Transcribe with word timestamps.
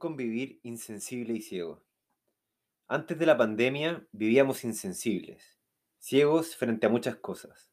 convivir 0.00 0.58
insensible 0.64 1.34
y 1.34 1.42
ciego. 1.42 1.84
Antes 2.88 3.16
de 3.16 3.26
la 3.26 3.36
pandemia 3.36 4.08
vivíamos 4.10 4.64
insensibles, 4.64 5.60
ciegos 6.00 6.56
frente 6.56 6.86
a 6.86 6.90
muchas 6.90 7.14
cosas. 7.16 7.70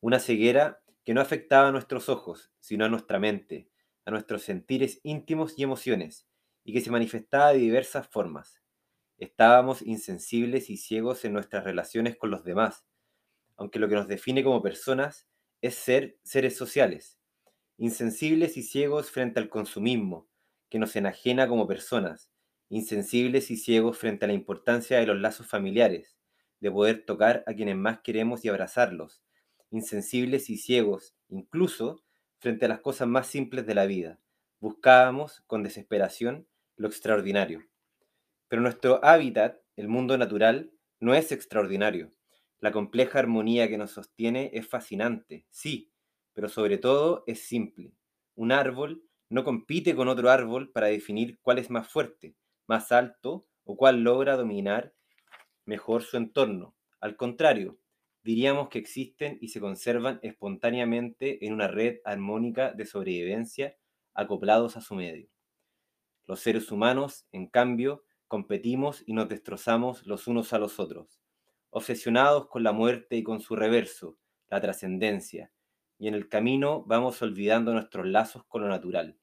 Una 0.00 0.18
ceguera 0.18 0.82
que 1.04 1.14
no 1.14 1.22
afectaba 1.22 1.68
a 1.68 1.72
nuestros 1.72 2.10
ojos, 2.10 2.52
sino 2.58 2.84
a 2.84 2.90
nuestra 2.90 3.18
mente, 3.18 3.70
a 4.04 4.10
nuestros 4.10 4.42
sentires 4.42 5.00
íntimos 5.04 5.54
y 5.56 5.62
emociones, 5.62 6.28
y 6.64 6.74
que 6.74 6.82
se 6.82 6.90
manifestaba 6.90 7.52
de 7.52 7.60
diversas 7.60 8.06
formas. 8.08 8.60
Estábamos 9.16 9.80
insensibles 9.80 10.68
y 10.68 10.76
ciegos 10.76 11.24
en 11.24 11.32
nuestras 11.32 11.64
relaciones 11.64 12.16
con 12.16 12.30
los 12.30 12.44
demás, 12.44 12.84
aunque 13.56 13.78
lo 13.78 13.88
que 13.88 13.94
nos 13.94 14.08
define 14.08 14.44
como 14.44 14.62
personas 14.62 15.28
es 15.62 15.76
ser 15.76 16.18
seres 16.24 16.56
sociales, 16.56 17.18
insensibles 17.76 18.56
y 18.56 18.62
ciegos 18.62 19.10
frente 19.10 19.40
al 19.40 19.48
consumismo, 19.48 20.28
que 20.68 20.78
nos 20.78 20.96
enajena 20.96 21.48
como 21.48 21.66
personas, 21.66 22.30
insensibles 22.68 23.50
y 23.50 23.56
ciegos 23.56 23.98
frente 23.98 24.24
a 24.24 24.28
la 24.28 24.34
importancia 24.34 24.98
de 24.98 25.06
los 25.06 25.18
lazos 25.18 25.46
familiares, 25.46 26.16
de 26.60 26.70
poder 26.70 27.04
tocar 27.04 27.44
a 27.46 27.54
quienes 27.54 27.76
más 27.76 28.00
queremos 28.00 28.44
y 28.44 28.48
abrazarlos, 28.48 29.22
insensibles 29.70 30.50
y 30.50 30.56
ciegos, 30.56 31.14
incluso 31.28 32.02
frente 32.38 32.66
a 32.66 32.68
las 32.68 32.80
cosas 32.80 33.08
más 33.08 33.26
simples 33.26 33.66
de 33.66 33.74
la 33.74 33.86
vida. 33.86 34.18
Buscábamos 34.60 35.42
con 35.46 35.62
desesperación 35.62 36.46
lo 36.76 36.88
extraordinario. 36.88 37.64
Pero 38.48 38.62
nuestro 38.62 39.04
hábitat, 39.04 39.58
el 39.76 39.88
mundo 39.88 40.16
natural, 40.16 40.72
no 41.00 41.14
es 41.14 41.32
extraordinario. 41.32 42.12
La 42.60 42.72
compleja 42.72 43.18
armonía 43.18 43.68
que 43.68 43.78
nos 43.78 43.92
sostiene 43.92 44.50
es 44.52 44.66
fascinante, 44.66 45.46
sí, 45.50 45.92
pero 46.32 46.48
sobre 46.48 46.78
todo 46.78 47.24
es 47.26 47.40
simple. 47.40 47.92
Un 48.34 48.52
árbol 48.52 49.04
no 49.28 49.44
compite 49.44 49.94
con 49.94 50.08
otro 50.08 50.30
árbol 50.30 50.70
para 50.70 50.86
definir 50.86 51.38
cuál 51.42 51.58
es 51.58 51.70
más 51.70 51.88
fuerte, 51.88 52.34
más 52.66 52.92
alto 52.92 53.46
o 53.64 53.76
cuál 53.76 54.02
logra 54.02 54.36
dominar 54.36 54.94
mejor 55.64 56.02
su 56.02 56.16
entorno. 56.16 56.74
Al 57.00 57.16
contrario, 57.16 57.78
diríamos 58.22 58.68
que 58.68 58.78
existen 58.78 59.38
y 59.40 59.48
se 59.48 59.60
conservan 59.60 60.18
espontáneamente 60.22 61.44
en 61.46 61.52
una 61.52 61.68
red 61.68 61.98
armónica 62.04 62.72
de 62.72 62.86
sobrevivencia 62.86 63.76
acoplados 64.14 64.76
a 64.76 64.80
su 64.80 64.94
medio. 64.94 65.28
Los 66.26 66.40
seres 66.40 66.72
humanos, 66.72 67.26
en 67.32 67.46
cambio, 67.46 68.04
competimos 68.26 69.02
y 69.06 69.12
nos 69.12 69.28
destrozamos 69.28 70.06
los 70.06 70.26
unos 70.26 70.52
a 70.52 70.58
los 70.58 70.78
otros, 70.80 71.20
obsesionados 71.70 72.48
con 72.48 72.62
la 72.62 72.72
muerte 72.72 73.16
y 73.16 73.22
con 73.22 73.40
su 73.40 73.56
reverso, 73.56 74.18
la 74.48 74.60
trascendencia, 74.60 75.52
y 75.98 76.08
en 76.08 76.14
el 76.14 76.28
camino 76.28 76.84
vamos 76.86 77.20
olvidando 77.22 77.72
nuestros 77.72 78.06
lazos 78.06 78.44
con 78.46 78.62
lo 78.62 78.68
natural. 78.68 79.18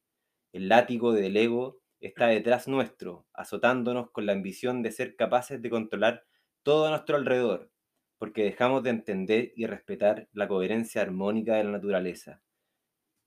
El 0.52 0.68
látigo 0.70 1.14
del 1.14 1.36
ego 1.38 1.80
está 2.00 2.28
detrás 2.28 2.68
nuestro, 2.68 3.26
azotándonos 3.34 4.12
con 4.12 4.26
la 4.26 4.34
ambición 4.34 4.84
de 4.84 4.92
ser 4.92 5.16
capaces 5.16 5.62
de 5.62 5.70
controlar 5.70 6.26
todo 6.64 6.88
a 6.88 6.90
nuestro 6.90 7.16
alrededor, 7.16 7.72
porque 8.18 8.44
dejamos 8.44 8.84
de 8.84 8.90
entender 8.90 9.54
y 9.56 9.66
respetar 9.66 10.28
la 10.34 10.48
coherencia 10.48 11.02
armónica 11.02 11.56
de 11.56 11.64
la 11.64 11.72
naturaleza. 11.72 12.42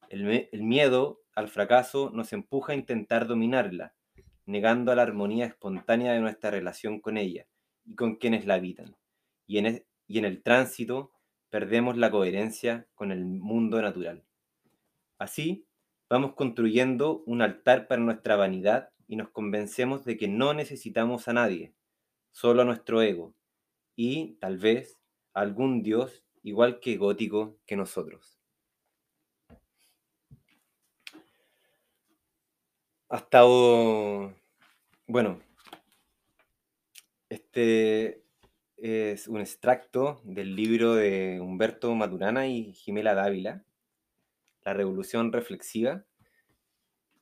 El, 0.08 0.48
miedo 0.62 1.22
al 1.34 1.48
fracaso 1.48 2.10
nos 2.12 2.32
empuja 2.32 2.72
a 2.72 2.76
intentar 2.76 3.26
dominarla, 3.26 3.94
negando 4.46 4.92
a 4.92 4.94
la 4.94 5.02
armonía 5.02 5.46
espontánea 5.46 6.12
de 6.12 6.20
nuestra 6.20 6.50
relación 6.50 7.00
con 7.00 7.16
ella 7.16 7.46
y 7.84 7.94
con 7.94 8.16
quienes 8.16 8.46
la 8.46 8.54
habitan. 8.54 8.96
Y 9.46 9.58
en, 9.58 9.84
y 10.06 10.18
en 10.18 10.24
el 10.24 10.42
tránsito 10.42 11.12
perdemos 11.50 11.96
la 11.96 12.10
coherencia 12.10 12.86
con 12.94 13.12
el 13.12 13.24
mundo 13.24 13.80
natural. 13.80 14.24
Así, 15.18 15.66
vamos 16.08 16.34
construyendo 16.34 17.22
un 17.26 17.42
altar 17.42 17.88
para 17.88 18.00
nuestra 18.00 18.36
vanidad 18.36 18.90
y 19.06 19.16
nos 19.16 19.30
convencemos 19.30 20.04
de 20.04 20.16
que 20.16 20.28
no 20.28 20.54
necesitamos 20.54 21.28
a 21.28 21.32
nadie, 21.32 21.74
solo 22.30 22.62
a 22.62 22.64
nuestro 22.64 23.02
ego 23.02 23.34
y, 23.96 24.34
tal 24.40 24.58
vez, 24.58 24.98
a 25.34 25.40
algún 25.40 25.82
Dios 25.82 26.24
igual 26.42 26.80
que 26.80 26.96
gótico 26.96 27.58
que 27.66 27.76
nosotros. 27.76 28.38
Hasta, 33.08 33.42
bueno, 35.06 35.40
este 37.30 38.22
es 38.80 39.26
un 39.28 39.40
extracto 39.40 40.20
del 40.24 40.54
libro 40.54 40.94
de 40.94 41.40
Humberto 41.40 41.94
Maturana 41.94 42.46
y 42.46 42.72
Jimela 42.72 43.14
Dávila, 43.14 43.64
La 44.64 44.72
Revolución 44.72 45.32
Reflexiva, 45.32 46.04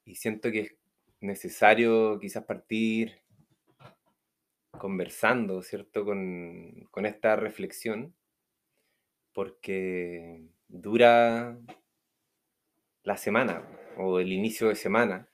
y 0.05 0.16
siento 0.16 0.50
que 0.50 0.61
es 0.61 0.75
necesario 1.21 2.19
quizás 2.21 2.45
partir 2.45 3.21
conversando, 4.72 5.62
¿cierto?, 5.62 6.05
con, 6.05 6.87
con 6.91 7.06
esta 7.06 7.37
reflexión, 7.37 8.15
porque 9.33 10.43
dura 10.69 11.59
la 13.03 13.16
semana 13.16 13.66
o 13.97 14.21
el 14.21 14.33
inicio 14.33 14.69
de 14.69 14.75
semana 14.75 15.28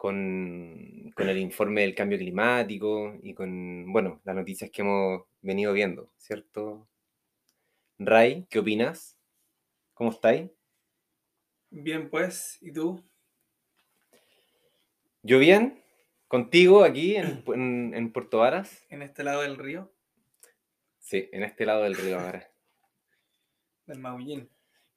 con, 0.00 1.12
con, 1.14 1.28
el 1.28 1.36
informe 1.36 1.82
del 1.82 1.94
cambio 1.94 2.16
climático 2.16 3.18
y 3.22 3.34
con, 3.34 3.92
bueno, 3.92 4.22
las 4.24 4.34
noticias 4.34 4.70
que 4.70 4.80
hemos 4.80 5.24
venido 5.42 5.74
viendo, 5.74 6.10
¿cierto? 6.16 6.88
Ray, 7.98 8.46
¿qué 8.48 8.60
opinas? 8.60 9.18
¿Cómo 9.92 10.08
estáis? 10.08 10.50
Bien, 11.68 12.08
pues, 12.08 12.56
¿y 12.62 12.72
tú? 12.72 13.04
Yo 15.22 15.38
bien, 15.38 15.84
contigo 16.28 16.82
aquí 16.82 17.16
en, 17.16 17.44
en, 17.54 17.92
en 17.94 18.10
Puerto 18.10 18.38
Varas. 18.38 18.86
¿En 18.88 19.02
este 19.02 19.22
lado 19.22 19.42
del 19.42 19.58
río? 19.58 19.92
Sí, 20.98 21.28
en 21.30 21.42
este 21.42 21.66
lado 21.66 21.82
del 21.82 21.94
río 21.94 22.18
ahora. 22.18 22.50
del 23.84 23.98
Maullín. 23.98 24.48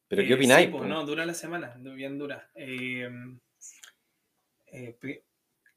¿Pero 0.08 0.26
qué 0.26 0.36
opináis? 0.36 0.68
Sí, 0.68 0.72
pues, 0.72 0.88
no, 0.88 1.06
dura 1.06 1.26
la 1.26 1.34
semana, 1.34 1.76
bien 1.78 2.18
dura. 2.18 2.50
Eh, 2.56 3.10
eh, 4.74 5.24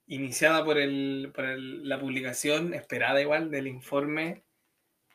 iniciada 0.07 0.65
por, 0.65 0.79
el, 0.79 1.31
por 1.35 1.45
el, 1.45 1.89
la 1.89 2.01
publicación 2.01 2.73
esperada 2.75 3.21
igual 3.21 3.51
del 3.51 3.67
informe 3.67 4.43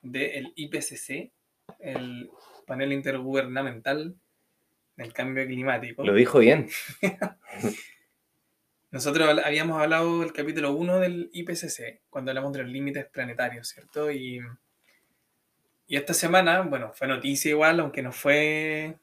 del 0.01 0.53
IPCC, 0.55 1.31
el 1.79 2.29
panel 2.67 2.93
intergubernamental 2.93 4.15
del 4.95 5.13
cambio 5.13 5.45
climático. 5.45 6.03
Lo 6.03 6.13
dijo 6.13 6.39
bien. 6.39 6.69
Nosotros 8.91 9.39
habíamos 9.43 9.81
hablado 9.81 10.19
del 10.19 10.33
capítulo 10.33 10.73
1 10.73 10.99
del 10.99 11.29
IPCC, 11.33 12.01
cuando 12.09 12.31
hablamos 12.31 12.53
de 12.53 12.59
los 12.59 12.69
límites 12.69 13.05
planetarios, 13.07 13.69
¿cierto? 13.69 14.11
Y, 14.11 14.41
y 15.87 15.95
esta 15.95 16.13
semana, 16.13 16.61
bueno, 16.61 16.91
fue 16.93 17.07
noticia 17.07 17.49
igual, 17.49 17.79
aunque 17.79 18.01
no 18.01 18.11
fue 18.11 18.97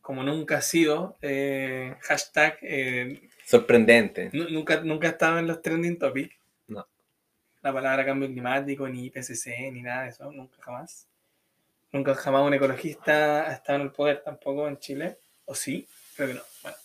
como 0.00 0.22
nunca 0.22 0.58
ha 0.58 0.62
sido, 0.62 1.16
eh, 1.22 1.96
hashtag... 2.00 2.58
Eh, 2.62 3.28
Sorprendente. 3.44 4.30
Nunca, 4.32 4.80
nunca 4.82 5.08
estaba 5.08 5.40
en 5.40 5.46
los 5.46 5.60
trending 5.60 5.98
topics. 5.98 6.36
No. 6.68 6.86
La 7.62 7.72
palabra 7.72 8.04
cambio 8.04 8.28
climático, 8.28 8.88
ni 8.88 9.06
IPCC, 9.06 9.72
ni 9.72 9.82
nada 9.82 10.04
de 10.04 10.10
eso, 10.10 10.30
nunca 10.32 10.56
jamás. 10.60 11.08
Nunca 11.92 12.14
jamás 12.14 12.42
un 12.42 12.54
ecologista 12.54 13.48
ha 13.48 13.52
estado 13.52 13.80
en 13.80 13.86
el 13.86 13.92
poder 13.92 14.22
tampoco 14.22 14.68
en 14.68 14.78
Chile. 14.78 15.18
¿O 15.44 15.54
sí? 15.54 15.88
Creo 16.14 16.28
que 16.28 16.34
no. 16.34 16.42
Bueno. 16.62 16.76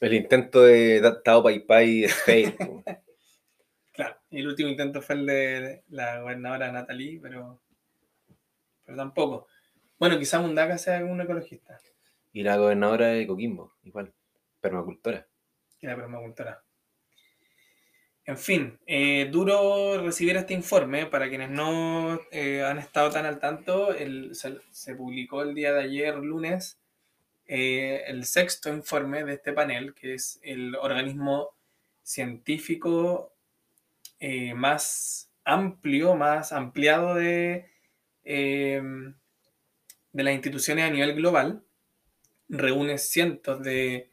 El 0.00 0.14
intento 0.14 0.62
de 0.62 1.00
Tao 1.24 1.42
Pai 1.42 1.60
Pai 1.60 2.04
es 2.04 2.14
claro, 3.92 4.16
y 4.30 4.40
el 4.40 4.48
último 4.48 4.68
intento 4.68 5.00
fue 5.00 5.14
el 5.14 5.26
de 5.26 5.82
la 5.88 6.20
gobernadora 6.20 6.70
Natalie, 6.70 7.18
pero, 7.22 7.60
pero 8.84 8.96
tampoco. 8.96 9.46
Bueno, 9.98 10.18
quizás 10.18 10.42
Mundaca 10.42 10.76
sea 10.76 11.02
un 11.04 11.20
ecologista. 11.20 11.80
Y 12.36 12.42
la 12.42 12.58
gobernadora 12.58 13.06
de 13.06 13.26
Coquimbo, 13.26 13.76
igual, 13.82 14.12
permacultora. 14.60 15.26
La 15.80 15.96
permacultora. 15.96 16.62
En 18.26 18.36
fin, 18.36 18.78
eh, 18.84 19.30
duro 19.32 20.02
recibir 20.02 20.36
este 20.36 20.52
informe. 20.52 21.06
Para 21.06 21.30
quienes 21.30 21.48
no 21.48 22.20
eh, 22.30 22.62
han 22.62 22.76
estado 22.76 23.08
tan 23.08 23.24
al 23.24 23.38
tanto, 23.38 23.94
el, 23.94 24.34
se, 24.34 24.94
publicó 24.94 25.40
el 25.40 25.54
día 25.54 25.72
de 25.72 25.84
ayer, 25.84 26.14
lunes, 26.16 26.78
eh, 27.46 28.04
el 28.06 28.26
sexto 28.26 28.68
informe 28.68 29.24
de 29.24 29.32
este 29.32 29.54
panel, 29.54 29.94
que 29.94 30.12
es 30.12 30.38
el 30.42 30.74
organismo 30.74 31.56
científico 32.02 33.32
más 34.54 35.32
amplio, 35.42 36.14
más 36.16 36.52
ampliado 36.52 37.14
de, 37.14 37.70
de 38.22 39.14
las 40.12 40.34
instituciones 40.34 40.84
a 40.84 40.90
nivel 40.90 41.14
global. 41.14 41.65
Reúne 42.48 42.98
cientos 42.98 43.62
de, 43.62 44.10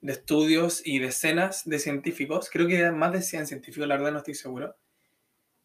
de 0.00 0.12
estudios 0.12 0.82
y 0.84 0.98
decenas 0.98 1.64
de 1.64 1.78
científicos, 1.78 2.48
creo 2.50 2.68
que 2.68 2.90
más 2.92 3.12
de 3.12 3.22
100 3.22 3.46
científicos, 3.48 3.88
la 3.88 3.96
verdad 3.96 4.12
no 4.12 4.18
estoy 4.18 4.34
seguro, 4.34 4.76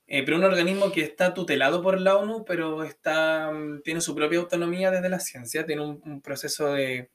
eh, 0.08 0.24
pero 0.24 0.38
un 0.38 0.44
organismo 0.44 0.92
que 0.92 1.02
está 1.02 1.34
tutelado 1.34 1.82
por 1.82 2.00
la 2.00 2.18
ONU, 2.18 2.44
pero 2.44 2.84
está, 2.84 3.52
tiene 3.84 4.02
su 4.02 4.16
propia 4.16 4.40
autonomía 4.40 4.92
desde 4.92 5.10
la 5.10 5.20
ciencia, 5.20 5.66
tiene 5.66 5.84
un, 5.84 6.22
proceso 6.22 6.74
de, 6.74 7.10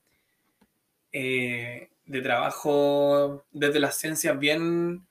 eh, 1.12 1.90
de 2.06 2.22
trabajo 2.22 3.44
desde 3.50 3.80
las 3.80 3.98
ciencias 3.98 4.38
bien, 4.38 5.06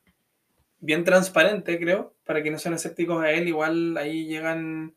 bien 0.80 1.04
transparente, 1.04 1.78
creo. 1.80 2.16
Para 2.26 2.42
quienes 2.42 2.62
son 2.64 2.74
escépticos 2.74 3.24
a 3.24 3.32
él, 3.32 3.48
igual 3.48 3.98
ahí 3.98 4.26
llegan, 4.26 4.96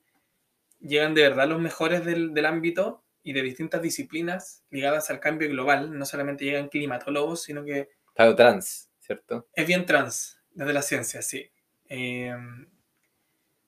llegan 0.81 1.15
de 1.15 1.23
verdad 1.23 1.49
los 1.49 1.61
mejores 1.61 2.05
del, 2.07 2.33
del 2.33 2.47
ámbito 2.47 3.03
y 3.29 3.35
de 3.35 3.43
distintas 3.43 3.83
disciplinas 3.83 4.65
ligadas 4.71 5.11
al 5.11 5.21
cambio 5.21 5.51
global. 5.51 5.99
No 5.99 6.07
solamente 6.07 6.47
llegan 6.47 6.71
climatólogos, 6.71 7.43
sino 7.43 7.63
que... 7.63 7.91
Claro, 8.15 8.35
trans, 8.35 8.91
¿cierto? 9.01 9.47
Es 9.53 9.67
bien 9.67 9.85
trans, 9.85 10.41
desde 10.51 10.73
la 10.73 10.81
ciencia, 10.81 11.21
sí. 11.21 11.51
Eh, 11.91 12.35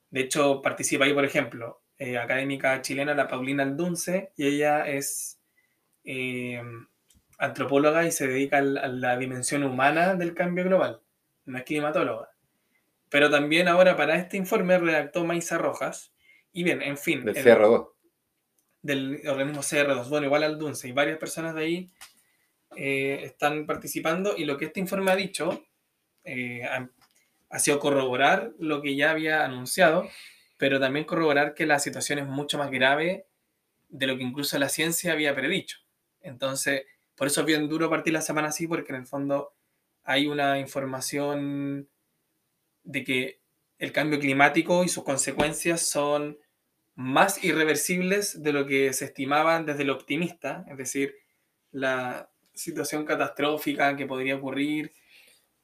de 0.08 0.20
hecho, 0.20 0.62
participa 0.62 1.04
ahí, 1.04 1.12
por 1.12 1.26
ejemplo, 1.26 1.82
eh, 1.98 2.16
académica 2.16 2.80
chilena, 2.80 3.12
la 3.12 3.28
Paulina 3.28 3.62
Aldunce, 3.62 4.32
y 4.34 4.46
ella 4.46 4.88
es 4.88 5.38
eh, 6.04 6.62
antropóloga 7.36 8.06
y 8.06 8.12
se 8.12 8.28
dedica 8.28 8.56
a 8.56 8.62
la 8.62 9.18
dimensión 9.18 9.62
humana 9.62 10.14
del 10.14 10.32
cambio 10.32 10.64
global, 10.64 11.02
no 11.44 11.58
es 11.58 11.64
climatóloga. 11.64 12.30
Pero 13.10 13.28
también 13.28 13.68
ahora 13.68 13.94
para 13.94 14.16
este 14.16 14.38
informe 14.38 14.78
redactó 14.78 15.22
Maisa 15.26 15.58
Rojas. 15.58 16.14
Y 16.50 16.64
bien, 16.64 16.80
en 16.80 16.96
fin. 16.96 17.26
Del 17.26 17.34
CR2. 17.36 17.99
Del 18.82 19.20
organismo 19.26 19.62
CR2. 19.62 20.08
Bueno, 20.08 20.26
igual 20.26 20.42
al 20.42 20.58
Dunce 20.58 20.88
y 20.88 20.92
varias 20.92 21.18
personas 21.18 21.54
de 21.54 21.62
ahí 21.62 21.90
eh, 22.76 23.20
están 23.24 23.66
participando. 23.66 24.34
Y 24.36 24.44
lo 24.44 24.56
que 24.56 24.66
este 24.66 24.80
informe 24.80 25.10
ha 25.10 25.16
dicho 25.16 25.64
eh, 26.24 26.64
ha, 26.64 26.88
ha, 27.50 27.58
sido 27.58 27.78
corroborar 27.78 28.52
lo 28.58 28.80
que 28.80 28.96
ya 28.96 29.10
había 29.10 29.44
anunciado, 29.44 30.08
pero 30.56 30.80
también 30.80 31.04
corroborar 31.04 31.54
que 31.54 31.66
la 31.66 31.78
situación 31.78 32.18
es 32.20 32.26
mucho 32.26 32.58
más 32.58 32.70
grave 32.70 33.26
de 33.88 34.06
lo 34.06 34.16
que 34.16 34.22
incluso 34.22 34.58
la 34.58 34.68
ciencia 34.68 35.12
había 35.12 35.34
predicho. 35.34 35.78
Entonces, 36.20 36.84
por 37.16 37.26
eso 37.26 37.40
es 37.40 37.46
bien 37.46 37.68
duro 37.68 37.90
partir 37.90 38.12
la 38.12 38.22
semana 38.22 38.48
así, 38.48 38.66
porque 38.66 38.92
en 38.92 39.00
el 39.00 39.06
fondo 39.06 39.54
hay 40.04 40.26
una 40.26 40.58
información 40.58 41.88
de 42.82 43.04
que 43.04 43.40
el 43.78 43.92
cambio 43.92 44.18
climático 44.18 44.84
y 44.84 44.88
sus 44.88 45.04
consecuencias 45.04 45.88
son 45.88 46.38
más 47.00 47.42
irreversibles 47.42 48.42
de 48.42 48.52
lo 48.52 48.66
que 48.66 48.92
se 48.92 49.06
estimaba 49.06 49.62
desde 49.62 49.84
lo 49.84 49.94
optimista, 49.94 50.64
es 50.68 50.76
decir, 50.76 51.14
la 51.72 52.30
situación 52.52 53.04
catastrófica 53.04 53.96
que 53.96 54.06
podría 54.06 54.36
ocurrir 54.36 54.92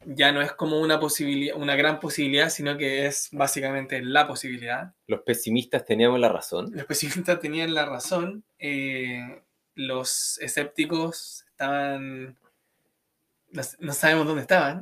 ya 0.05 0.33
no 0.33 0.41
es 0.41 0.53
como 0.53 0.81
una 0.81 1.01
posibilidad, 1.01 1.57
una 1.57 1.75
gran 1.75 2.01
posibilidad, 2.01 2.49
sino 2.49 2.77
que 2.77 3.07
es 3.07 3.29
básicamente 3.33 4.03
la 4.03 4.27
posibilidad. 4.27 4.95
Los 5.07 5.21
pesimistas 5.23 5.85
teníamos 5.85 6.21
la 6.21 6.29
razón. 6.29 6.71
Los 6.73 6.85
pesimistas 6.85 7.41
tenían 7.41 7.75
la 7.75 7.87
razón. 7.87 8.45
Eh, 8.59 9.43
los 9.75 10.39
escépticos 10.41 11.45
estaban. 11.51 12.39
No, 13.81 13.93
sabemos 13.93 14.27
dónde 14.27 14.43
estaban. 14.43 14.81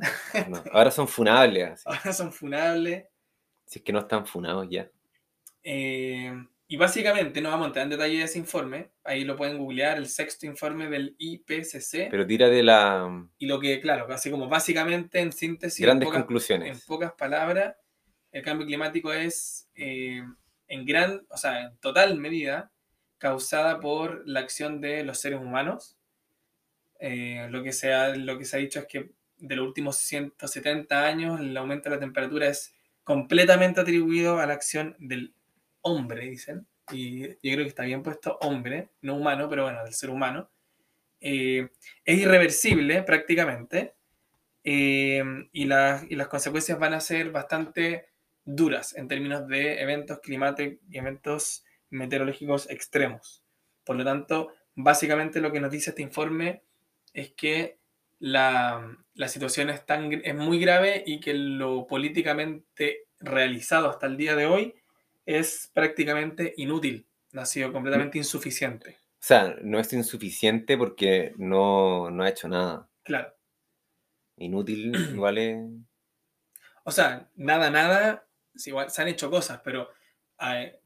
ahora 0.71 0.91
son 0.91 1.07
funables. 1.07 1.81
Ahora 1.85 2.11
son 2.13 2.33
funables. 2.33 3.05
Si 3.65 3.79
es 3.79 3.85
que 3.85 3.93
no 3.93 3.99
están 3.99 4.25
funados 4.25 4.67
ya. 4.69 4.89
Eh, 5.65 6.31
y 6.67 6.77
básicamente, 6.77 7.41
no 7.41 7.49
vamos 7.49 7.65
a 7.65 7.67
entrar 7.67 7.83
en 7.83 7.89
detalle 7.89 8.19
de 8.19 8.23
ese 8.23 8.39
informe. 8.39 8.91
Ahí 9.03 9.25
lo 9.25 9.35
pueden 9.35 9.57
googlear, 9.57 9.97
el 9.97 10.07
sexto 10.07 10.45
informe 10.45 10.89
del 10.89 11.15
IPCC. 11.17 12.07
Pero 12.09 12.25
tira 12.25 12.47
de 12.47 12.63
la. 12.63 13.27
Y 13.37 13.47
lo 13.47 13.59
que, 13.59 13.81
claro, 13.81 14.07
así 14.09 14.31
como 14.31 14.47
básicamente 14.47 15.19
en 15.19 15.33
síntesis. 15.33 15.85
Grandes 15.85 16.09
conclusiones. 16.09 16.69
En 16.69 16.87
pocas 16.87 17.11
palabras, 17.11 17.75
el 18.31 18.43
cambio 18.43 18.65
climático 18.65 19.11
es 19.11 19.69
eh, 19.75 20.23
en 20.67 20.85
gran, 20.85 21.25
o 21.29 21.35
sea, 21.35 21.63
en 21.63 21.77
total 21.79 22.17
medida, 22.17 22.71
causada 23.17 23.81
por 23.81 24.23
la 24.25 24.39
acción 24.39 24.79
de 24.79 25.03
los 25.03 25.19
seres 25.19 25.41
humanos 25.41 25.97
eh, 26.99 27.47
lo, 27.51 27.61
que 27.61 27.71
se 27.71 27.93
ha, 27.93 28.15
lo 28.15 28.37
que 28.37 28.45
se 28.45 28.57
ha 28.57 28.59
dicho 28.59 28.79
es 28.79 28.87
que 28.87 29.11
de 29.37 29.55
los 29.55 29.67
últimos 29.67 29.97
170 29.97 31.05
años 31.05 31.39
el 31.39 31.55
aumento 31.55 31.89
de 31.89 31.95
la 31.95 31.99
temperatura 31.99 32.47
es 32.47 32.73
completamente 33.03 33.81
atribuido 33.81 34.39
a 34.39 34.45
la 34.45 34.53
acción 34.53 34.95
del 34.97 35.34
hombre, 35.85 36.25
dicen. 36.29 36.67
Y 36.91 37.27
yo 37.27 37.35
creo 37.41 37.57
que 37.57 37.69
está 37.69 37.83
bien 37.83 38.03
puesto 38.03 38.37
hombre, 38.41 38.89
no 39.01 39.15
humano, 39.15 39.47
pero 39.49 39.63
bueno, 39.63 39.83
del 39.83 39.93
ser 39.93 40.09
humano. 40.09 40.49
Eh, 41.21 41.69
es 42.03 42.19
irreversible 42.19 43.01
prácticamente 43.03 43.95
eh, 44.63 45.23
y, 45.53 45.63
y, 45.63 45.65
las 45.65 46.27
consecuencias 46.27 46.77
van 46.77 46.93
a 46.93 46.99
ser 46.99 47.31
bastante 47.31 48.09
duras 48.43 48.95
en 48.95 49.07
términos 49.07 49.47
de 49.47 49.81
eventos 49.81 50.19
climáticos 50.19 50.77
y 50.89 50.97
eventos 50.97 51.63
meteorológicos 51.89 52.69
extremos. 52.69 53.43
Por 53.83 53.95
lo 53.95 54.03
tanto, 54.03 54.53
básicamente 54.75 55.39
lo 55.39 55.51
que 55.51 55.59
nos 55.59 55.71
dice 55.71 55.91
este 55.91 56.01
informe 56.01 56.63
es 57.13 57.31
que 57.31 57.79
la, 58.19 58.97
situación 59.27 59.69
es, 59.69 59.85
tan, 59.85 60.11
es 60.11 60.35
muy 60.35 60.59
grave 60.59 61.03
y 61.05 61.19
que 61.19 61.33
lo 61.33 61.87
políticamente 61.87 63.05
realizado 63.19 63.89
hasta 63.89 64.07
el 64.07 64.17
día 64.17 64.35
de 64.35 64.45
hoy 64.45 64.75
es 65.25 65.71
prácticamente 65.73 66.53
inútil, 66.57 67.07
ha 67.33 67.45
sido 67.45 67.71
completamente 67.71 68.17
insuficiente. 68.17 68.99
O 69.13 69.27
sea, 69.27 69.55
no 69.61 69.79
es 69.79 69.91
insuficiente 69.93 70.77
porque 70.77 71.33
no, 71.37 72.07
ha 72.07 72.29
hecho 72.29 72.47
nada. 72.47 72.87
Claro. 73.03 73.33
Inútil 74.37 74.93
es... 75.37 75.59
O 76.83 76.91
sea, 76.91 77.29
nada, 77.35 77.71
nada, 77.71 78.27
igual, 78.65 78.91
se 78.91 79.01
han 79.01 79.07
hecho 79.07 79.31
cosas, 79.31 79.61
pero 79.63 79.89
eh, 80.39 80.79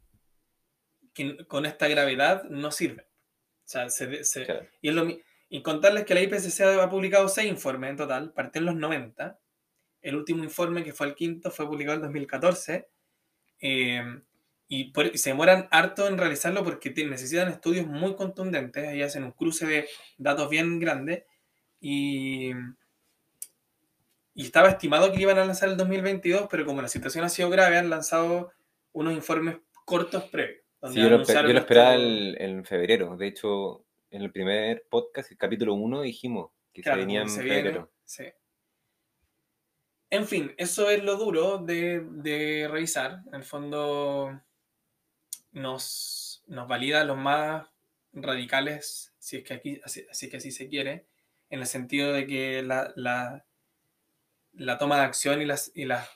con 1.47 1.65
esta 1.65 1.89
gravedad 1.89 2.43
no 2.45 2.71
sirve. 2.71 3.03
O 3.65 3.71
sea, 3.71 3.89
se, 3.89 4.21
y 4.81 4.89
es 4.89 4.95
lo 4.95 5.07
y 5.51 5.63
contarles 5.63 6.05
que 6.05 6.13
la 6.13 6.21
IPCC 6.21 6.61
ha 6.61 6.89
publicado 6.89 7.27
seis 7.27 7.49
informes 7.49 7.89
en 7.89 7.97
total, 7.97 8.31
partió 8.33 8.59
en 8.59 8.67
los 8.67 8.75
90. 8.75 9.39
El 10.01 10.15
último 10.15 10.43
informe, 10.43 10.83
que 10.83 10.93
fue 10.93 11.07
el 11.07 11.15
quinto, 11.15 11.49
fue 11.49 11.67
publicado 11.67 11.95
en 11.95 12.03
2014. 12.03 12.87
Eh, 13.61 14.21
y, 14.69 14.93
se 15.15 15.31
demoran 15.31 15.67
harto 15.71 16.07
en 16.07 16.17
realizarlo 16.17 16.63
porque 16.63 16.91
necesitan 16.91 17.49
estudios 17.49 17.87
muy 17.87 18.15
contundentes. 18.15 18.87
Ahí 18.87 19.01
hacen 19.01 19.25
un 19.25 19.31
cruce 19.31 19.65
de 19.65 19.89
datos 20.17 20.49
bien 20.49 20.79
grande. 20.79 21.25
Y, 21.81 22.51
y 24.33 24.43
estaba 24.45 24.69
estimado 24.69 25.11
que 25.11 25.21
iban 25.21 25.37
a 25.39 25.45
lanzar 25.45 25.69
el 25.69 25.75
2022, 25.77 26.47
pero 26.49 26.65
como 26.65 26.81
la 26.81 26.87
situación 26.87 27.25
ha 27.25 27.29
sido 27.29 27.49
grave, 27.49 27.77
han 27.77 27.89
lanzado 27.89 28.51
unos 28.93 29.13
informes 29.13 29.57
cortos 29.85 30.23
previos. 30.25 30.63
Sí, 30.91 31.01
yo, 31.01 31.09
lo, 31.09 31.21
esperaba 31.21 31.95
en 31.95 32.63
febrero. 32.63 33.17
De 33.17 33.27
hecho, 33.27 33.83
en 34.11 34.21
el 34.21 34.31
primer 34.31 34.85
podcast, 34.89 35.31
el 35.31 35.37
capítulo 35.37 35.73
1, 35.73 36.01
dijimos 36.01 36.51
que 36.71 36.83
se 36.83 36.95
venía 36.95 37.21
en 37.21 37.29
febrero. 37.29 37.91
Sí. 38.05 38.25
En 40.11 40.25
fin, 40.25 40.53
eso 40.57 40.89
es 40.89 41.03
lo 41.03 41.17
duro 41.17 41.59
de, 41.59 42.67
revisar. 42.69 43.21
En 43.27 43.35
el 43.35 43.43
fondo 43.43 44.41
nos, 45.51 46.43
nos 46.47 46.67
valida 46.67 47.03
los 47.03 47.17
más 47.17 47.67
radicales, 48.13 49.13
si 49.19 49.37
es 49.37 49.43
que 49.43 49.53
aquí, 49.53 49.81
así, 49.83 50.29
que 50.29 50.37
así 50.37 50.51
se 50.51 50.67
quiere, 50.67 51.05
en 51.49 51.59
el 51.59 51.65
sentido 51.67 52.13
de 52.13 52.27
que 52.27 52.61
la, 52.63 52.93
la, 52.95 53.45
toma 54.77 54.97
de 54.97 55.03
acción 55.03 55.41
y 55.41 55.45
las, 55.45 55.71
y 55.73 55.85
las 55.85 56.09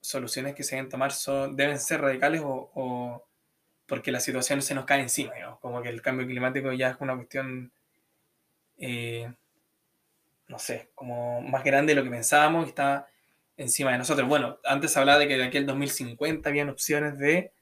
soluciones 0.00 0.54
que 0.54 0.62
se 0.62 0.76
deben 0.76 0.90
tomar 0.90 1.12
son, 1.12 1.56
deben 1.56 1.78
ser 1.78 2.00
radicales 2.00 2.42
o 2.44 3.26
porque 3.92 4.10
la 4.10 4.20
situación 4.20 4.62
se 4.62 4.74
nos 4.74 4.86
cae 4.86 5.02
encima, 5.02 5.32
como 5.60 5.82
que 5.82 5.90
el 5.90 6.00
cambio 6.00 6.26
climático 6.26 6.72
ya 6.72 6.92
es 6.92 6.96
una 7.00 7.14
cuestión, 7.14 7.70
eh, 8.78 9.30
no 10.48 10.58
sé, 10.58 10.88
como 10.94 11.42
más 11.42 11.62
grande 11.62 11.94
de 11.94 12.00
lo 12.00 12.04
que 12.04 12.08
pensábamos 12.08 12.64
y 12.64 12.68
está 12.70 13.06
encima 13.58 13.92
de 13.92 13.98
nosotros. 13.98 14.26
Bueno, 14.26 14.58
antes 14.64 14.96
hablaba 14.96 15.18
de 15.18 15.28
que 15.28 15.36
de 15.36 15.44
aquí 15.44 15.58
al 15.58 15.66
2050 15.66 16.48
habían 16.48 16.70
opciones 16.70 17.18
de 17.18 17.52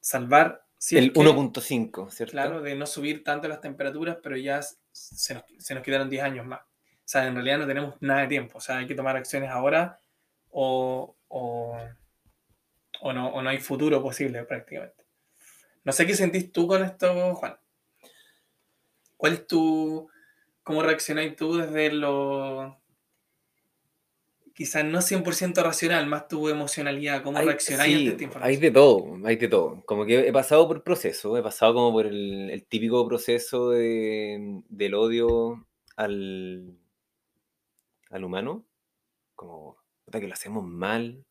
salvar... 0.00 0.64
el 0.90 1.12
1.5, 1.12 2.10
¿cierto? 2.10 2.32
Claro, 2.32 2.62
de 2.62 2.74
no 2.74 2.86
subir 2.86 3.24
tanto 3.24 3.48
las 3.48 3.60
temperaturas, 3.60 4.18
pero 4.22 4.36
ya 4.36 4.60
se 4.92 5.34
nos, 5.34 5.44
se 5.58 5.74
nos 5.74 5.82
quedaron 5.82 6.10
10 6.10 6.22
años 6.22 6.46
más. 6.46 6.60
O 6.60 7.10
sea, 7.10 7.26
en 7.26 7.34
realidad 7.34 7.58
no 7.58 7.66
tenemos 7.66 7.94
nada 8.00 8.20
de 8.20 8.28
tiempo, 8.28 8.58
o 8.58 8.60
sea, 8.60 8.78
hay 8.78 8.86
que 8.86 8.94
tomar 8.94 9.16
acciones 9.16 9.50
ahora 9.50 9.98
o, 10.50 11.16
o, 11.28 11.78
o, 13.00 13.12
no, 13.12 13.28
o 13.28 13.42
no 13.42 13.48
hay 13.48 13.58
futuro 13.58 14.02
posible 14.02 14.44
prácticamente. 14.44 15.04
No 15.84 15.92
sé 15.92 16.06
qué 16.06 16.14
sentís 16.14 16.52
tú 16.52 16.66
con 16.66 16.84
esto, 16.84 17.34
Juan. 17.36 17.56
¿Cuál 19.16 19.32
es 19.32 19.46
tu. 19.46 20.08
¿Cómo 20.62 20.82
reaccionáis 20.82 21.34
tú 21.34 21.56
desde 21.56 21.92
lo. 21.92 22.78
Quizás 24.58 24.84
no 24.84 25.00
100% 25.00 25.62
racional, 25.62 26.08
más 26.08 26.26
tu 26.26 26.48
emocionalidad? 26.48 27.22
¿Cómo 27.22 27.38
reaccionáis 27.38 27.96
sí, 27.96 28.08
esta 28.08 28.24
información? 28.24 28.56
Hay 28.56 28.60
de 28.60 28.72
todo, 28.72 29.16
hay 29.24 29.36
de 29.36 29.46
todo. 29.46 29.84
Como 29.86 30.04
que 30.04 30.26
he 30.26 30.32
pasado 30.32 30.66
por 30.66 30.82
proceso, 30.82 31.36
he 31.36 31.42
pasado 31.44 31.74
como 31.74 31.92
por 31.92 32.06
el, 32.06 32.66
típico 32.68 33.06
proceso 33.06 33.70
de, 33.70 34.60
del 34.68 34.94
odio 34.94 35.64
al, 35.94 36.76
al 38.10 38.24
humano. 38.24 38.66
Como, 39.36 39.76
que 40.10 40.26
lo 40.26 40.32
hacemos 40.32 40.64
mal. 40.64 41.24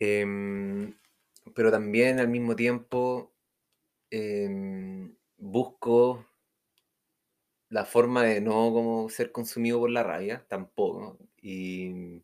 eh, 0.00 0.26
pero 1.54 1.70
también 1.70 2.18
al 2.18 2.26
mismo 2.26 2.56
tiempo 2.56 3.32
em, 4.10 5.14
busco 5.36 6.26
la 7.68 7.84
forma 7.84 8.24
de 8.24 8.40
no 8.40 8.72
como 8.72 9.08
ser 9.10 9.30
consumido 9.30 9.78
por 9.78 9.90
la 9.90 10.02
rabia, 10.02 10.44
tampoco. 10.48 11.27
Y, 11.42 12.22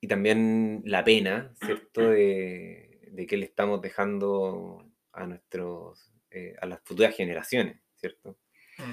y 0.00 0.08
también 0.08 0.82
la 0.84 1.04
pena, 1.04 1.54
¿cierto? 1.64 2.10
De, 2.10 3.08
de 3.10 3.26
que 3.26 3.36
le 3.36 3.46
estamos 3.46 3.80
dejando 3.80 4.90
a 5.12 5.26
nuestros 5.26 6.14
eh, 6.36 6.56
a 6.60 6.66
las 6.66 6.80
futuras 6.82 7.14
generaciones, 7.14 7.80
¿cierto? 7.94 8.36
Mm. 8.78 8.92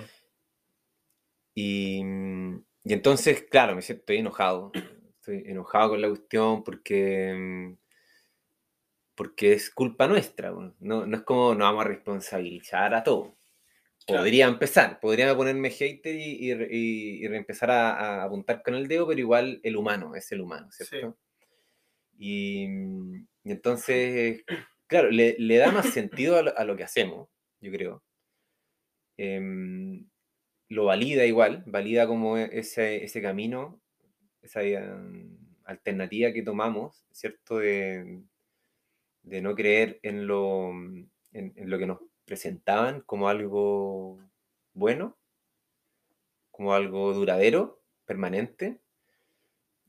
Y, 1.55 1.99
y 2.83 2.93
entonces, 2.93 3.43
claro, 3.49 3.75
me 3.75 3.81
siento, 3.81 4.01
estoy 4.01 4.17
enojado. 4.17 4.71
Estoy 5.15 5.43
enojado 5.47 5.89
con 5.91 6.01
la 6.01 6.07
cuestión 6.07 6.63
porque, 6.63 7.33
mm, 7.35 7.77
porque 9.15 9.53
es 9.53 9.71
culpa 9.71 10.07
nuestra. 10.07 10.51
No, 10.79 11.05
no 11.07 11.17
es 11.17 11.23
como 11.23 11.55
nos 11.55 11.67
vamos 11.67 11.85
a 11.85 11.87
responsabilizar 11.87 12.93
a 12.93 13.03
todo. 13.03 13.35
Podría 14.17 14.47
empezar, 14.47 14.99
podría 14.99 15.35
ponerme 15.35 15.69
hater 15.69 16.15
y, 16.15 16.51
y, 16.71 17.25
empezar 17.25 17.71
a, 17.71 17.91
a 18.21 18.23
apuntar 18.23 18.61
con 18.63 18.75
el 18.75 18.87
dedo, 18.87 19.07
pero 19.07 19.19
igual 19.19 19.59
el 19.63 19.75
humano 19.77 20.15
es 20.15 20.31
el 20.31 20.41
humano, 20.41 20.69
¿cierto? 20.71 21.17
Y, 22.17 22.65
y 23.43 23.51
entonces, 23.51 24.43
claro, 24.87 25.09
le, 25.09 25.35
le 25.39 25.57
da 25.57 25.71
más 25.71 25.89
sentido 25.93 26.37
a 26.37 26.43
lo, 26.43 26.57
a 26.57 26.63
lo 26.63 26.75
que 26.75 26.83
hacemos, 26.83 27.29
yo 27.59 27.71
creo. 27.71 28.03
Em, 29.17 30.07
lo 30.69 30.85
valida 30.85 31.25
igual, 31.25 31.63
valida 31.67 32.07
como 32.07 32.37
e- 32.37 32.49
ese, 32.59 33.03
ese 33.03 33.21
camino, 33.21 33.81
esa 34.41 34.63
em, 34.63 35.37
alternativa 35.65 36.33
que 36.33 36.43
tomamos, 36.43 37.05
¿cierto? 37.11 37.59
De, 37.59 38.21
de 39.23 39.41
no 39.41 39.55
creer 39.55 39.99
en 40.03 40.27
lo, 40.27 40.71
en, 40.71 41.11
en 41.33 41.69
lo 41.69 41.77
que 41.77 41.85
nos 41.85 41.99
presentaban 42.25 43.01
como 43.01 43.29
algo 43.29 44.19
bueno, 44.73 45.17
como 46.51 46.73
algo 46.73 47.13
duradero, 47.13 47.81
permanente, 48.05 48.79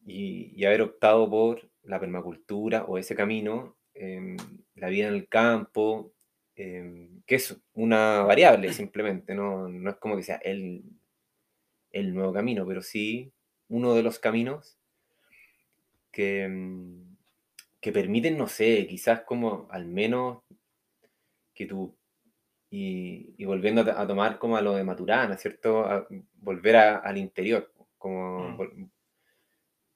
y, 0.06 0.52
y 0.56 0.64
haber 0.64 0.82
optado 0.82 1.28
por 1.28 1.68
la 1.84 2.00
permacultura 2.00 2.84
o 2.84 2.98
ese 2.98 3.14
camino, 3.14 3.76
em, 3.94 4.36
la 4.74 4.88
vida 4.88 5.08
en 5.08 5.14
el 5.14 5.28
campo, 5.28 6.12
em, 6.56 7.22
que 7.26 7.36
es 7.36 7.56
una 7.74 8.22
variable 8.22 8.72
simplemente, 8.72 9.34
no, 9.34 9.68
no 9.68 9.90
es 9.90 9.96
como 9.96 10.16
que 10.16 10.22
sea 10.22 10.36
el, 10.36 10.82
el 11.90 12.14
nuevo 12.14 12.32
camino, 12.32 12.66
pero 12.66 12.82
sí 12.82 13.32
uno 13.68 13.94
de 13.94 14.02
los 14.02 14.18
caminos 14.18 14.78
que, 16.10 16.42
em, 16.42 17.16
que 17.80 17.92
permiten, 17.92 18.38
no 18.38 18.46
sé, 18.48 18.86
quizás 18.86 19.22
como 19.22 19.66
al 19.70 19.86
menos 19.86 20.42
que 21.54 21.66
tú, 21.66 21.96
y, 22.72 23.34
y 23.38 23.44
volviendo 23.46 23.82
a, 23.82 23.86
to- 23.86 23.98
a 23.98 24.08
tomar 24.08 24.38
como 24.40 24.56
a 24.56 24.62
lo 24.62 24.74
de 24.74 24.84
Maturana, 24.84 25.36
¿cierto? 25.38 25.84
A 25.86 26.08
volver 26.34 26.76
a- 26.76 26.98
al 26.98 27.18
interior, 27.18 27.72
como 27.98 28.50
Mm. 28.50 28.56
vol- 28.58 28.90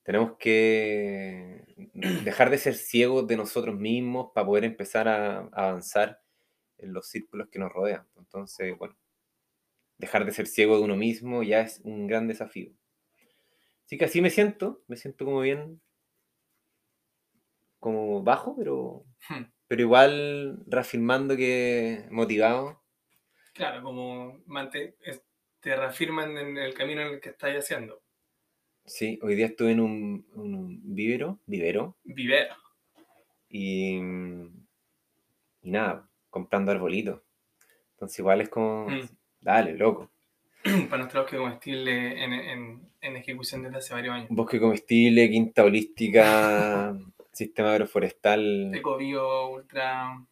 tenemos 0.02 0.36
que 0.38 1.64
dejar 2.24 2.50
de 2.50 2.58
ser 2.58 2.74
ciegos 2.74 3.26
de 3.26 3.36
nosotros 3.36 3.76
mismos 3.76 4.30
para 4.34 4.46
poder 4.46 4.64
empezar 4.64 5.08
a, 5.08 5.38
a 5.40 5.68
avanzar 5.68 6.20
en 6.78 6.92
los 6.92 7.08
círculos 7.08 7.48
que 7.50 7.58
nos 7.58 7.72
rodean. 7.72 8.06
Entonces, 8.18 8.76
bueno, 8.78 8.96
dejar 9.98 10.24
de 10.24 10.32
ser 10.32 10.46
ciego 10.46 10.78
de 10.78 10.84
uno 10.84 10.96
mismo 10.96 11.42
ya 11.42 11.60
es 11.60 11.80
un 11.84 12.06
gran 12.06 12.26
desafío. 12.28 12.72
Así 13.84 13.96
que 13.98 14.04
así 14.04 14.20
me 14.20 14.28
siento, 14.30 14.82
me 14.86 14.96
siento 14.98 15.24
como 15.24 15.40
bien, 15.40 15.80
como 17.80 18.22
bajo, 18.22 18.54
pero, 18.56 19.04
Hmm. 19.28 19.44
Pero 19.68 19.82
igual 19.82 20.62
reafirmando 20.66 21.36
que 21.36 22.06
motivado. 22.10 22.82
Claro, 23.52 23.82
como 23.82 24.40
te 25.60 25.76
reafirman 25.76 26.36
en 26.36 26.56
el 26.58 26.74
camino 26.74 27.00
en 27.02 27.14
el 27.14 27.20
que 27.20 27.30
estás 27.30 27.50
haciendo. 27.56 28.02
Sí, 28.84 29.18
hoy 29.22 29.34
día 29.34 29.46
estuve 29.46 29.72
en 29.72 29.80
un, 29.80 30.26
un 30.34 30.94
vivero, 30.94 31.40
vivero, 31.46 31.96
Viver. 32.04 32.48
y, 33.48 33.96
y 33.96 35.70
nada, 35.70 36.08
comprando 36.30 36.70
arbolitos. 36.70 37.20
Entonces 37.92 38.18
igual 38.20 38.42
es 38.42 38.48
como, 38.48 38.88
Mm. 38.88 39.08
dale, 39.40 39.74
loco. 39.74 40.10
Para 40.88 40.98
nuestro 40.98 41.22
bosque 41.22 41.36
comestible 41.36 42.22
en, 42.22 42.32
en, 42.32 42.90
en 43.00 43.16
ejecución 43.16 43.62
desde 43.64 43.78
hace 43.78 43.94
varios 43.94 44.14
años. 44.14 44.28
Bosque 44.30 44.60
comestible, 44.60 45.28
quinta 45.30 45.64
holística, 45.64 46.94
sistema 47.36 47.72
agroforestal. 47.72 48.74
Ecobio, 48.74 49.48
ultra, 49.48 50.24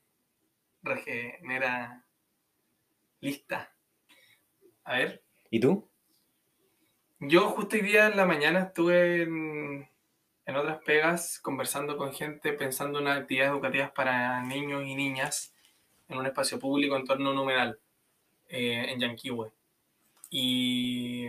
regenera, 0.82 2.02
lista. 3.20 3.74
A 4.84 4.96
ver, 4.96 5.22
¿Y 5.50 5.60
tú? 5.60 5.86
yo 7.20 7.50
justo 7.50 7.76
hoy 7.76 7.82
día 7.82 8.06
en 8.06 8.16
la 8.16 8.24
mañana 8.24 8.60
estuve 8.60 9.22
en, 9.22 9.86
en 10.46 10.56
otras 10.56 10.78
pegas 10.82 11.38
conversando 11.40 11.98
con 11.98 12.14
gente, 12.14 12.54
pensando 12.54 13.00
en 13.00 13.08
actividades 13.08 13.52
educativas 13.52 13.90
para 13.90 14.42
niños 14.42 14.84
y 14.86 14.94
niñas 14.94 15.54
en 16.08 16.16
un 16.18 16.26
espacio 16.26 16.58
público 16.58 16.96
en 16.96 17.04
torno 17.04 17.28
a 17.28 17.32
un 17.32 17.38
humedal 17.38 17.78
eh, 18.48 18.86
en 18.88 19.00
Yanquihue. 19.00 19.52
Y 20.30 21.28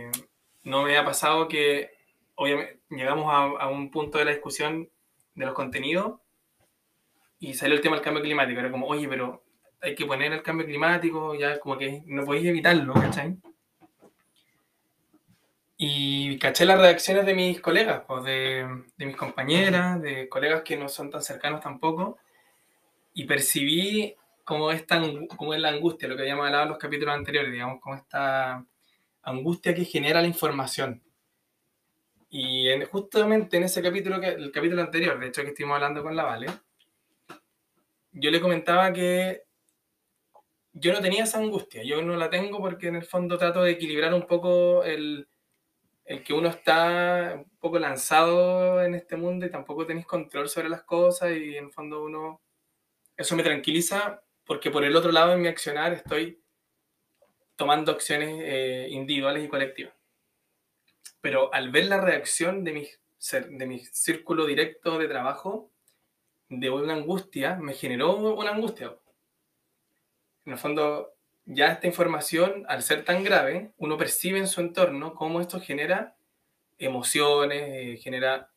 no 0.64 0.84
me 0.84 0.96
ha 0.96 1.04
pasado 1.04 1.48
que, 1.48 1.90
obviamente, 2.34 2.80
llegamos 2.88 3.26
a, 3.28 3.64
a 3.64 3.68
un 3.68 3.90
punto 3.90 4.16
de 4.16 4.24
la 4.24 4.30
discusión 4.30 4.90
de 5.36 5.46
los 5.46 5.54
contenidos 5.54 6.20
y 7.38 7.54
salió 7.54 7.76
el 7.76 7.80
tema 7.80 7.96
del 7.96 8.04
cambio 8.04 8.22
climático. 8.22 8.58
Era 8.58 8.70
como, 8.70 8.86
oye, 8.86 9.08
pero 9.08 9.44
hay 9.80 9.94
que 9.94 10.06
poner 10.06 10.32
el 10.32 10.42
cambio 10.42 10.66
climático, 10.66 11.34
ya 11.34 11.60
como 11.60 11.78
que 11.78 12.02
no 12.06 12.24
podéis 12.24 12.46
evitarlo, 12.46 12.94
¿cachai? 12.94 13.36
Y 15.76 16.38
caché 16.38 16.64
las 16.64 16.80
reacciones 16.80 17.26
de 17.26 17.34
mis 17.34 17.60
colegas, 17.60 18.02
pues 18.06 18.24
de, 18.24 18.66
de 18.96 19.06
mis 19.06 19.16
compañeras, 19.16 20.00
de 20.00 20.28
colegas 20.28 20.62
que 20.62 20.76
no 20.76 20.88
son 20.88 21.10
tan 21.10 21.22
cercanos 21.22 21.60
tampoco, 21.60 22.18
y 23.12 23.24
percibí 23.24 24.16
como 24.42 24.70
esta 24.70 25.02
como 25.36 25.54
es 25.54 25.60
la 25.60 25.68
angustia, 25.68 26.08
lo 26.08 26.16
que 26.16 26.22
habíamos 26.22 26.46
hablado 26.46 26.64
en 26.64 26.68
los 26.70 26.78
capítulos 26.78 27.14
anteriores, 27.14 27.52
digamos, 27.52 27.80
como 27.80 27.96
esta 27.96 28.64
angustia 29.22 29.74
que 29.74 29.84
genera 29.84 30.22
la 30.22 30.28
información. 30.28 31.02
Y 32.38 32.68
en- 32.68 32.84
justamente 32.84 33.56
en 33.56 33.62
ese 33.62 33.80
capítulo, 33.80 34.20
que, 34.20 34.28
el 34.28 34.52
capítulo 34.52 34.82
anterior, 34.82 35.18
de 35.18 35.28
hecho 35.28 35.40
que 35.40 35.48
estuvimos 35.48 35.76
hablando 35.76 36.02
con 36.02 36.14
la 36.14 36.24
Vale, 36.24 36.48
yo 38.12 38.30
le 38.30 38.42
comentaba 38.42 38.92
que 38.92 39.44
yo 40.74 40.92
no 40.92 41.00
tenía 41.00 41.24
esa 41.24 41.38
angustia, 41.38 41.82
yo 41.82 42.02
no 42.02 42.14
la 42.14 42.28
tengo 42.28 42.58
porque 42.58 42.88
en 42.88 42.96
el 42.96 43.04
fondo 43.04 43.38
trato 43.38 43.62
de 43.62 43.70
equilibrar 43.70 44.12
un 44.12 44.26
poco 44.26 44.84
el, 44.84 45.26
el 46.04 46.22
que 46.22 46.34
uno 46.34 46.48
está 46.50 47.36
un 47.36 47.56
poco 47.58 47.78
lanzado 47.78 48.82
en 48.82 48.94
este 48.94 49.16
mundo 49.16 49.46
y 49.46 49.50
tampoco 49.50 49.86
tenéis 49.86 50.04
control 50.04 50.50
sobre 50.50 50.68
las 50.68 50.82
cosas 50.82 51.30
y 51.30 51.56
en 51.56 51.64
el 51.64 51.72
fondo 51.72 52.02
uno, 52.04 52.42
eso 53.16 53.34
me 53.34 53.44
tranquiliza 53.44 54.22
porque 54.44 54.70
por 54.70 54.84
el 54.84 54.94
otro 54.94 55.10
lado 55.10 55.32
en 55.32 55.40
mi 55.40 55.48
accionar 55.48 55.94
estoy 55.94 56.38
tomando 57.56 57.92
acciones 57.92 58.28
eh, 58.42 58.88
individuales 58.90 59.42
y 59.42 59.48
colectivas. 59.48 59.95
Pero 61.26 61.52
al 61.52 61.72
ver 61.72 61.86
la 61.86 62.00
reacción 62.00 62.62
de 62.62 62.72
mi, 62.72 62.88
de 63.32 63.66
mi 63.66 63.80
círculo 63.80 64.46
directo 64.46 64.96
de 64.96 65.08
trabajo, 65.08 65.72
de 66.48 66.70
una 66.70 66.94
angustia, 66.94 67.56
me 67.56 67.74
generó 67.74 68.14
una 68.14 68.52
angustia. 68.52 68.96
En 70.44 70.52
el 70.52 70.56
fondo, 70.56 71.16
ya 71.44 71.72
esta 71.72 71.88
información, 71.88 72.64
al 72.68 72.84
ser 72.84 73.04
tan 73.04 73.24
grave, 73.24 73.72
uno 73.78 73.98
percibe 73.98 74.38
en 74.38 74.46
su 74.46 74.60
entorno 74.60 75.16
cómo 75.16 75.40
esto 75.40 75.60
genera 75.60 76.16
emociones, 76.78 77.60
eh, 77.60 77.96
genera, 78.00 78.52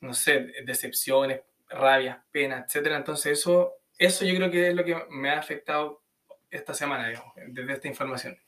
no 0.00 0.12
sé, 0.12 0.52
decepciones, 0.66 1.40
rabias, 1.70 2.18
penas, 2.30 2.66
etc. 2.66 2.88
Entonces 2.96 3.38
eso, 3.38 3.78
eso 3.96 4.26
yo 4.26 4.34
creo 4.34 4.50
que 4.50 4.68
es 4.68 4.74
lo 4.74 4.84
que 4.84 5.06
me 5.08 5.30
ha 5.30 5.38
afectado 5.38 6.02
esta 6.50 6.74
semana, 6.74 7.08
digamos, 7.08 7.32
desde 7.34 7.72
esta 7.72 7.88
información. 7.88 8.38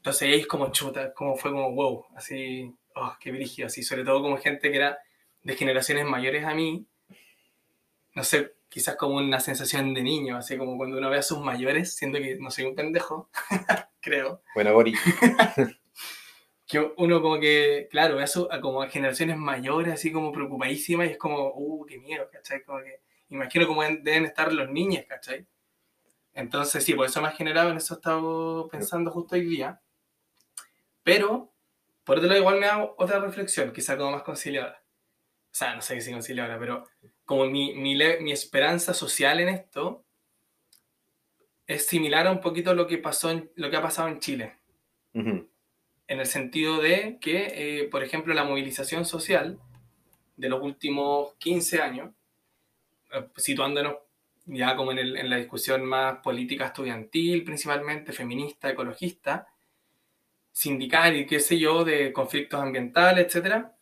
Entonces 0.00 0.22
ahí 0.22 0.40
es 0.40 0.46
como 0.46 0.72
chuta, 0.72 1.12
como 1.14 1.36
fue 1.36 1.50
como 1.52 1.72
wow, 1.74 2.06
así, 2.16 2.74
oh, 2.94 3.14
qué 3.20 3.30
brígido, 3.32 3.66
así, 3.66 3.82
sobre 3.82 4.04
todo 4.04 4.22
como 4.22 4.38
gente 4.38 4.70
que 4.70 4.76
era 4.76 4.98
de 5.42 5.54
generaciones 5.56 6.06
mayores 6.06 6.44
a 6.44 6.54
mí, 6.54 6.86
no 8.14 8.24
sé, 8.24 8.54
quizás 8.68 8.96
como 8.96 9.16
una 9.16 9.40
sensación 9.40 9.94
de 9.94 10.02
niño, 10.02 10.36
así 10.36 10.56
como 10.56 10.76
cuando 10.76 10.98
uno 10.98 11.10
ve 11.10 11.18
a 11.18 11.22
sus 11.22 11.38
mayores, 11.40 11.94
siendo 11.96 12.18
que 12.18 12.36
no 12.36 12.50
soy 12.50 12.64
un 12.64 12.74
pendejo, 12.74 13.28
creo, 14.00 14.42
Bueno, 14.54 14.72
Boris, 14.72 14.98
que 16.66 16.78
uno 16.96 17.20
como 17.20 17.40
que, 17.40 17.88
claro, 17.90 18.16
ve 18.16 18.22
a, 18.22 18.26
su- 18.26 18.48
a 18.50 18.60
como 18.60 18.82
a 18.82 18.88
generaciones 18.88 19.36
mayores, 19.36 19.92
así 19.94 20.12
como 20.12 20.32
preocupadísimas, 20.32 21.08
y 21.08 21.12
es 21.12 21.18
como, 21.18 21.52
uh, 21.54 21.84
qué 21.86 21.98
miedo, 21.98 22.28
¿cachai? 22.32 22.62
Como 22.64 22.78
que, 22.80 23.00
imagino 23.28 23.66
cómo 23.66 23.82
deben 23.82 24.02
deben 24.04 24.24
estar 24.24 24.52
los 24.52 24.70
niños, 24.70 25.04
¿cachai? 25.08 25.46
Entonces, 26.34 26.84
sí, 26.84 26.94
por 26.94 27.06
eso 27.06 27.20
me 27.20 27.28
ha 27.28 27.32
generado, 27.32 27.70
en 27.70 27.76
eso 27.78 27.94
he 27.94 27.96
estado 27.98 28.68
pensando 28.68 29.10
justo 29.10 29.34
hoy 29.34 29.42
día. 29.46 29.80
Pero, 31.02 31.52
por 32.04 32.16
otro 32.18 32.28
lado, 32.28 32.40
igual 32.40 32.60
me 32.60 32.66
da 32.66 32.84
otra 32.96 33.20
reflexión, 33.20 33.72
quizá 33.72 33.96
como 33.96 34.12
más 34.12 34.22
conciliadora. 34.22 34.82
O 35.52 35.54
sea, 35.54 35.74
no 35.74 35.82
sé 35.82 36.00
si 36.00 36.12
conciliadora, 36.12 36.58
pero 36.58 36.84
como 37.24 37.46
mi, 37.46 37.74
mi, 37.74 37.96
mi 38.20 38.32
esperanza 38.32 38.94
social 38.94 39.40
en 39.40 39.48
esto 39.50 40.04
es 41.66 41.86
similar 41.86 42.26
a 42.26 42.32
un 42.32 42.40
poquito 42.40 42.74
lo 42.74 42.86
que, 42.86 42.98
pasó 42.98 43.30
en, 43.30 43.50
lo 43.56 43.70
que 43.70 43.76
ha 43.76 43.82
pasado 43.82 44.08
en 44.08 44.18
Chile. 44.18 44.56
Ujú. 45.14 45.48
En 46.08 46.20
el 46.20 46.26
sentido 46.26 46.80
de 46.80 47.18
que, 47.20 47.80
eh, 47.82 47.84
por 47.88 48.02
ejemplo, 48.02 48.34
la 48.34 48.44
movilización 48.44 49.04
social 49.04 49.58
de 50.36 50.48
los 50.48 50.62
últimos 50.62 51.34
15 51.36 51.80
años, 51.80 52.12
eh, 53.12 53.28
situándonos 53.36 53.96
ya 54.46 54.74
como 54.76 54.92
en, 54.92 54.98
el- 54.98 55.16
en 55.16 55.30
la 55.30 55.36
discusión 55.36 55.84
más 55.84 56.18
política 56.18 56.66
estudiantil, 56.66 57.44
principalmente 57.44 58.12
feminista, 58.12 58.70
ecologista, 58.70 59.46
sindical 60.60 61.16
y 61.16 61.26
qué 61.26 61.40
sé 61.40 61.58
yo, 61.58 61.84
de 61.84 62.12
conflictos 62.12 62.60
ambientales, 62.60 63.26
etcétera. 63.26 63.74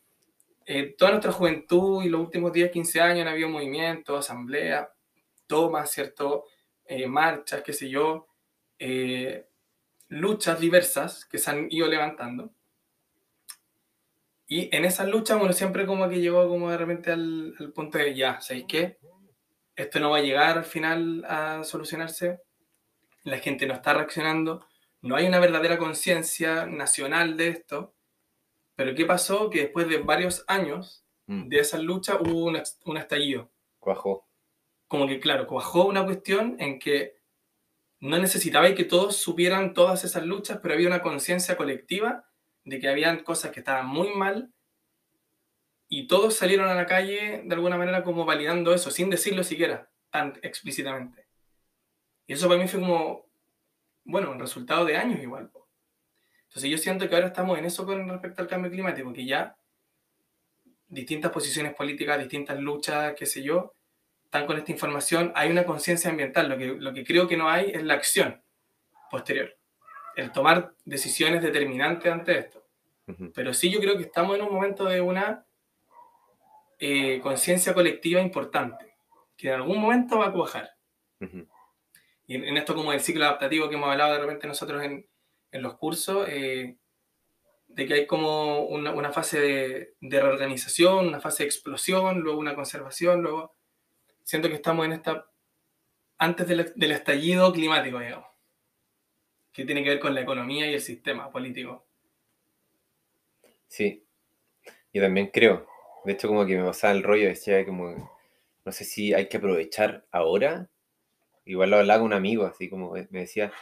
Eh, 0.65 0.95
toda 0.97 1.11
nuestra 1.11 1.33
juventud 1.33 2.05
y 2.05 2.09
los 2.09 2.21
últimos 2.21 2.53
10, 2.53 2.71
15 2.71 3.01
años 3.01 3.23
han 3.23 3.33
habido 3.33 3.49
movimientos, 3.49 4.25
asambleas, 4.25 4.89
tomas, 5.49 5.91
¿cierto? 5.91 6.45
Eh, 6.85 7.09
marchas, 7.09 7.63
qué 7.63 7.73
sé 7.73 7.89
yo, 7.89 8.29
eh, 8.79 9.49
luchas 10.09 10.61
diversas 10.61 11.25
que 11.25 11.39
se 11.39 11.51
han 11.51 11.67
ido 11.69 11.89
levantando. 11.89 12.53
Y 14.47 14.75
en 14.75 14.85
esas 14.85 15.09
luchas, 15.09 15.37
bueno, 15.37 15.53
siempre 15.53 15.85
como 15.85 16.09
que 16.09 16.21
llegó 16.21 16.49
como 16.49 16.71
de 16.71 16.79
repente 16.79 17.11
al, 17.11 17.55
al 17.59 17.73
punto 17.73 17.99
de, 17.99 18.15
ya, 18.15 18.41
¿sabéis 18.41 18.67
qué? 18.69 18.99
Esto 19.75 19.99
no 19.99 20.11
va 20.11 20.19
a 20.19 20.23
llegar 20.23 20.59
al 20.59 20.65
final 20.65 21.25
a 21.29 21.65
solucionarse, 21.65 22.41
la 23.25 23.39
gente 23.39 23.67
no 23.67 23.75
está 23.75 23.95
reaccionando, 23.95 24.68
no 25.03 25.17
hay 25.17 25.27
una 25.27 25.39
verdadera 25.39 25.79
conciencia 25.79 26.67
nacional 26.67 27.37
de 27.37 27.49
esto, 27.49 27.95
pero 28.75 28.95
¿qué 28.95 29.05
pasó? 29.05 29.51
Que 29.51 29.63
después 29.63 29.89
de 29.89 29.99
varios 29.99 30.45
años 30.49 31.05
Mm. 31.29 31.49
de 31.49 31.59
esas 31.59 31.83
luchas 31.83 32.17
hubo 32.21 32.47
un 32.47 32.97
estallido. 32.97 33.53
Cuajó. 33.79 34.27
Como 34.89 35.07
que, 35.07 35.21
claro, 35.21 35.47
cuajó 35.47 35.85
una 35.85 36.05
cuestión 36.05 36.57
en 36.59 36.79
que 36.79 37.19
no 38.01 38.19
necesitaba 38.19 38.75
que 38.75 38.85
todos 38.85 39.17
supieran 39.17 39.75
todas 39.75 40.05
esas 40.05 40.25
luchas, 40.25 40.59
pero 40.63 40.73
había 40.73 40.89
una 40.89 41.03
conciencia 41.03 41.57
colectiva 41.57 42.25
de 42.65 42.81
que 42.81 42.89
habían 42.89 43.23
cosas 43.25 43.51
que 43.53 43.61
estaban 43.61 43.87
muy 43.87 44.09
mal 44.15 44.55
y 45.87 46.07
todos 46.07 46.35
salieron 46.35 46.69
a 46.69 46.75
la 46.75 46.87
calle 46.87 47.43
de 47.45 47.55
alguna 47.55 47.77
manera 47.77 48.03
como 48.03 48.25
validando 48.25 48.73
eso, 48.73 48.91
sin 48.91 49.11
decirlo 49.11 49.45
siquiera 49.45 49.91
tan 50.11 50.39
explícitamente. 50.43 51.29
Y 52.27 52.33
eso 52.33 52.49
para 52.49 52.61
mí 52.61 52.69
fue 52.69 52.81
como, 52.81 53.28
bueno, 54.09 54.31
un 54.31 54.41
resultado 54.41 54.85
de 54.85 54.97
años 54.97 55.21
igual. 55.23 55.51
Entonces 56.49 56.71
yo 56.71 56.79
siento 56.79 57.09
que 57.09 57.15
ahora 57.15 57.29
estamos 57.29 57.59
en 57.59 57.67
eso 57.67 57.85
con 57.85 58.09
respecto 58.09 58.41
al 58.41 58.49
cambio 58.49 58.71
climático, 58.71 59.13
que 59.13 59.27
ya 59.27 59.55
distintas 60.89 61.31
posiciones 61.31 61.75
políticas, 61.75 62.19
distintas 62.19 62.59
luchas, 62.59 63.15
qué 63.15 63.27
sé 63.27 63.43
yo, 63.43 63.75
están 64.25 64.47
con 64.47 64.57
esta 64.57 64.73
información, 64.73 65.31
hay 65.35 65.51
una 65.51 65.65
conciencia 65.65 66.11
ambiental, 66.11 66.49
lo 66.49 66.57
que, 66.57 66.67
lo 66.67 66.93
que 66.95 67.05
creo 67.05 67.29
que 67.29 67.37
no 67.37 67.51
hay 67.51 67.71
es 67.71 67.83
la 67.83 67.95
acción 67.95 68.43
posterior, 69.11 69.55
el 70.17 70.33
tomar 70.33 70.73
decisiones 70.87 71.43
determinantes 71.43 72.11
ante 72.11 72.39
esto. 72.39 72.65
Pero 73.35 73.55
sí 73.55 73.71
yo 73.71 73.81
creo 73.81 73.97
que 73.97 74.03
estamos 74.03 74.37
en 74.37 74.43
un 74.43 74.53
momento 74.53 74.85
de 74.85 75.01
una 75.01 75.47
eh, 76.79 77.21
conciencia 77.23 77.73
colectiva 77.73 78.21
importante, 78.21 78.97
que 79.37 79.49
en 79.49 79.55
algún 79.55 79.79
momento 79.79 80.19
va 80.19 80.27
a 80.27 80.33
cuajar. 80.33 80.71
Ujú. 81.21 81.47
Y 82.29 82.37
en, 82.37 82.57
esto 82.57 82.75
como 82.75 82.93
del 82.93 83.01
ciclo 83.01 83.25
adaptativo 83.25 83.69
que 83.69 83.75
hemos 83.75 83.91
hablado 83.91 84.13
de 84.13 84.21
repente 84.21 84.47
nosotros 84.47 84.83
en, 84.85 85.09
los 85.51 85.79
cursos, 85.79 86.29
eh, 86.29 86.77
de 87.69 87.87
que 87.87 87.95
hay 87.95 88.07
como 88.07 88.67
una, 88.67 89.13
fase 89.13 89.41
de, 89.41 89.95
de 89.99 90.21
reorganización, 90.21 91.09
una 91.09 91.21
fase 91.21 91.43
de 91.43 91.47
explosión, 91.47 92.21
luego 92.21 92.39
una 92.39 92.55
conservación, 92.55 93.23
luego... 93.23 93.57
Siento 94.23 94.49
que 94.49 94.57
estamos 94.57 94.85
en 94.85 94.93
esta... 94.93 95.27
antes 96.19 96.47
del, 96.47 96.73
del 96.77 96.93
estallido 96.93 97.51
climático, 97.51 97.99
digamos, 97.99 98.27
que 99.51 99.65
tiene 99.65 99.83
que 99.83 99.91
ver 99.91 100.01
con 100.01 100.15
la 100.15 100.21
economía 100.21 100.71
y 100.71 100.75
el 100.75 100.83
sistema 100.83 101.31
político. 101.33 101.87
Sí, 103.69 104.05
yo 104.93 105.03
también 105.03 105.31
creo. 105.33 105.67
De 106.05 106.13
hecho, 106.13 106.29
como 106.29 106.45
que 106.45 106.59
me 106.59 106.65
pasaba 106.65 106.93
el 106.93 107.03
rollo, 107.03 107.29
decía 107.29 107.65
como, 107.65 108.19
no 108.65 108.73
sé 108.73 108.85
si 108.85 109.15
hay 109.15 109.31
que 109.31 109.39
aprovechar 109.39 110.07
ahora. 110.11 110.69
Igual 111.49 111.71
lo 111.71 111.79
hablaba 111.79 112.01
con 112.01 112.07
un 112.09 112.13
amigo, 112.15 112.47
así 112.47 112.69
como 112.71 112.93
me 112.93 113.21
decía, 113.21 113.53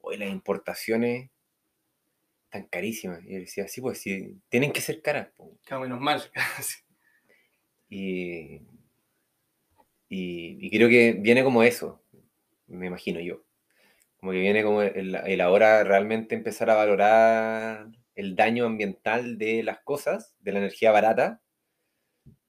hoy 0.00 0.16
las 0.18 0.30
importaciones 0.30 1.30
están 2.46 2.66
carísimas. 2.68 3.24
Y 3.24 3.32
yo 3.34 3.38
decía, 3.40 3.68
sí, 3.68 3.80
pues 3.80 3.98
sí, 4.00 4.40
tienen 4.48 4.72
que 4.72 4.80
ser 4.80 5.02
caras. 5.02 5.28
po". 5.36 5.58
Cada 5.64 5.80
menos 5.82 6.00
mal. 6.00 6.22
Y, 7.90 8.62
y, 10.08 10.58
y 10.66 10.70
creo 10.70 10.88
que 10.88 11.12
viene 11.18 11.44
como 11.44 11.62
eso, 11.62 12.02
me 12.66 12.86
imagino 12.86 13.20
yo. 13.20 13.44
Como 14.18 14.32
que 14.32 14.40
viene 14.40 14.64
como 14.64 14.82
el, 14.82 15.14
el 15.16 15.42
ahora 15.42 15.84
realmente 15.84 16.34
empezar 16.34 16.70
a 16.70 16.76
valorar 16.76 17.88
el 18.16 18.36
daño 18.36 18.66
ambiental 18.66 19.38
de 19.38 19.62
las 19.64 19.80
cosas, 19.82 20.36
de 20.40 20.52
la 20.52 20.60
energía 20.60 20.92
barata, 20.92 21.42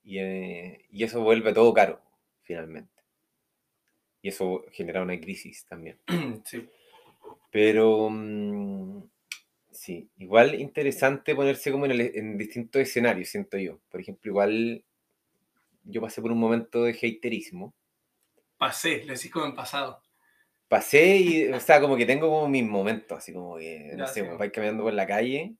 y, 0.04 0.20
eh, 0.20 0.86
y 0.90 1.04
eso 1.04 1.22
vuelve 1.22 1.54
todo 1.54 1.74
caro, 1.74 2.02
finalmente. 2.44 2.93
Y 4.24 4.30
eso 4.30 4.66
genera 4.72 5.04
una 5.04 5.20
crisis 5.22 5.68
también. 5.68 6.00
sí. 6.46 6.70
Pero 7.52 8.10
mm, 8.10 9.04
sí, 9.72 10.10
igual 10.18 10.56
interesante 10.60 11.36
ponerse 11.36 11.72
como 11.72 11.86
en, 11.86 11.92
el- 11.94 12.12
en 12.18 12.38
distintos 12.38 12.82
escenarios, 12.82 13.30
siento 13.30 13.58
yo. 13.58 13.80
Por 13.90 14.02
ejemplo, 14.02 14.32
igual 14.32 14.86
yo 15.86 16.02
pasé 16.02 16.22
por 16.22 16.32
un 16.34 16.40
momento 16.40 16.84
de 16.84 16.92
haterismo. 16.92 17.74
Pasé, 18.58 19.04
lo 19.06 19.14
decís 19.14 19.30
como 19.32 19.46
en 19.46 19.54
pasado. 19.54 20.02
Pasé 20.68 21.18
y, 21.18 21.48
o 21.54 21.60
sea, 21.60 21.80
como 21.82 21.96
que 21.98 22.06
tengo 22.06 22.30
como 22.30 22.48
mis 22.50 22.64
momentos, 22.64 23.18
así 23.18 23.34
como 23.34 23.58
que, 23.58 23.94
no 23.98 24.06
Ya, 24.06 24.08
sé, 24.08 24.24
sí. 24.24 24.26
pues, 24.26 24.38
vais 24.38 24.52
caminando 24.52 24.84
por 24.84 24.94
la 24.94 25.06
calle, 25.08 25.56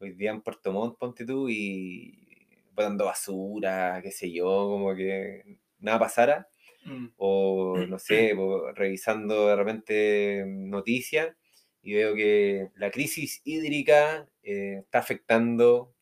hoy 0.00 0.12
día 0.14 0.32
en 0.32 0.42
Puerto 0.42 0.72
Montt, 0.72 0.98
ponte 0.98 1.26
tú, 1.26 1.48
y 1.50 2.64
botando 2.72 3.06
basura, 3.06 4.00
qué 4.02 4.12
sé 4.12 4.32
yo, 4.32 4.46
como 4.46 4.96
que 4.96 5.60
nada 5.80 6.00
pasara. 6.00 6.49
Mm, 6.84 7.06
o 7.16 7.76
no 7.88 7.98
sé, 7.98 8.34
revisando 8.74 9.48
de 9.48 9.56
repente 9.56 10.44
noticias 10.46 11.36
y 11.82 11.94
veo 11.94 12.14
que 12.14 12.68
la 12.76 12.90
crisis 12.90 13.42
hídrica 13.44 14.28
eh, 14.42 14.78
está 14.84 14.98
afectando 15.00 15.94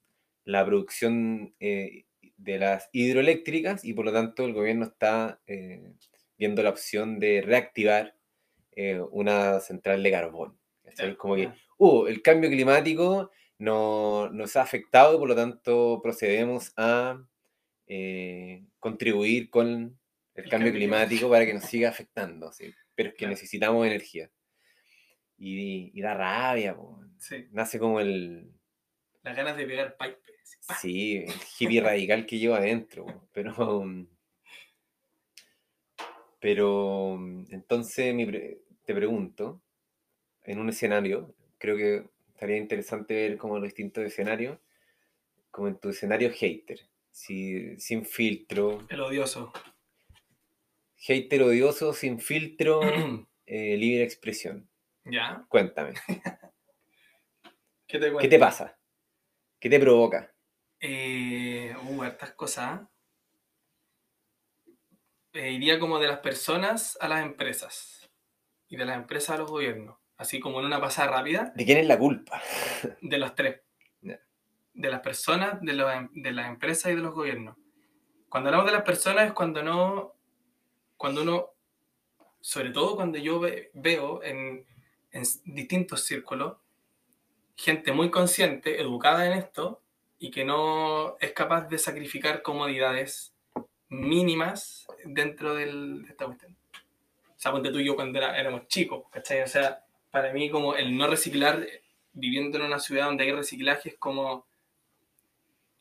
la 0.45 0.64
producción 0.64 1.55
eh, 1.61 2.05
de 2.37 2.59
las 2.59 2.88
hidroeléctricas 2.93 3.85
y 3.85 3.93
por 3.93 4.05
lo 4.07 4.12
tanto 4.12 4.45
el 4.45 4.53
gobierno 4.55 4.85
está 4.87 5.41
eh, 5.47 5.93
viendo 6.38 6.62
la 6.62 6.71
opción 6.71 7.19
de 7.19 7.43
reactivar 7.43 8.14
una 9.11 9.59
central 9.59 10.05
de 10.05 10.11
carbón. 10.12 10.57
Ya, 10.97 11.17
Como 11.17 11.35
que, 11.35 11.51
uh, 11.79 12.07
el 12.07 12.23
cambio 12.23 12.49
climático 12.49 13.33
no- 13.59 14.29
nos 14.31 14.55
ha 14.55 14.62
afectado 14.62 15.17
y 15.17 15.19
por 15.19 15.29
lo 15.29 15.35
tanto 15.35 16.01
procedemos 16.01 16.73
a 16.77 17.21
contribuir 18.79 19.51
con 19.51 19.99
el, 20.38 20.44
El 20.44 20.51
cambio 20.51 20.68
cambio 20.68 20.72
climático 20.81 21.31
para 21.31 21.44
que 21.46 21.55
nos 21.55 21.64
siga 21.64 21.88
afectando, 21.90 22.53
¿sí? 22.53 22.72
pero 22.94 23.09
es 23.11 23.14
que 23.14 23.18
Claro. 23.18 23.31
necesitamos 23.33 23.87
energía. 23.87 24.31
Y, 25.37 25.90
y 25.96 26.01
da 26.01 26.14
rabia. 26.14 26.77
Sí, 27.18 27.46
nace 27.53 27.79
como 27.79 28.01
el, 28.01 28.51
las 29.22 29.37
ganas 29.37 29.57
de 29.57 29.66
pegar 29.66 29.96
pipe. 29.96 30.18
sí, 30.81 31.16
el 31.18 31.33
hippie 31.59 31.81
radical 31.81 32.27
que 32.27 32.38
llevo 32.38 32.55
adentro, 32.57 33.07
po. 33.07 33.29
pero, 33.33 33.79
um, 33.79 34.07
pero 36.40 37.12
um, 37.14 37.44
entonces 37.51 38.14
mi 38.14 38.27
pre- 38.27 38.62
te 38.85 38.94
pregunto, 38.94 39.62
en 40.44 40.59
un 40.59 40.68
escenario, 40.68 41.35
creo 41.59 41.77
que 41.77 42.09
estaría 42.33 42.57
interesante 42.57 43.14
ver 43.14 43.37
como 43.38 43.55
los 43.59 43.64
distintos 43.64 44.05
escenarios, 44.05 44.59
como 45.51 45.68
en 45.68 45.79
tu 45.79 45.88
escenario 45.90 46.31
hater, 46.33 46.81
si, 47.11 47.79
sin 47.81 48.05
filtro, 48.05 48.87
El 48.88 49.01
odioso. 49.01 49.53
Hater 50.99 51.43
odioso, 51.43 51.93
sin 51.93 52.21
filtro, 52.21 52.81
eh, 53.47 53.77
libre 53.77 54.03
expresión. 54.05 54.69
¿Ya? 55.05 55.45
Cuéntame, 55.49 55.95
¿Qué 57.87 57.99
te 57.99 58.11
cuento? 58.13 58.19
¿qué 58.19 58.29
te 58.29 58.39
pasa? 58.39 58.79
¿Qué 59.59 59.71
te 59.71 59.81
provoca? 59.81 60.33
Eh, 60.81 61.75
uh, 61.85 62.03
hartas 62.03 62.33
cosas. 62.33 62.83
Eh, 65.33 65.53
iría 65.53 65.79
como 65.79 65.99
de 65.99 66.09
las 66.09 66.19
personas 66.19 66.99
a 67.01 67.09
las 67.09 67.23
empresas. 67.23 68.11
Y 68.69 68.77
de 68.77 68.85
las 68.85 68.97
empresas 68.97 69.31
a 69.37 69.39
los 69.39 69.51
gobiernos. 69.51 69.97
Así 70.17 70.41
como 70.41 70.61
en 70.61 70.67
una 70.67 70.81
pasada 70.81 71.11
rápida, 71.13 71.53
¿De 71.55 71.65
quién 71.65 71.79
es 71.79 71.87
la 71.87 71.99
culpa? 71.99 72.43
de 73.01 73.19
los 73.19 73.35
tres. 73.35 73.63
De 74.01 74.91
las 74.91 75.01
personas, 75.01 75.61
de, 75.63 75.73
los 75.73 75.93
em- 75.93 76.11
de 76.13 76.33
las 76.33 76.49
empresas 76.49 76.93
y 76.93 76.95
de 76.97 77.03
los 77.03 77.15
gobiernos. 77.15 77.57
Cuando 78.29 78.49
hablamos 78.51 78.67
de 78.71 78.77
las 78.77 78.85
personas 78.85 79.27
es 79.27 79.33
cuando 79.33 79.63
no. 79.63 80.15
Cuando 80.99 81.23
uno. 81.23 81.51
Sobre 82.41 82.71
todo 82.71 82.97
cuando 82.97 83.19
yo 83.19 83.41
ve- 83.41 83.71
veo 83.75 84.23
en, 84.23 84.67
en 85.13 85.23
distintos 85.47 86.05
círculos 86.05 86.59
gente 87.57 87.93
muy 87.93 88.11
consciente, 88.11 88.81
educada 88.81 89.27
en 89.27 89.33
esto 89.39 89.83
y 90.19 90.31
que 90.31 90.45
no 90.45 91.17
es 91.21 91.33
capaz 91.33 91.69
de 91.69 91.79
sacrificar 91.79 92.43
comodidades 92.43 93.35
mínimas 93.89 94.87
dentro 95.05 95.55
del, 95.55 96.03
de 96.05 96.09
esta 96.11 96.27
cuestión. 96.27 96.57
O 97.15 97.41
sea, 97.41 97.53
ponte 97.53 97.71
tú 97.73 97.79
y 97.81 97.87
yo 97.87 97.97
cuando 97.97 98.19
era- 98.19 98.39
éramos 98.39 98.69
chicos, 98.69 99.05
¿cachai? 99.13 99.43
O 99.43 99.49
sea, 99.49 99.85
para 100.11 100.33
mí 100.33 100.51
como 100.51 100.75
el 100.77 100.97
no 100.97 101.09
reciclar, 101.09 101.67
viviendo 102.13 102.59
en 102.59 102.65
una 102.67 102.81
ciudad 102.81 103.07
donde 103.07 103.25
hay 103.25 103.33
reciclaje, 103.33 103.91
es 103.91 103.97
como 103.99 104.47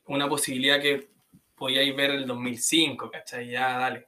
una 0.06 0.28
posibilidad 0.28 0.80
que 0.82 1.08
podíais 1.54 1.94
ver 1.94 2.10
el 2.10 2.26
2005, 2.26 3.10
¿cachai? 3.12 3.48
Ya, 3.50 3.78
dale. 3.78 4.07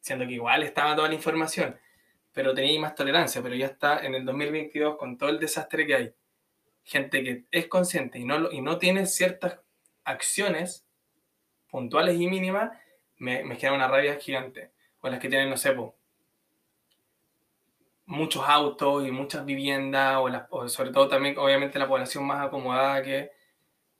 Siendo 0.00 0.26
que 0.26 0.34
igual 0.34 0.62
estaba 0.62 0.96
toda 0.96 1.08
la 1.08 1.14
información, 1.14 1.78
pero 2.32 2.54
teníais 2.54 2.80
más 2.80 2.94
tolerancia, 2.94 3.42
pero 3.42 3.54
ya 3.54 3.66
está 3.66 4.04
en 4.06 4.14
el 4.14 4.24
2022 4.24 4.96
con 4.96 5.18
todo 5.18 5.30
el 5.30 5.40
desastre 5.40 5.86
que 5.86 5.94
hay. 5.94 6.14
Gente 6.84 7.22
que 7.24 7.46
es 7.50 7.68
consciente 7.68 8.18
y 8.18 8.24
no, 8.24 8.50
y 8.52 8.60
no 8.62 8.78
tiene 8.78 9.06
ciertas 9.06 9.60
acciones 10.04 10.86
puntuales 11.70 12.20
y 12.20 12.28
mínimas, 12.28 12.72
me, 13.18 13.44
me 13.44 13.56
genera 13.56 13.74
una 13.76 13.88
rabia 13.88 14.16
gigante. 14.16 14.72
O 15.00 15.08
las 15.10 15.20
que 15.20 15.28
tienen, 15.30 15.50
no 15.50 15.56
sé, 15.56 15.72
po, 15.72 15.96
muchos 18.06 18.42
autos 18.48 19.06
y 19.06 19.10
muchas 19.10 19.44
viviendas, 19.44 20.16
o, 20.18 20.28
las- 20.28 20.46
o 20.50 20.68
sobre 20.68 20.90
todo 20.90 21.08
también, 21.08 21.36
obviamente, 21.38 21.78
la 21.78 21.88
población 21.88 22.24
más 22.26 22.44
acomodada 22.46 23.02
que 23.02 23.32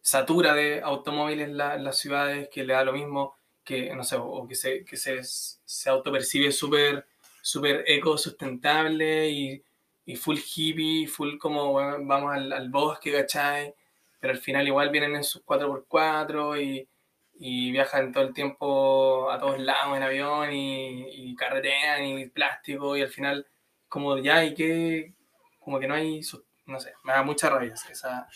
satura 0.02 0.54
de 0.54 0.82
automóviles 0.82 1.50
la- 1.50 1.78
las 1.78 1.98
ciudades, 1.98 2.50
que 2.50 2.64
le 2.64 2.74
da 2.74 2.84
lo 2.84 2.94
mismo 2.94 3.37
que, 3.68 3.94
no 3.94 4.02
sé, 4.02 4.16
o 4.18 4.46
que 4.48 4.54
se, 4.54 4.84
que 4.84 4.96
se, 4.96 5.20
se 5.22 5.90
autopercibe 5.90 6.50
súper 6.52 7.06
súper 7.42 7.84
eco-sustentable 7.86 9.30
y, 9.30 9.62
y 10.06 10.16
full 10.16 10.38
hippie, 10.38 11.06
full 11.06 11.38
como 11.38 11.72
bueno, 11.72 11.96
vamos 12.02 12.34
al, 12.34 12.52
al 12.52 12.68
bosque, 12.70 13.12
¿cachai? 13.12 13.74
Pero 14.20 14.32
al 14.32 14.38
final 14.40 14.66
igual 14.66 14.90
vienen 14.90 15.16
en 15.16 15.24
sus 15.24 15.42
4x4 15.44 16.60
y, 16.62 16.88
y 17.34 17.70
viajan 17.70 18.12
todo 18.12 18.24
el 18.24 18.34
tiempo 18.34 19.30
a 19.30 19.38
todos 19.38 19.58
lados 19.60 19.96
en 19.96 20.02
avión 20.02 20.52
y, 20.52 21.30
y 21.30 21.36
carretean 21.36 22.04
y 22.04 22.26
plástico 22.28 22.96
y 22.96 23.02
al 23.02 23.08
final 23.08 23.46
como 23.88 24.18
ya 24.18 24.44
y 24.44 24.54
que 24.54 25.14
como 25.60 25.78
que 25.78 25.86
no 25.88 25.94
hay, 25.94 26.20
no 26.66 26.80
sé, 26.80 26.94
me 27.04 27.12
da 27.12 27.22
mucha 27.22 27.48
rabia 27.50 27.74
esa, 27.90 28.28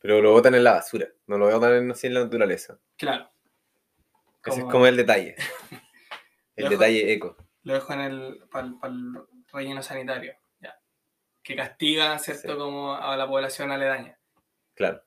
Pero 0.00 0.20
lo 0.20 0.32
botan 0.32 0.54
en 0.54 0.64
la 0.64 0.72
basura, 0.72 1.08
no 1.26 1.38
lo 1.38 1.50
botan 1.50 1.90
así 1.90 2.06
en 2.06 2.14
la 2.14 2.24
naturaleza. 2.24 2.78
claro. 2.96 3.30
Ese 4.48 4.60
es 4.60 4.66
Como- 4.66 4.86
el 4.86 4.96
detalle. 4.96 5.36
El 6.56 6.64
dejo- 6.64 6.70
detalle 6.70 7.12
eco. 7.12 7.36
Lo 7.62 7.74
dejo 7.74 7.92
en 7.92 8.00
el 8.00 8.42
para 8.50 8.66
el 8.66 9.14
relleno 9.52 9.82
sanitario, 9.82 10.34
ya. 10.60 10.76
Que 11.42 11.54
castiga, 11.54 12.18
¿cierto? 12.18 12.52
Sí. 12.52 12.58
Como 12.58 12.94
a 12.94 13.16
la 13.16 13.28
población 13.28 13.70
aledaña. 13.70 14.18
Claro, 14.74 15.02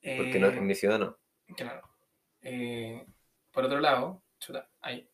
porque 0.00 0.38
no, 0.38 0.48
Eh, 0.48 0.56
en 0.58 0.66
mi 0.66 0.74
ciudad 0.76 0.98
no. 0.98 1.18
Claro. 1.56 1.82
Eh, 2.42 3.04
por 3.50 3.64
otro 3.64 3.80
lado, 3.80 4.22
chuta, 4.38 4.68
ahí. 4.80 5.08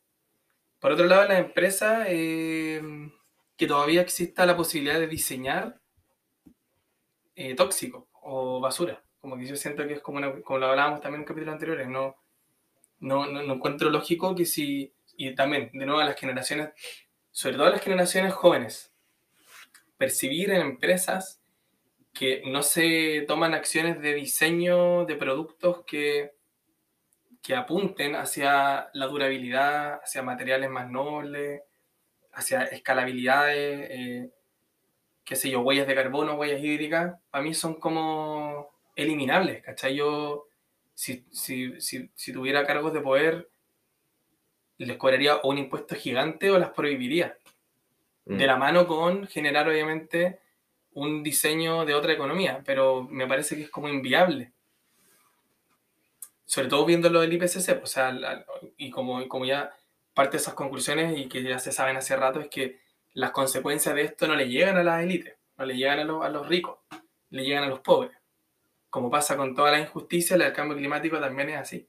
Por 0.79 0.93
otro 0.93 1.07
lado, 1.07 1.27
la 1.29 1.39
empresa, 1.39 2.05
eh, 2.09 2.83
que 3.57 3.67
todavía 3.67 4.03
exista 4.03 4.45
la 4.45 4.57
posibilidad 4.57 4.99
de 4.99 5.07
diseñar 5.07 5.81
eh, 7.37 7.55
tóxico 7.55 8.09
o 8.21 8.61
basura. 8.61 9.03
Como 9.21 9.37
que 9.39 9.47
yo 9.47 9.57
siento 9.57 9.87
que 9.87 9.95
es 9.95 10.01
como, 10.01 10.19
una- 10.19 10.43
como 10.43 10.59
lo 10.59 10.67
hablábamos 10.67 11.01
también 11.01 11.23
en 11.23 11.27
capítulos 11.27 11.53
anteriores, 11.55 11.89
no, 11.89 12.17
no, 13.03 13.27
no, 13.27 13.55
encuentro 13.55 13.91
lógico 13.91 14.35
que 14.35 14.47
si, 14.47 14.95
y 15.17 15.35
también, 15.35 15.71
de 15.73 15.85
nuevo, 15.85 16.01
a 16.01 16.05
las 16.05 16.17
generaciones, 16.17 16.71
sobre 17.31 17.57
todo 17.57 17.67
a 17.67 17.71
las 17.71 17.83
generaciones 17.83 18.33
jóvenes, 18.33 18.93
percibir 19.99 20.51
en 20.51 20.63
empresas 20.63 21.43
que 22.15 22.43
no 22.47 22.63
se 22.63 23.25
toman 23.27 23.55
acciones 23.55 24.01
de 24.01 24.15
diseño 24.15 25.05
de 25.05 25.17
productos 25.17 25.85
que, 25.85 26.35
que 27.43 27.57
apunten 27.57 28.15
hacia 28.15 28.89
la 28.93 29.07
durabilidad, 29.07 30.01
hacia 30.03 30.23
materiales 30.23 30.71
más 30.71 30.89
nobles, 30.89 31.63
hacia 32.33 32.63
escalabilidades, 32.65 33.91
eh, 33.91 34.31
qué 35.25 35.35
sé 35.37 35.51
yo, 35.51 35.61
huellas 35.61 35.89
de 35.89 35.95
carbono, 35.95 36.35
huellas 36.35 36.63
hídricas, 36.63 37.17
para 37.31 37.43
mí 37.43 37.53
son 37.53 37.75
como 37.81 38.71
eliminables, 38.95 39.63
¿cachai? 39.63 39.97
Yo, 39.97 40.47
si, 40.95 41.25
si, 41.33 41.81
si, 41.81 42.11
si 42.15 42.33
tuviera 42.33 42.67
cargos 42.67 42.93
de 42.93 43.01
poder, 43.01 43.49
les 44.79 44.97
cobraría 44.97 45.39
un 45.45 45.59
impuesto 45.59 45.95
gigante 45.95 46.51
o 46.51 46.59
las 46.59 46.71
prohibiría 46.71 47.37
Mm. 48.25 48.37
de 48.37 48.47
la 48.47 48.57
mano 48.57 48.87
con 48.87 49.27
generar 49.27 49.69
obviamente 49.69 50.39
un 50.95 51.25
diseño 51.25 51.85
de 51.85 51.95
otra 51.95 52.13
economía, 52.13 52.63
pero 52.65 53.03
me 53.03 53.27
parece 53.27 53.57
que 53.57 53.63
es 53.63 53.69
como 53.71 53.89
inviable. 53.89 54.53
Sobre 56.45 56.69
todo 56.69 56.85
viendo 56.85 57.11
lo 57.11 57.21
del 57.21 57.33
IPCC, 57.33 57.81
o 57.83 57.87
sea, 57.87 58.13
la- 58.13 58.45
y 58.77 58.91
como, 58.91 59.27
como 59.27 59.45
ya 59.45 59.75
parte 60.15 60.37
de 60.37 60.43
esas 60.43 60.55
conclusiones 60.55 61.19
y 61.19 61.27
que 61.29 61.43
ya 61.43 61.59
se 61.59 61.73
saben 61.73 61.97
hace 61.97 62.15
rato 62.15 62.39
es 62.41 62.49
que 62.49 62.79
las 63.15 63.33
consecuencias 63.33 63.95
de 63.95 64.03
esto 64.03 64.29
no 64.29 64.37
le 64.37 64.49
llegan 64.49 64.77
a 64.77 64.85
las 64.85 65.03
élites, 65.03 65.35
no 65.57 65.65
le 65.65 65.75
llegan 65.77 65.99
a 65.99 66.05
los, 66.05 66.25
a 66.25 66.29
los 66.29 66.47
ricos, 66.47 66.79
le 67.31 67.43
llegan 67.45 67.65
a 67.65 67.69
los 67.69 67.81
pobres. 67.81 68.17
Como 68.93 69.11
pasa 69.11 69.37
con 69.37 69.57
toda 69.57 69.73
la 69.73 69.81
injusticia, 69.81 70.37
el 70.37 70.53
cambio 70.53 70.77
climático 70.77 71.19
también 71.19 71.51
es 71.51 71.57
así. 71.59 71.89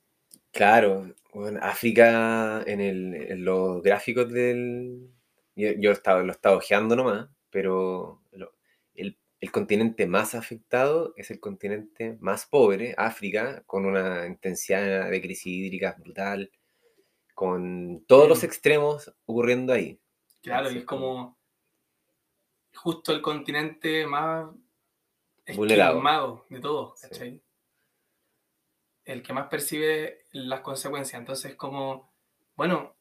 Claro, 0.52 1.14
bueno, 1.34 1.60
África 1.64 2.62
en, 2.66 2.80
el, 2.80 3.14
en 3.16 3.44
los 3.46 3.82
gráficos 3.82 4.32
del... 4.32 5.10
Yo, 5.56 5.72
yo 5.78 5.92
estaba, 5.92 6.24
lo 6.24 6.32
estaba 6.32 6.58
ojeando 6.58 6.96
nomás, 6.96 7.30
pero 7.50 8.22
lo- 8.32 8.54
el, 8.96 9.18
el 9.40 9.52
continente 9.52 10.08
más 10.08 10.36
afectado 10.36 11.14
es 11.18 11.30
el 11.32 11.40
continente 11.40 12.18
más 12.22 12.46
pobre, 12.46 12.94
África, 12.98 13.64
con 13.66 13.86
una 13.86 14.26
intensidad 14.28 15.10
de 15.10 15.22
crisis 15.22 15.48
hídrica 15.48 15.96
brutal, 16.00 16.52
con 17.36 18.04
todos 18.08 18.30
los 18.30 18.44
extremos 18.44 19.14
ocurriendo 19.26 19.74
ahí. 19.74 20.00
Claro, 20.42 20.72
y 20.72 20.78
es 20.78 20.86
como 20.86 21.38
justo 22.76 23.12
el 23.14 23.22
continente 23.22 24.06
más 24.06 24.48
Vulnerado. 25.56 26.46
de 26.50 26.60
todos, 26.60 27.00
Sí. 27.00 27.08
¿cachai? 27.10 27.42
El 29.06 29.22
que 29.22 29.34
más 29.34 29.48
percibe 29.50 30.26
las 30.32 30.62
consecuencias. 30.62 31.20
Entonces, 31.20 31.56
como, 31.56 32.12
bueno, 32.56 32.96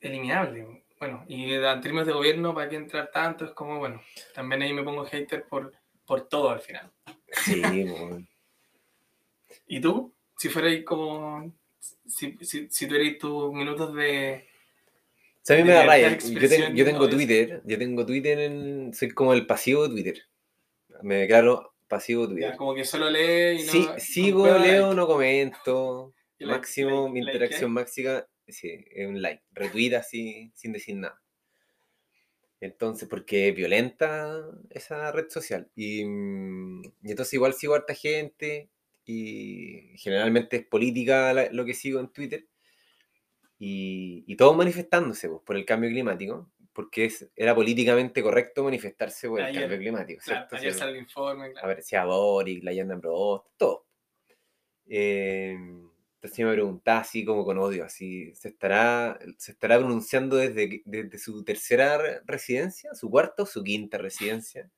eliminable. 0.00 0.84
Bueno, 0.98 1.24
y 1.28 1.52
en 1.52 1.80
términos 1.80 2.06
de 2.06 2.12
gobierno, 2.12 2.54
¿para 2.54 2.68
qué 2.68 2.76
entrar 2.76 3.10
tanto? 3.12 3.44
Es 3.44 3.52
como, 3.52 3.78
bueno, 3.78 4.02
también 4.34 4.62
ahí 4.62 4.72
me 4.72 4.82
pongo 4.82 5.04
hater 5.04 5.44
por, 5.46 5.72
por 6.06 6.28
todo 6.28 6.50
al 6.50 6.60
final. 6.60 6.90
Sí, 7.44 7.60
bueno. 7.84 8.26
¿Y 9.66 9.80
tú? 9.80 10.12
Si 10.36 10.48
fuera 10.48 10.68
ahí 10.68 10.82
como, 10.84 11.52
si, 12.06 12.36
si, 12.40 12.68
si 12.70 12.86
tuvierais 12.88 13.18
tus 13.18 13.52
minutos 13.52 13.94
de... 13.94 14.48
O 15.36 15.40
sea, 15.48 15.56
a 15.56 15.58
mí 15.60 15.64
me 15.64 15.72
da 15.74 15.84
raya. 15.84 16.16
Yo, 16.18 16.48
tengo- 16.48 16.74
yo 16.74 16.84
tengo 16.84 17.08
Twitter, 17.08 17.62
yo 17.64 17.78
tengo 17.78 18.04
Twitter 18.06 18.38
en... 18.40 18.92
Soy 18.94 19.10
como 19.10 19.32
el 19.34 19.46
pasivo 19.46 19.84
de 19.84 19.90
Twitter. 19.90 20.22
Me 21.02 21.16
declaro 21.16 21.74
pasivo 21.86 22.26
de 22.26 22.34
ya, 22.34 22.34
Twitter. 22.48 22.56
como 22.56 22.74
que 22.74 22.84
solo 22.84 23.08
lee 23.10 23.60
y 23.62 23.66
no... 23.66 23.72
Sí, 23.72 23.86
no 23.86 23.98
sigo, 23.98 24.40
juega 24.40 24.58
leo, 24.58 24.82
like. 24.88 24.96
no 24.96 25.06
comento. 25.06 26.14
Máximo, 26.40 27.02
like- 27.02 27.12
mi 27.12 27.20
like, 27.20 27.32
interacción 27.36 27.72
máxima, 27.72 28.26
sí, 28.46 28.84
es 28.90 29.08
un 29.08 29.20
like. 29.22 29.42
Retweet 29.52 29.94
así, 29.94 30.52
sin 30.54 30.72
decir 30.72 30.96
nada. 30.96 31.20
Entonces, 32.60 33.08
porque 33.08 33.48
es 33.48 33.54
violenta 33.56 34.44
esa 34.70 35.12
red 35.12 35.28
social. 35.30 35.70
Y, 35.76 36.04
mm, 36.04 36.82
y 37.04 37.10
entonces 37.10 37.34
igual 37.34 37.54
sigo 37.54 37.74
a 37.74 37.78
harta 37.78 37.94
gente 37.94 38.68
y 39.04 39.92
generalmente 39.96 40.56
es 40.58 40.66
política 40.66 41.32
la- 41.32 41.50
lo 41.52 41.64
que 41.64 41.74
sigo 41.74 42.00
en 42.00 42.08
Twitter. 42.12 42.46
Y, 43.60 44.24
y 44.26 44.36
todos 44.36 44.56
manifestándose 44.56 45.28
pues, 45.28 45.42
por 45.44 45.56
el 45.56 45.64
cambio 45.64 45.90
climático, 45.90 46.50
porque 46.78 47.06
es, 47.06 47.28
era 47.34 47.56
políticamente 47.56 48.22
correcto 48.22 48.62
manifestarse 48.62 49.28
por 49.28 49.40
el 49.40 49.46
Ayer, 49.46 49.62
cambio 49.62 49.78
climático. 49.78 50.20
Claro, 50.24 50.46
¿cierto? 50.48 50.54
ayer 50.54 50.74
sale 50.74 50.92
el 50.92 50.98
informe, 50.98 51.50
claro. 51.50 51.66
aparecía 51.66 52.04
Boric, 52.04 52.62
la 52.62 52.72
Yanda 52.72 53.00
todo. 53.56 53.88
Eh, 54.86 55.54
entonces 55.54 56.38
yo 56.38 56.46
me 56.46 56.52
preguntaba 56.52 57.00
así 57.00 57.24
como 57.24 57.44
con 57.44 57.58
odio, 57.58 57.84
así, 57.84 58.32
¿se 58.36 58.50
estará, 58.50 59.18
se 59.38 59.50
estará 59.50 59.76
pronunciando 59.78 60.36
desde, 60.36 60.82
desde 60.84 61.18
su 61.18 61.42
tercera 61.42 61.98
re- 61.98 62.20
residencia, 62.24 62.94
su 62.94 63.10
cuarta 63.10 63.42
o 63.42 63.46
su 63.46 63.64
quinta 63.64 63.98
residencia? 63.98 64.70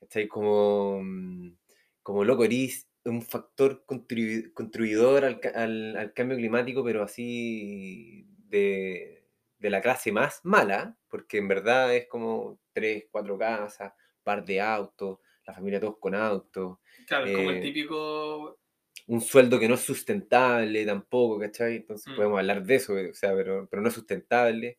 ¿Cachai? 0.00 0.26
Como, 0.28 1.02
mm, 1.02 1.58
como 2.02 2.24
loco, 2.24 2.42
eres 2.44 2.88
un 3.04 3.20
factor 3.20 3.84
contribu- 3.84 4.50
contribuidor 4.54 5.26
al, 5.26 5.40
al- 5.54 5.96
al 5.98 6.12
cambio 6.14 6.38
climático, 6.38 6.82
pero 6.82 7.02
así 7.02 8.26
de, 8.48 9.15
de 9.58 9.70
la 9.70 9.80
clase 9.80 10.12
más 10.12 10.40
mala, 10.44 10.96
porque 11.08 11.38
en 11.38 11.48
verdad 11.48 11.94
es 11.94 12.06
como 12.08 12.60
tres, 12.72 13.06
cuatro 13.10 13.38
casas, 13.38 13.92
par 14.22 14.44
de 14.44 14.60
autos, 14.60 15.18
la 15.46 15.54
familia 15.54 15.80
todos 15.80 15.98
con 15.98 16.14
autos, 16.14 16.78
Claro, 17.06 17.24
es 17.26 17.32
como 17.32 17.50
el 17.50 17.58
eh, 17.58 17.60
típico. 17.60 18.60
un 19.08 19.20
sueldo 19.20 19.58
que 19.58 19.68
no 19.68 19.74
es 19.74 19.80
sustentable 19.82 20.84
tampoco, 20.84 21.38
¿cachai? 21.38 21.76
Entonces 21.76 22.12
Mm. 22.12 22.16
podemos 22.16 22.38
hablar 22.38 22.64
de 22.64 22.74
eso, 22.76 22.94
o 22.94 23.14
sea, 23.14 23.34
pero, 23.34 23.68
pero 23.68 23.82
no 23.82 23.88
es 23.88 23.94
sustentable. 23.94 24.78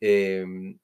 em, 0.00 0.78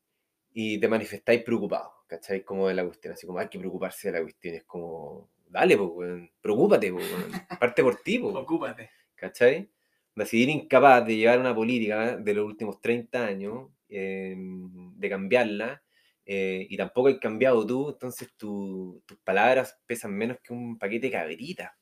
y 0.54 0.80
te 0.80 0.88
manifestáis 0.88 1.42
preocupados, 1.44 1.92
¿cachai? 2.08 2.44
Como 2.44 2.68
de 2.68 2.74
la 2.74 2.84
cuestión, 2.86 3.14
así 3.14 3.26
como 3.26 3.38
hay 3.40 3.48
que 3.48 3.58
preocuparse 3.60 4.10
de 4.12 4.18
la 4.18 4.22
cuestión, 4.24 4.54
es 4.56 4.64
como, 4.64 5.30
dale, 5.48 5.76
pues, 5.78 6.30
preocúpate, 6.40 6.92
pues, 6.92 7.06
parte 7.60 7.82
por 7.84 7.96
ti, 8.02 8.18
pues, 8.20 8.36
Ocúpate. 8.36 8.90
¿cachai? 9.16 9.70
Decidir 10.18 10.48
incapaz 10.50 11.06
de 11.06 11.16
llevar 11.16 11.40
una 11.40 11.54
política 11.54 12.16
de 12.16 12.34
los 12.34 12.44
últimos 12.46 12.80
30 12.80 13.24
años, 13.26 13.70
eh, 13.88 14.34
de 14.36 15.08
cambiarla, 15.08 15.82
eh, 16.26 16.66
y 16.68 16.76
tampoco 16.76 17.08
hay 17.08 17.18
cambiado 17.18 17.66
tú, 17.66 17.90
entonces 17.90 18.34
tu- 18.36 19.02
tus 19.06 19.18
palabras 19.20 19.78
pesan 19.86 20.12
menos 20.14 20.38
que 20.42 20.52
un 20.52 20.78
paquete 20.78 21.06
de 21.06 21.12
cabritas. 21.12 21.72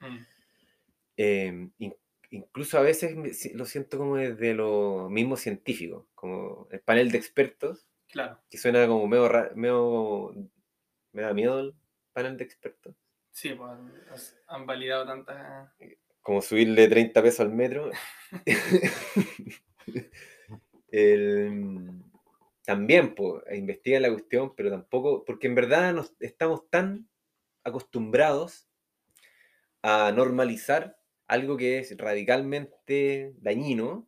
Mm. 0.00 0.18
Eh, 1.16 1.68
in- 1.78 1.96
incluso 2.30 2.78
a 2.78 2.82
veces 2.82 3.16
lo 3.54 3.64
siento 3.64 3.98
como 3.98 4.16
desde 4.16 4.54
lo 4.54 5.08
mismo 5.10 5.36
científico, 5.36 6.08
como 6.14 6.68
el 6.70 6.80
panel 6.80 7.10
de 7.10 7.18
expertos, 7.18 7.88
Claro, 8.08 8.38
que 8.48 8.56
suena 8.58 8.86
como 8.86 9.06
medio, 9.08 9.28
medio 9.56 10.34
me 11.12 11.22
da 11.22 11.34
miedo 11.34 11.60
el 11.60 11.74
panel 12.12 12.36
de 12.36 12.44
expertos. 12.44 12.94
sí, 13.32 13.54
pues 13.54 13.70
has- 14.10 14.36
han 14.46 14.66
validado 14.66 15.06
tantas. 15.06 15.70
Como 16.28 16.42
subirle 16.42 16.88
30 16.88 17.22
pesos 17.22 17.40
al 17.40 17.52
metro. 17.54 17.90
El- 20.90 22.02
también, 22.66 23.14
pues, 23.14 23.44
investiga 23.56 23.98
la 23.98 24.10
cuestión, 24.10 24.54
pero 24.54 24.68
tampoco, 24.70 25.24
porque 25.24 25.46
en 25.46 25.54
verdad 25.54 25.94
nos 25.94 26.14
estamos 26.20 26.68
tan 26.68 27.08
acostumbrados 27.64 28.68
a 29.82 30.12
normalizar 30.12 30.98
algo 31.26 31.56
que 31.56 31.78
es 31.78 31.96
radicalmente 31.96 33.32
dañino, 33.38 34.06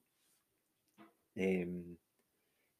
em, 1.34 1.96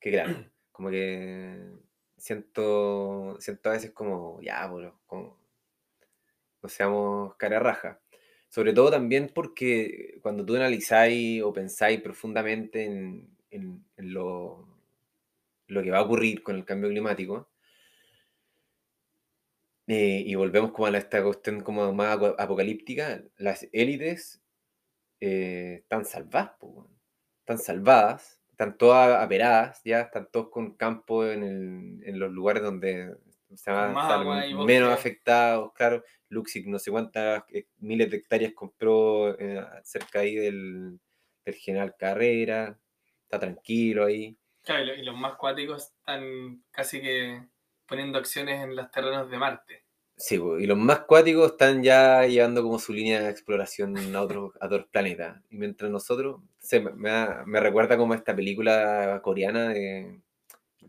que 0.00 0.10
claro, 0.12 0.34
como 0.72 0.90
que 0.90 1.72
siento, 2.18 3.36
siento 3.40 3.70
a 3.70 3.72
veces 3.74 3.92
como, 3.92 4.40
ya, 4.42 4.66
bueno, 4.68 5.00
como, 5.06 5.38
no 6.62 6.68
seamos 6.68 7.34
cara 7.36 7.58
raja. 7.58 8.00
Sobre 8.50 8.72
todo 8.74 8.90
también 8.90 9.30
porque 9.34 10.18
cuando 10.22 10.44
tú 10.44 10.54
analizáis 10.56 11.42
o 11.42 11.52
pensáis 11.54 12.00
profundamente 12.02 12.84
en, 12.84 13.84
lo, 13.96 14.66
lo 15.68 15.82
que 15.82 15.90
va 15.90 15.98
a 16.00 16.02
ocurrir 16.02 16.42
con 16.42 16.56
el 16.56 16.66
cambio 16.66 16.90
climático, 16.90 17.48
eh, 19.86 20.22
y 20.26 20.34
volvemos 20.34 20.72
como 20.72 20.86
a 20.86 20.96
esta 20.98 21.22
cuestión 21.22 21.60
como 21.60 21.92
más 21.92 22.16
apo- 22.18 22.34
apocalíptica, 22.38 23.22
las 23.36 23.66
élites 23.72 24.42
eh, 25.20 25.80
están 25.82 26.04
salvadas, 26.06 26.52
po, 26.60 26.90
están 27.40 27.58
salvadas, 27.58 28.40
están 28.52 28.78
todas 28.78 29.22
aperadas, 29.24 29.82
ya 29.84 30.02
están 30.02 30.28
todos 30.32 30.50
con 30.50 30.76
campo 30.76 31.26
en, 31.26 31.44
el- 31.44 32.02
en 32.08 32.18
los 32.20 32.32
lugares 32.32 32.62
donde 32.64 33.16
se 33.56 33.70
van 33.70 33.96
a 33.96 34.02
estar 34.02 34.24
menos 34.66 34.92
afectados, 34.92 35.72
claro. 35.74 36.02
Luxic 36.28 36.66
no 36.66 36.78
sé 36.78 36.90
cuántas 36.90 37.42
eh, 37.48 37.66
miles 37.78 38.10
de 38.10 38.18
hectáreas 38.18 38.52
compró 38.54 39.36
eh, 39.38 39.64
cerca 39.82 40.20
ahí 40.20 40.36
del, 40.36 41.00
del 41.44 41.54
General 41.56 41.94
Carrera, 41.98 42.78
está 43.24 43.38
tranquilo 43.40 44.04
ahí. 44.04 44.36
Claro, 44.62 44.82
y 44.84 44.86
lo- 44.86 44.94
y 44.94 45.02
los 45.04 45.16
más 45.16 45.34
cuáticos 45.36 45.86
están 45.86 46.62
casi 46.70 47.00
que 47.00 47.42
poniendo 47.86 48.18
acciones 48.18 48.62
en 48.62 48.76
los 48.76 48.90
terrenos 48.90 49.28
de 49.30 49.38
Marte. 49.38 49.84
Sí, 50.16 50.36
y 50.36 50.66
los 50.66 50.76
más 50.76 51.00
cuáticos 51.06 51.52
están 51.52 51.82
ya 51.82 52.26
llevando 52.26 52.62
como 52.62 52.78
su 52.78 52.92
línea 52.92 53.22
de 53.22 53.30
exploración 53.30 53.96
a 54.14 54.20
otros, 54.20 54.52
a 54.60 54.66
otros 54.66 54.86
planetas. 54.92 55.40
Y 55.48 55.56
mientras 55.56 55.90
nosotros, 55.90 56.42
se 56.58 56.78
me, 56.80 56.90
me 57.46 57.58
recuerda 57.58 57.96
como 57.96 58.12
esta 58.12 58.36
película 58.36 59.20
coreana 59.24 59.70
de 59.70 60.20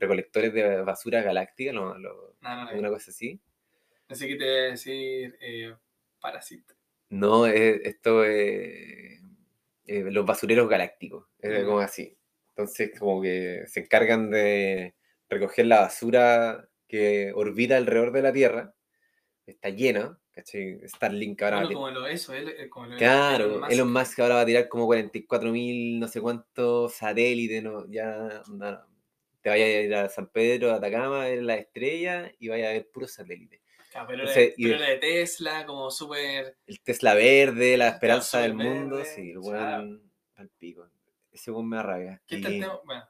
recolectores 0.01 0.53
de 0.53 0.81
basura 0.81 1.21
galáctica, 1.21 1.71
lo- 1.71 1.97
lo- 1.97 2.35
No, 2.41 2.55
no, 2.65 2.71
no. 2.73 2.79
una 2.79 2.89
cosa 2.89 3.11
así. 3.11 3.39
Así 4.09 4.27
que 4.27 4.35
te 4.35 4.43
voy 4.43 4.53
a 4.53 4.63
decir 4.71 5.37
eh. 5.39 5.73
No, 7.09 7.45
es- 7.47 7.81
esto 7.83 8.23
es 8.23 9.21
eh, 9.87 10.01
los 10.11 10.25
basureros 10.25 10.69
galácticos, 10.69 11.25
es 11.39 11.63
Mm. 11.63 11.65
como 11.65 11.79
así. 11.79 12.17
Entonces, 12.49 12.91
como 12.97 13.21
que 13.21 13.63
se 13.67 13.81
encargan 13.81 14.29
de 14.29 14.93
recoger 15.29 15.65
la 15.65 15.81
basura 15.81 16.67
que 16.87 17.31
orbita 17.33 17.77
alrededor 17.77 18.11
de 18.11 18.21
la 18.21 18.31
Tierra, 18.31 18.73
está 19.45 19.69
llena, 19.69 20.17
¿cachai? 20.31 20.79
Starlink 20.87 21.41
ahora 21.41 21.55
va 21.57 21.61
a 21.61 21.65
Bueno, 21.65 21.79
como 21.79 21.89
lo 21.91 22.07
eso, 22.07 22.33
él- 22.33 22.49
eh, 22.57 22.69
como 22.69 22.85
lo 22.85 22.97
Claro, 22.97 23.45
Elon 23.45 23.59
Musk. 23.61 23.71
Elon 23.71 23.93
Musk 23.93 24.19
ahora 24.19 24.35
va 24.35 24.41
a 24.41 24.45
tirar 24.45 24.67
como 24.69 24.85
44.000 24.85 25.99
no 25.99 26.07
sé 26.07 26.21
cuántos 26.21 26.93
satélites, 26.93 27.63
no, 27.63 27.85
ya 27.89 28.43
te 29.41 29.49
vaya 29.49 29.65
a 29.65 29.67
ir 29.67 29.95
a 29.95 30.09
San 30.09 30.27
Pedro, 30.27 30.71
a 30.71 30.75
Atacama, 30.75 31.23
a 31.23 31.29
ver 31.29 31.43
la 31.43 31.55
estrella 31.55 32.31
y 32.39 32.47
vaya 32.47 32.69
a 32.69 32.73
ver 32.73 32.89
puros 32.91 33.11
satélites. 33.11 33.61
Claro, 33.91 34.07
pero, 34.07 34.19
Entonces, 34.21 34.53
era 34.57 34.85
de 34.87 34.97
Tesla, 34.97 35.65
como 35.65 35.91
súper. 35.91 36.57
El 36.65 36.81
Tesla 36.81 37.13
verde, 37.13 37.77
la 37.77 37.89
esperanza 37.89 38.39
del 38.39 38.53
mundo, 38.53 38.97
verde, 38.97 39.11
sí, 39.13 39.31
el 39.31 39.39
weón 39.39 40.11
al 40.35 40.49
pico. 40.49 40.89
Ese 41.31 41.51
weón 41.51 41.67
me 41.67 41.77
da 41.77 41.83
rabia. 41.83 42.21
¿Qué 42.25 42.37
tal 42.37 42.53
Y, 42.53 42.59
tema? 42.61 42.79
Bueno, 42.85 43.03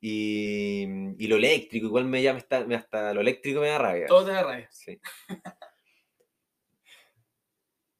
y, 0.00 0.82
y 1.18 1.26
lo 1.26 1.36
eléctrico, 1.36 1.86
igual 1.86 2.04
me 2.04 2.22
llama 2.22 2.38
hasta, 2.38 3.14
lo 3.14 3.20
eléctrico 3.20 3.60
me 3.60 3.68
da 3.68 3.78
rabia. 3.78 4.06
todo 4.06 4.26
te 4.26 4.32
da 4.32 4.42
rabia. 4.42 4.68
Sí. 4.70 5.00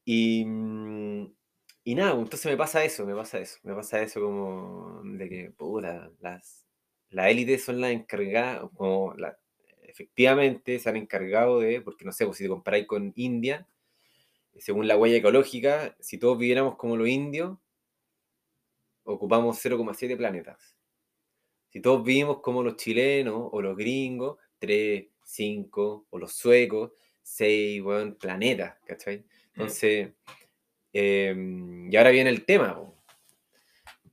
Y, 0.09 0.41
y 1.83 1.95
nada, 1.95 2.11
pues, 2.13 2.23
entonces 2.23 2.45
me 2.49 2.55
pasa 2.55 2.81
eso, 2.85 3.05
me 3.05 3.13
pasa 3.13 3.39
eso, 3.39 3.57
me 3.63 3.75
pasa 3.75 4.01
eso 4.01 4.21
como 4.21 5.01
de 5.03 5.27
que, 5.27 5.51
puta, 5.51 6.09
las, 6.21 6.66
las 7.09 7.29
élites 7.31 7.63
son 7.63 7.81
las 7.81 7.91
encargadas, 7.91 8.69
como 8.75 9.13
la- 9.15 9.37
efectivamente 9.83 10.79
se 10.79 10.89
han 10.89 10.97
encargado 10.97 11.59
de, 11.59 11.81
porque 11.81 12.05
no 12.05 12.11
sé, 12.11 12.25
pues 12.25 12.37
si 12.37 12.43
te 12.45 12.49
comparáis 12.49 12.87
con 12.87 13.13
India, 13.15 13.67
según 14.59 14.87
la 14.87 14.97
huella 14.97 15.17
ecológica, 15.17 15.95
si 15.99 16.17
todos 16.17 16.37
viviéramos 16.37 16.75
como 16.77 16.97
los 16.97 17.07
indios, 17.09 17.57
ocupamos 19.03 19.57
0,7 19.59 20.15
planetas. 20.17 20.75
Si 21.69 21.81
todos 21.81 22.03
vivimos 22.03 22.41
como 22.41 22.63
los 22.63 22.77
chilenos 22.77 23.49
o 23.51 23.61
los 23.61 23.77
gringos, 23.77 24.37
3, 24.59 25.07
5, 25.23 26.07
o 26.09 26.17
los 26.19 26.33
suecos, 26.33 26.91
6, 27.21 27.81
weón, 27.83 28.15
planetas, 28.15 28.77
¿cachai? 28.85 29.25
Entonces, 29.53 30.13
em, 30.93 31.91
y 31.91 31.97
ahora 31.97 32.11
viene 32.11 32.29
el 32.29 32.45
tema, 32.45 32.81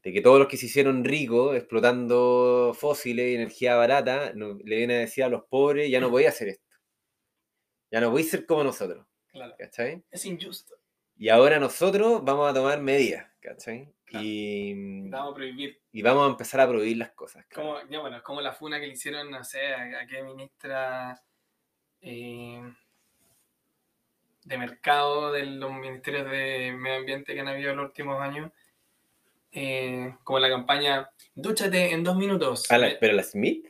de 0.05 0.12
que 0.12 0.21
todos 0.21 0.38
los 0.38 0.49
que 0.49 0.57
se 0.59 0.67
hicieron 0.67 1.03
ricos 1.05 1.57
explotando 1.57 2.73
fósiles 2.79 3.31
y 3.31 3.35
energía 3.37 3.75
barata, 3.77 4.33
no- 4.35 4.59
le 4.62 4.77
vienen 4.77 4.99
a 4.99 5.01
decir 5.01 5.25
a 5.25 5.29
los 5.29 5.45
pobres, 5.45 5.90
ya 5.90 5.99
no 6.01 6.11
podéis 6.11 6.29
hacer 6.31 6.49
esto. 6.49 6.64
Ya 7.90 8.01
no 8.01 8.11
podéis 8.11 8.31
ser 8.31 8.45
como 8.47 8.64
nosotros, 8.64 9.07
Claro. 9.29 9.55
¿cachai? 9.59 10.03
Es 10.11 10.25
injusto. 10.27 10.75
Y 11.17 11.29
ahora 11.29 11.59
nosotros 11.59 12.25
vamos 12.25 12.51
a 12.51 12.55
tomar 12.55 12.81
medidas, 12.81 13.27
¿cachai? 13.40 13.93
Claro. 14.05 14.25
Y, 14.27 15.09
Vamos 15.09 15.33
a 15.33 15.35
prohibir. 15.37 15.81
y 15.93 16.03
vamos 16.03 16.27
a 16.27 16.31
empezar 16.33 16.61
a 16.61 16.69
prohibir 16.69 16.97
las 16.99 17.12
cosas. 17.12 17.47
Como, 17.55 17.79
ya 17.88 18.01
bueno, 18.01 18.17
es 18.19 18.23
como 18.23 18.40
la 18.40 18.53
funa 18.53 18.79
que 18.81 18.87
le 18.88 18.93
hicieron, 18.95 19.31
no 19.31 19.43
sé, 19.45 19.75
a, 19.75 20.01
a 20.01 20.07
qué 20.07 20.23
ministra 20.23 21.23
eh, 22.03 22.61
de 24.45 24.59
mercado 24.59 25.33
de 25.33 25.47
los 25.47 25.73
ministerios 25.73 26.31
de 26.31 26.73
medio 26.77 26.99
ambiente 26.99 27.33
que 27.33 27.40
han 27.40 27.49
habido 27.49 27.71
en 27.71 27.77
los 27.79 27.87
últimos 27.87 28.21
años. 28.21 28.51
Eh, 29.55 30.14
como 30.25 30.38
la 30.40 30.49
campaña 30.51 31.11
Dúchate 31.37 31.93
en 31.93 32.05
dos 32.05 32.17
minutos. 32.17 32.71
Ah, 32.71 32.79
la- 32.79 32.88
Me- 32.88 32.95
pero 32.97 33.12
la 33.14 33.23
Smith, 33.25 33.67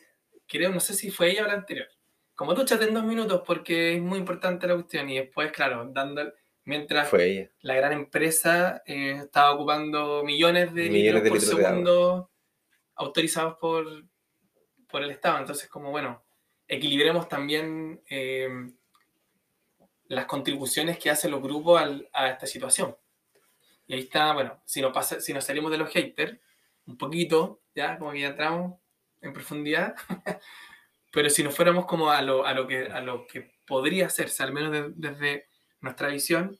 creo, 0.46 0.70
no 0.70 0.80
sé 0.80 0.92
si 0.94 1.10
fue 1.10 1.30
ella 1.30 1.44
o 1.44 1.46
la 1.46 1.54
anterior. 1.54 1.86
Como 2.34 2.52
dúchate 2.54 2.84
en 2.84 2.94
dos 2.94 3.04
minutos 3.04 3.42
porque 3.46 3.94
es 3.94 4.02
muy 4.02 4.18
importante 4.18 4.66
la 4.66 4.74
cuestión. 4.74 5.08
Y 5.08 5.16
después, 5.18 5.50
claro, 5.52 5.88
dando, 5.92 6.30
mientras 6.64 7.08
fue 7.08 7.24
ella. 7.30 7.50
la 7.60 7.74
gran 7.76 7.92
empresa 7.92 8.82
eh, 8.86 9.20
estaba 9.24 9.52
ocupando 9.52 10.22
millones 10.24 10.74
de 10.74 10.90
Millones 10.90 11.22
litros 11.22 11.22
de 11.22 11.28
por 11.30 11.38
litros 11.38 11.56
de 11.58 11.64
agua. 11.66 11.68
segundo 11.70 12.30
autorizados 12.96 13.56
por, 13.58 13.86
por 14.88 15.02
el 15.02 15.10
Estado. 15.10 15.38
Entonces, 15.38 15.68
como 15.68 15.90
bueno, 15.90 16.22
equilibremos 16.68 17.28
también 17.28 18.02
eh, 18.10 18.48
las 20.08 20.26
contribuciones 20.26 20.98
que 20.98 21.10
hacen 21.10 21.30
los 21.30 21.40
grupos 21.42 21.80
al- 21.80 22.08
a 22.12 22.28
esta 22.28 22.46
situación. 22.46 22.96
Y 23.86 23.94
ahí 23.94 24.00
está, 24.00 24.32
bueno, 24.32 24.60
si 24.64 24.80
nos, 24.80 24.92
pasa, 24.92 25.20
si 25.20 25.32
nos 25.34 25.44
salimos 25.44 25.70
de 25.70 25.78
los 25.78 25.90
haters, 25.90 26.38
un 26.86 26.96
poquito, 26.98 27.60
ya, 27.74 27.98
como 27.98 28.12
que 28.12 28.20
ya 28.20 28.28
entramos 28.28 28.80
en 29.22 29.32
profundidad, 29.32 29.94
pero 31.12 31.30
si 31.30 31.42
nos 31.42 31.54
fuéramos 31.56 31.86
como 31.86 32.10
a 32.10 32.22
lo, 32.22 32.46
a 32.46 32.54
lo, 32.54 32.66
que, 32.66 32.86
a 32.86 33.00
lo 33.00 33.26
que 33.26 33.52
podría 33.66 34.06
hacerse, 34.06 34.42
al 34.42 34.52
menos 34.52 34.72
de- 34.72 34.92
desde 34.96 35.48
nuestra 35.80 36.08
visión, 36.08 36.58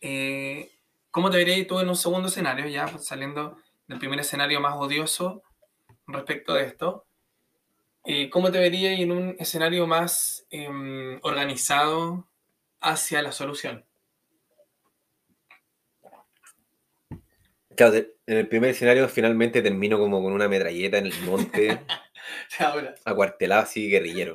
eh, 0.00 0.70
¿cómo 1.10 1.30
te 1.30 1.36
verías 1.38 1.66
tú 1.66 1.78
en 1.80 1.88
un 1.88 1.96
segundo 1.96 2.28
escenario, 2.28 2.66
ya 2.66 2.86
saliendo 2.98 3.56
del 3.86 3.98
primer 3.98 4.20
escenario 4.20 4.60
más 4.60 4.74
odioso 4.76 5.42
respecto 6.06 6.54
de 6.54 6.64
esto? 6.64 7.06
Eh, 8.04 8.30
¿Cómo 8.30 8.50
te 8.52 8.58
verías 8.58 8.98
en 9.00 9.12
un 9.12 9.36
escenario 9.38 9.86
más 9.86 10.46
em, 10.50 11.18
organizado 11.22 12.28
hacia 12.80 13.22
la 13.22 13.32
solución? 13.32 13.86
Claro, 17.80 17.96
en 17.96 18.36
el 18.36 18.46
primer 18.46 18.68
escenario 18.72 19.08
finalmente 19.08 19.62
termino 19.62 19.98
como 19.98 20.22
con 20.22 20.34
una 20.34 20.48
metralleta 20.48 20.98
en 20.98 21.06
el 21.06 21.18
monte, 21.22 21.80
Ahora, 22.58 22.94
acuartelado 23.06 23.62
así, 23.62 23.88
guerrillero. 23.88 24.34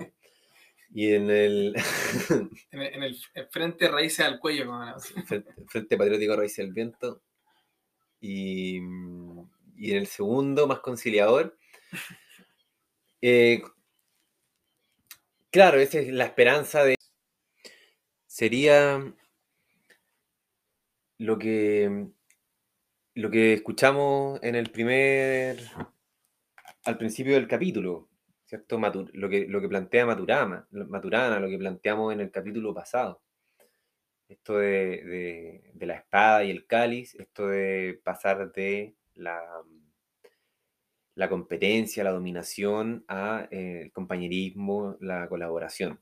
Y 0.91 1.13
en 1.13 1.29
el 1.29 1.75
en 2.71 2.81
el, 2.81 2.93
en 2.95 3.03
el- 3.03 3.17
el 3.35 3.47
frente 3.49 3.87
raíces 3.87 4.25
al 4.25 4.39
cuello, 4.39 4.65
como 4.65 4.83
la- 4.83 4.97
Frente, 4.99 5.53
Frente 5.67 5.95
Patriótico 5.95 6.35
Raíz 6.35 6.55
del 6.55 6.73
Viento, 6.73 7.21
Y, 8.19 8.77
y 9.77 9.91
en 9.91 9.97
el 9.97 10.07
segundo, 10.07 10.65
más 10.65 10.79
conciliador, 10.79 11.55
eh, 13.21 13.61
claro, 15.51 15.79
esa 15.79 15.99
es 15.99 16.07
la 16.11 16.25
esperanza 16.25 16.83
de... 16.83 16.95
Sería 18.25 19.13
lo 21.19 21.37
que, 21.37 22.07
lo 23.15 23.31
que 23.31 23.53
escuchamos 23.53 24.39
en 24.43 24.55
el 24.55 24.69
primer, 24.71 25.59
al 26.85 26.97
principio 26.97 27.33
del 27.33 27.47
capítulo, 27.47 28.09
¿cierto? 28.45 28.79
lo, 29.13 29.29
que, 29.29 29.47
lo 29.47 29.61
que 29.61 29.69
plantea 29.69 30.05
Maturana, 30.05 30.67
Maturana, 30.71 31.39
lo 31.39 31.49
que 31.49 31.57
planteamos 31.57 32.13
en 32.13 32.21
el 32.21 32.31
capítulo 32.31 32.73
pasado. 32.73 33.21
Esto 34.27 34.57
de, 34.57 35.71
de 35.73 35.85
la 35.85 35.95
espada 35.95 36.43
y 36.43 36.51
el 36.51 36.65
cáliz, 36.65 37.15
esto 37.15 37.47
de 37.47 37.99
pasar 38.03 38.51
de 38.51 38.95
la, 39.13 39.41
la 41.15 41.29
competencia, 41.29 42.03
la 42.03 42.11
dominación, 42.11 43.05
a 43.07 43.47
eh, 43.49 43.81
el 43.83 43.91
compañerismo, 43.91 44.97
la 44.99 45.27
colaboración. 45.27 46.01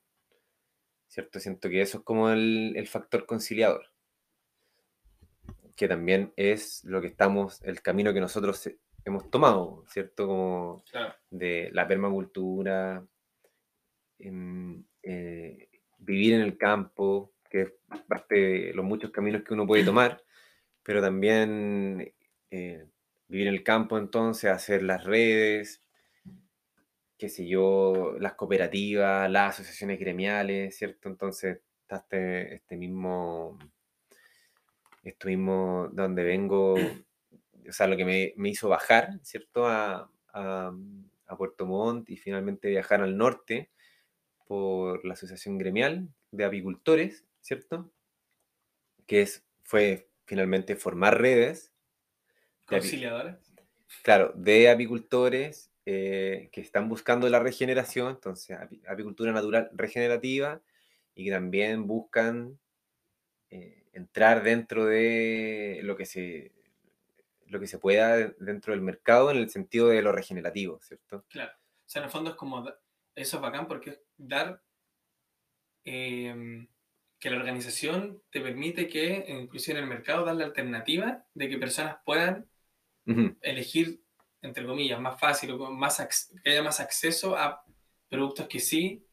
¿Cierto? 1.08 1.39
Siento 1.39 1.69
que 1.69 1.82
eso 1.82 1.99
es 1.99 2.04
como 2.04 2.30
el, 2.32 2.88
factor 2.88 3.26
conciliador, 3.28 3.92
que 5.75 5.88
también 5.88 6.33
es 6.36 6.83
lo 6.83 7.01
que 7.01 7.07
estamos, 7.07 7.62
el 7.63 7.81
camino 7.81 8.13
que 8.13 8.19
nosotros 8.19 8.69
hemos 9.05 9.29
tomado, 9.29 9.83
¿cierto? 9.88 10.27
Como 10.27 10.83
de 11.29 11.69
la 11.73 11.88
permacultura, 11.88 13.05
em, 14.19 14.83
eh, 15.01 15.69
vivir 15.97 16.33
en 16.33 16.41
el 16.41 16.57
campo, 16.57 17.33
que 17.49 17.62
es 17.62 17.73
parte 18.07 18.36
de 18.36 18.73
los 18.73 18.86
muchos 18.86 19.12
caminos 19.12 19.43
que 19.43 19.53
uno 19.53 19.67
puede 19.67 19.83
tomar, 19.86 20.23
pero 20.83 21.01
también 21.01 22.13
eh, 22.51 22.86
vivir 23.27 23.47
en 23.47 23.53
el 23.53 23.63
campo 23.63 23.97
entonces, 23.97 24.51
hacer 24.51 24.83
las 24.83 25.03
redes, 25.03 25.81
qué 27.17 27.29
sé 27.29 27.47
yo, 27.47 28.15
las 28.19 28.33
cooperativas, 28.33 29.29
las 29.31 29.55
asociaciones 29.55 29.99
gremiales, 29.99 30.77
¿cierto? 30.77 31.09
Entonces 31.09 31.62
está 31.81 31.97
este, 31.97 32.55
este 32.55 32.77
mismo, 32.77 33.57
esto 35.03 35.27
mismo 35.27 35.89
donde 35.91 36.23
vengo, 36.23 36.73
o 36.73 37.71
sea, 37.71 37.87
lo 37.87 37.97
que 37.97 38.33
me, 38.35 38.49
hizo 38.49 38.69
bajar, 38.69 39.19
¿cierto? 39.21 39.67
A, 39.67 40.09
Puerto 41.35 41.65
Montt 41.65 42.11
y 42.11 42.17
finalmente 42.17 42.69
viajar 42.69 43.01
al 43.01 43.17
norte 43.17 43.71
por 44.45 45.03
la 45.03 45.13
Asociación 45.13 45.57
Gremial 45.57 46.07
de 46.29 46.45
Apicultores, 46.45 47.25
¿cierto? 47.41 47.91
Que 49.07 49.23
es, 49.23 49.43
fue 49.63 50.11
finalmente 50.25 50.75
formar 50.75 51.19
redes 51.19 51.73
¿Conciliadores? 52.65 53.35
Claro, 54.03 54.31
de 54.35 54.69
apicultores 54.69 55.71
eh, 55.85 56.49
que 56.51 56.61
están 56.61 56.89
buscando 56.89 57.29
la 57.29 57.39
regeneración, 57.39 58.11
entonces 58.11 58.57
apicultura 58.87 59.31
natural 59.31 59.69
regenerativa, 59.73 60.61
y 61.15 61.25
que 61.25 61.31
también 61.31 61.85
buscan 61.85 62.57
eh, 63.49 63.82
entrar 63.93 64.43
dentro 64.43 64.86
de 64.86 65.79
lo 65.84 65.95
que 65.95 66.06
se 66.06 66.51
lo 67.53 67.60
que 67.60 67.67
se 67.67 67.77
pueda 67.77 68.17
dentro 68.39 68.73
del 68.73 68.82
mercado 68.82 69.29
en 69.29 69.38
el 69.38 69.49
sentido 69.49 69.88
de 69.88 70.01
lo 70.01 70.12
regenerativo, 70.12 70.79
¿cierto? 70.82 71.23
Claro. 71.29 71.51
O 71.53 71.89
sea, 71.89 72.01
en 72.01 72.06
el 72.06 72.12
fondo 72.12 72.32
es 72.32 72.36
como, 72.36 72.67
eso 73.15 73.38
es 73.38 73.41
bacán 73.41 73.67
porque 73.67 73.91
es 73.91 73.99
dar 74.17 74.62
em, 75.84 76.67
que 77.19 77.29
la 77.29 77.38
organización 77.38 78.21
te 78.32 78.41
permite 78.41 78.88
que, 78.88 79.25
inclusive 79.27 79.77
en 79.77 79.84
el 79.84 79.89
mercado, 79.89 80.25
dar 80.25 80.36
la 80.36 80.45
alternativa 80.45 81.25
de 81.36 81.47
que 81.47 81.58
personas 81.60 81.97
puedan 82.03 82.49
elegir, 83.41 84.01
entre 84.41 84.65
comillas, 84.65 84.99
más 84.99 85.19
fácil 85.19 85.51
o 85.51 85.71
más 85.71 86.01
que 86.43 86.49
haya 86.49 86.63
más 86.63 86.79
acceso 86.79 87.38
a 87.38 87.63
productos 88.10 88.47
que 88.47 88.60
sí 88.60 89.06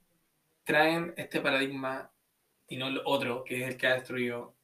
traen 0.65 1.13
este 1.17 1.41
paradigma 1.41 2.11
y 2.69 2.77
no 2.77 2.87
el 2.87 3.01
otro, 3.05 3.45
que 3.45 3.63
es 3.63 3.69
el 3.69 3.77
que 3.77 3.87
ha 3.89 3.95
destruido 3.95 4.57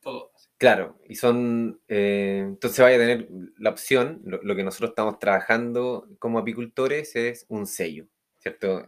todo. 0.00 0.32
Claro, 0.60 0.98
y 1.08 1.14
son, 1.14 1.80
eh, 1.88 2.42
entonces 2.44 2.80
vaya 2.80 2.96
a 2.96 2.98
tener 2.98 3.28
la 3.56 3.70
opción, 3.70 4.20
lo, 4.24 4.54
que 4.54 4.62
nosotros 4.62 4.90
estamos 4.90 5.18
trabajando 5.18 6.06
como 6.18 6.38
apicultores 6.38 7.16
es 7.16 7.46
un 7.48 7.66
sello, 7.66 8.06
¿cierto? 8.38 8.86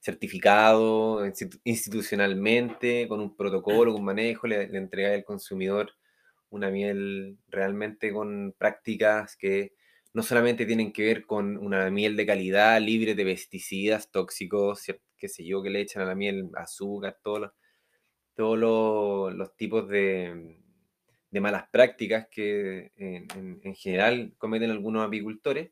Certificado 0.00 1.24
institucionalmente, 1.62 3.06
con 3.06 3.20
un 3.20 3.36
protocolo, 3.36 3.92
con 3.92 4.00
un 4.00 4.06
manejo, 4.06 4.48
le, 4.48 4.64
entrega 4.76 5.14
al 5.14 5.24
consumidor 5.24 5.92
una 6.50 6.70
miel 6.70 7.38
realmente 7.48 8.12
con 8.12 8.52
prácticas 8.58 9.36
que 9.36 9.74
no 10.14 10.22
solamente 10.22 10.66
tienen 10.66 10.92
que 10.92 11.04
ver 11.04 11.26
con 11.26 11.56
una 11.58 11.90
miel 11.90 12.16
de 12.16 12.26
calidad, 12.26 12.80
libre 12.80 13.14
de 13.14 13.24
pesticidas 13.24 14.10
tóxicos, 14.10 14.84
qué 15.16 15.28
sé 15.28 15.44
yo, 15.44 15.62
que 15.62 15.70
le 15.70 15.80
echan 15.80 16.02
a 16.02 16.06
la 16.06 16.14
miel 16.16 16.50
azúcar, 16.56 17.18
todos 17.22 17.40
los, 17.40 17.52
todos 18.34 18.58
los, 19.34 19.56
tipos 19.56 19.88
de, 19.88 20.58
malas 21.32 21.68
prácticas 21.70 22.28
que 22.30 22.92
en, 22.96 23.74
general 23.74 24.34
cometen 24.38 24.70
algunos 24.70 25.06
apicultores, 25.06 25.70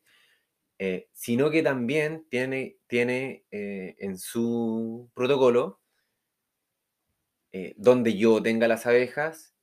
eh, 0.79 1.07
sino 1.13 1.49
que 1.49 1.63
también 1.63 2.25
tiene, 2.29 2.77
tiene 2.87 3.45
eh, 3.51 3.95
en 3.99 4.17
su 4.17 5.09
protocolo, 5.13 5.79
eh, 7.51 7.75
donde 7.77 8.17
yo 8.17 8.41
tenga 8.41 8.67
las 8.67 8.85
abejas, 8.85 9.53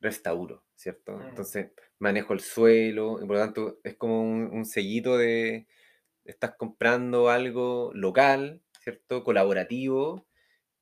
restauro, 0.00 0.64
¿cierto? 0.74 1.18
Mm. 1.18 1.28
Entonces 1.28 1.70
manejo 1.98 2.32
el 2.32 2.40
suelo 2.40 3.18
y 3.22 3.26
por 3.26 3.36
lo 3.36 3.42
tanto 3.42 3.78
es 3.84 3.94
como 3.96 4.22
un, 4.22 4.64
sellito 4.64 5.18
de, 5.18 5.66
estás 6.24 6.54
comprando 6.56 7.28
algo 7.28 7.92
local, 7.94 8.62
¿cierto? 8.80 9.22
Colaborativo, 9.22 10.26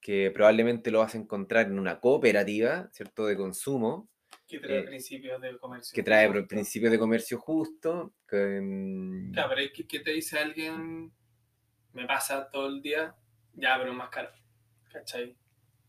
que 0.00 0.30
probablemente 0.30 0.90
lo 0.90 1.00
vas 1.00 1.14
a 1.14 1.18
encontrar 1.18 1.66
en 1.66 1.78
una 1.78 2.00
cooperativa, 2.00 2.88
¿cierto? 2.92 3.26
De 3.26 3.37
consumo. 3.37 4.08
Que 4.46 4.58
trae 4.58 4.78
eh, 4.78 4.82
principios 4.82 5.40
de 5.40 5.58
comercio. 5.58 5.94
Que 5.94 6.02
trae 6.02 6.42
principios 6.44 6.92
de 6.92 6.98
comercio 6.98 7.38
justo. 7.38 8.14
Que, 8.26 8.61
claro, 9.32 9.52
pero 9.54 9.70
¿qué, 9.88 10.00
te 10.00 10.12
dice 10.12 10.38
alguien? 10.38 11.12
Me 11.92 12.06
pasa 12.06 12.48
todo 12.50 12.68
el 12.68 12.80
día, 12.80 13.14
ya, 13.54 13.76
pero 13.78 13.92
más 13.92 14.08
caro. 14.08 14.30
¿Cachai? 14.92 15.37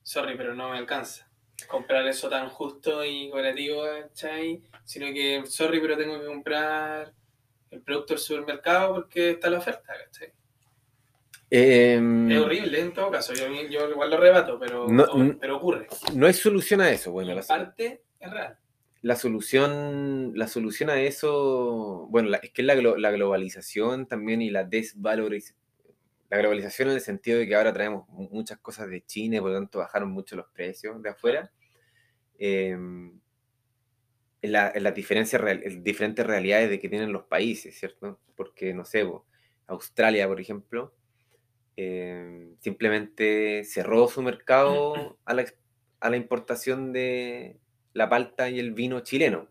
Sorry, 0.04 0.36
pero 0.36 0.54
no 0.56 0.72
me 0.72 0.78
alcanza 0.78 1.30
comprar 1.68 2.08
eso 2.08 2.30
tan 2.30 2.50
justo 2.50 3.04
y 3.04 3.30
cooperativo, 3.30 3.84
¿cachai? 3.84 4.62
Sino 4.86 5.08
que, 5.08 5.44
sorry, 5.46 5.80
pero 5.80 5.98
tengo 5.98 6.20
que 6.20 6.26
comprar 6.26 7.14
el 7.72 7.82
producto 7.82 8.14
del 8.14 8.22
supermercado 8.22 8.96
porque 8.96 9.32
está 9.32 9.50
la 9.50 9.60
oferta, 9.60 9.94
¿cachai? 10.06 10.34
Em, 11.52 12.30
es 12.32 12.40
horrible 12.40 12.80
en 12.80 12.94
todo 12.94 13.10
caso, 13.10 13.34
yo, 13.34 13.48
igual 13.48 14.10
lo 14.10 14.18
rebato, 14.18 14.60
pero, 14.60 14.88
pero 15.40 15.58
ocurre. 15.58 15.88
No 16.14 16.28
hay 16.28 16.34
solución 16.34 16.82
a 16.82 16.92
eso, 16.92 17.12
bueno. 17.12 17.34
La 17.34 17.42
parte 17.42 18.04
es 18.20 18.32
real. 18.32 18.58
La 19.02 19.16
solución, 19.16 20.34
la 20.36 20.48
solución 20.48 20.90
a 20.90 21.02
eso, 21.02 22.08
bueno, 22.10 22.36
es 22.42 22.52
que 22.52 22.64
la, 22.64 22.76
la 22.76 23.12
globalización 23.12 24.08
también 24.08 24.42
y 24.42 24.50
la 24.50 24.66
desvalorización, 24.66 25.58
la 26.30 26.38
globalización 26.38 26.90
en 26.90 26.96
el 26.96 27.02
sentido 27.02 27.40
de 27.40 27.48
que 27.48 27.56
ahora 27.56 27.74
traemos 27.74 28.08
muchas 28.10 28.60
cosas 28.60 28.90
de 28.90 29.04
China 29.04 29.38
y 29.38 29.40
por 29.40 29.50
lo 29.50 29.58
tanto 29.58 29.80
bajaron 29.80 30.12
mucho 30.12 30.36
los 30.36 30.48
precios 30.50 31.02
de 31.02 31.10
afuera. 31.10 31.52
Em, 32.38 33.20
en, 34.42 34.52
la, 34.52 34.72
las 34.76 34.94
diferencias, 34.94 35.42
diferentes 35.82 36.26
realidades 36.26 36.70
de 36.70 36.80
que 36.80 36.90
tienen 36.90 37.12
los 37.12 37.24
países, 37.24 37.78
¿cierto? 37.78 38.20
Porque, 38.36 38.74
no 38.74 38.86
sé, 38.86 39.10
Australia, 39.68 40.28
por 40.28 40.40
ejemplo, 40.40 40.94
em, 41.80 42.56
simplemente 42.60 43.64
cerró 43.64 44.08
su 44.08 44.22
mercado 44.22 45.18
a 45.26 45.34
la, 45.34 45.46
a 46.00 46.10
la 46.10 46.18
importación 46.18 46.92
de 46.94 47.58
la 47.94 48.10
palta 48.10 48.50
y 48.50 48.60
el 48.60 48.74
vino 48.74 49.00
chileno, 49.02 49.48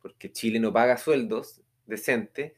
porque 0.00 0.32
Chile 0.32 0.60
no 0.60 0.72
paga 0.72 0.96
sueldos 0.96 1.60
decentes 1.86 2.52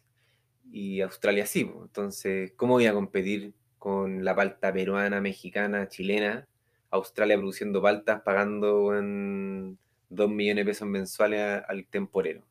y 0.70 1.00
Australia 1.00 1.46
sí. 1.46 1.60
Entonces, 1.60 2.52
¿cómo 2.56 2.74
voy 2.74 2.86
a 2.86 2.92
competir 2.92 3.54
con 3.78 4.24
la 4.24 4.34
palta 4.34 4.72
peruana, 4.72 5.20
mexicana, 5.20 5.88
chilena? 5.88 6.46
Australia 6.90 7.36
produciendo 7.36 7.82
paltas, 7.82 8.22
pagando 8.22 8.96
en 8.96 9.78
2 10.08 10.30
millones 10.30 10.64
de 10.64 10.70
pesos 10.70 10.88
mensuales 10.88 11.62
al 11.66 11.86
temporero. 11.86 12.42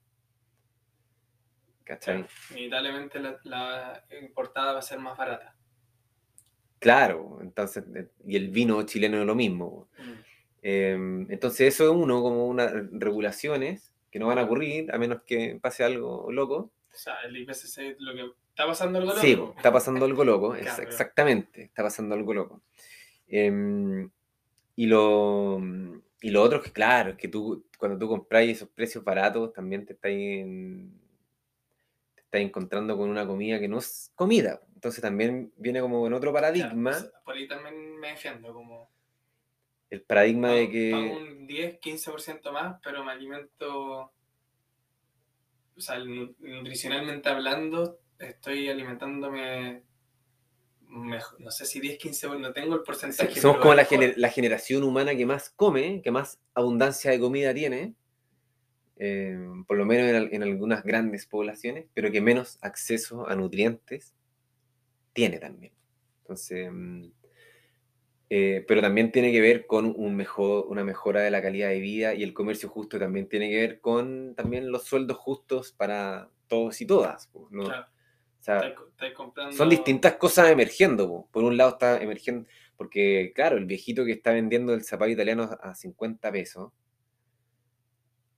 ¿Cachai? 1.84 2.26
inevitablemente 2.50 3.20
la, 3.44 4.04
importada 4.20 4.74
va 4.74 4.80
a 4.80 4.82
ser 4.82 5.00
más 5.00 5.16
barata. 5.16 5.55
Claro, 6.86 7.40
entonces, 7.42 7.84
eh, 7.96 8.10
y 8.28 8.36
el 8.36 8.50
vino 8.50 8.84
chileno 8.84 9.20
es 9.20 9.26
lo 9.26 9.34
mismo. 9.34 9.90
Mm. 9.98 10.12
Em, 10.62 11.32
entonces, 11.32 11.74
eso 11.74 11.86
es 11.86 11.90
uno, 11.90 12.22
como 12.22 12.46
unas 12.46 12.72
regulaciones 12.92 13.92
que 14.12 14.20
no 14.20 14.28
van 14.28 14.38
a 14.38 14.44
ocurrir 14.44 14.94
a 14.94 15.00
menos 15.00 15.24
que 15.24 15.58
pase 15.60 15.84
algo 15.84 16.32
loco. 16.32 16.70
O 16.94 16.96
sea, 16.96 17.16
el 17.26 17.36
IPCC, 17.38 17.96
lo 17.98 18.14
que 18.14 18.26
está 18.50 18.68
pasando 18.68 19.00
algo 19.00 19.10
loco. 19.10 19.22
Sí, 19.22 19.36
está 19.58 19.74
pasando 19.74 20.06
algo 20.06 20.24
loco, 20.24 20.54
exactamente, 20.80 21.64
está 21.64 21.82
pasando 21.82 22.14
algo 22.14 22.36
loco. 22.36 22.62
Em, 23.28 24.08
y 24.76 24.86
lo, 24.86 25.60
Y 26.22 26.30
lo 26.30 26.44
otro 26.44 26.60
es 26.60 26.66
que, 26.66 26.72
claro, 26.72 27.14
es 27.14 27.18
que 27.18 27.30
tú, 27.30 27.66
cuando 27.80 27.98
tú 27.98 28.08
compras 28.08 28.44
esos 28.44 28.70
precios 28.70 29.04
baratos, 29.04 29.54
también 29.54 29.88
te 29.88 29.94
estás, 29.94 30.12
te 30.12 32.22
estás 32.22 32.42
encontrando 32.42 32.96
con 32.96 33.10
una 33.10 33.26
comida 33.26 33.60
que 33.60 33.68
no 33.68 33.80
es 33.80 34.12
comida. 34.14 34.62
Entonces 34.86 35.02
también 35.02 35.52
viene 35.58 35.82
como 35.82 36.06
en 36.06 36.14
otro 36.14 36.32
paradigma. 36.32 36.92
Claro, 36.92 37.10
pues, 37.12 37.24
por 37.24 37.36
ahí 37.36 37.48
también 37.48 38.00
me 38.00 38.10
defiendo, 38.10 38.54
como 38.54 38.88
el 39.90 40.04
paradigma 40.04 40.52
de 40.52 40.70
que... 40.70 40.92
pago 40.92 41.18
un 41.18 41.48
10, 41.48 41.80
15% 41.80 42.52
más, 42.52 42.80
pero 42.84 43.04
me 43.04 43.12
alimento, 43.12 44.12
o 45.76 45.80
sea, 45.80 45.98
nu- 45.98 46.36
nutricionalmente 46.38 47.28
hablando, 47.30 47.98
estoy 48.20 48.70
alimentándome, 48.70 49.82
mejor, 50.82 51.42
no 51.42 51.50
sé 51.50 51.66
si 51.66 51.80
10, 51.80 51.98
15, 51.98 52.28
no 52.38 52.54
tengo 52.54 52.76
el 52.76 52.84
porcentaje. 52.84 53.34
Sí, 53.34 53.40
somos 53.40 53.58
como 53.58 53.74
la, 53.74 53.82
mejor. 53.82 53.98
gener- 53.98 54.14
la 54.18 54.30
generación 54.30 54.84
humana 54.84 55.16
que 55.16 55.26
más 55.26 55.50
come, 55.50 56.04
que 56.04 56.12
más 56.12 56.40
abundancia 56.54 57.10
de 57.10 57.20
comida 57.20 57.56
tiene, 57.56 57.96
eh, 58.98 59.36
por 59.68 59.78
lo 59.78 59.86
menos 59.86 60.32
en 60.32 60.44
algunas 60.44 60.84
grandes 60.84 61.26
poblaciones, 61.26 61.88
pero 61.96 62.12
que 62.12 62.22
menos 62.22 62.60
acceso 62.62 63.28
a 63.28 63.36
nutrientes 63.36 64.14
tiene 65.16 65.40
también. 65.40 65.74
Entonces, 66.22 66.70
mm, 66.72 67.06
eh, 68.30 68.66
pero 68.68 68.82
también 68.82 69.12
tiene 69.12 69.32
que 69.32 69.40
ver 69.40 69.66
con 69.66 69.94
un 69.96 70.16
mejor, 70.16 70.66
una 70.68 70.84
mejora 70.84 71.22
de 71.22 71.32
la 71.32 71.42
calidad 71.42 71.70
de 71.70 71.80
vida 71.80 72.14
y 72.14 72.22
el 72.22 72.34
comercio 72.34 72.70
justo 72.70 73.00
también 73.00 73.30
tiene 73.30 73.50
que 73.50 73.56
ver 73.56 73.80
con 73.80 74.36
también 74.36 74.72
los 74.72 74.84
sueldos 74.84 75.18
justos 75.18 75.72
para 75.72 76.30
todos 76.48 76.82
y 76.82 76.86
todas. 76.86 77.32
¿no? 77.50 77.64
Claro, 77.64 77.88
O 78.40 78.44
sea, 78.44 78.60
estáis 78.68 79.14
comprando... 79.14 79.56
son 79.56 79.70
distintas 79.70 80.16
cosas 80.16 80.50
emergiendo. 80.50 81.08
po. 81.08 81.30
Por 81.32 81.44
un 81.44 81.56
lado 81.56 81.72
está 81.72 82.02
emergiendo, 82.02 82.48
porque 82.76 83.32
claro, 83.34 83.58
el 83.58 83.66
viejito 83.66 84.04
que 84.04 84.12
está 84.12 84.34
vendiendo 84.34 84.74
el 84.74 84.84
zapato 84.84 85.12
italiano 85.12 85.50
a 85.62 85.74
50 85.74 86.32
pesos, 86.32 86.74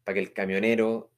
para 0.03 0.13
que 0.13 0.19
el 0.19 0.32
camionero 0.32 1.09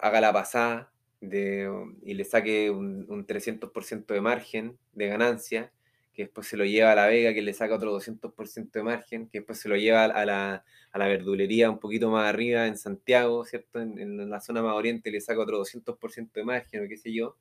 haga 0.00 0.20
la 0.20 0.32
pasada 0.32 0.93
de, 1.28 1.70
y 2.02 2.14
le 2.14 2.24
saque 2.24 2.70
un, 2.70 3.06
un 3.08 3.26
300% 3.26 4.06
de 4.06 4.20
margen 4.20 4.78
de 4.92 5.08
ganancia, 5.08 5.72
que 6.12 6.24
después 6.24 6.46
se 6.46 6.56
lo 6.56 6.64
lleva 6.64 6.92
a 6.92 6.94
la 6.94 7.06
Vega, 7.06 7.34
que 7.34 7.42
le 7.42 7.52
saca 7.52 7.74
otro 7.74 7.92
200% 7.92 8.70
de 8.70 8.82
margen, 8.82 9.28
que 9.28 9.38
después 9.38 9.58
se 9.58 9.68
lo 9.68 9.76
lleva 9.76 10.04
a 10.04 10.24
la, 10.24 10.64
a 10.92 10.98
la 10.98 11.08
verdulería 11.08 11.70
un 11.70 11.80
poquito 11.80 12.08
más 12.10 12.28
arriba 12.28 12.66
en 12.66 12.78
Santiago, 12.78 13.44
¿cierto? 13.44 13.80
En, 13.80 13.98
en 13.98 14.30
la 14.30 14.40
zona 14.40 14.62
más 14.62 14.74
oriente 14.74 15.10
le 15.10 15.20
saca 15.20 15.40
otro 15.40 15.60
200% 15.60 16.32
de 16.32 16.44
margen 16.44 16.84
o 16.84 16.88
qué 16.88 16.96
sé 16.96 17.12
yo. 17.12 17.36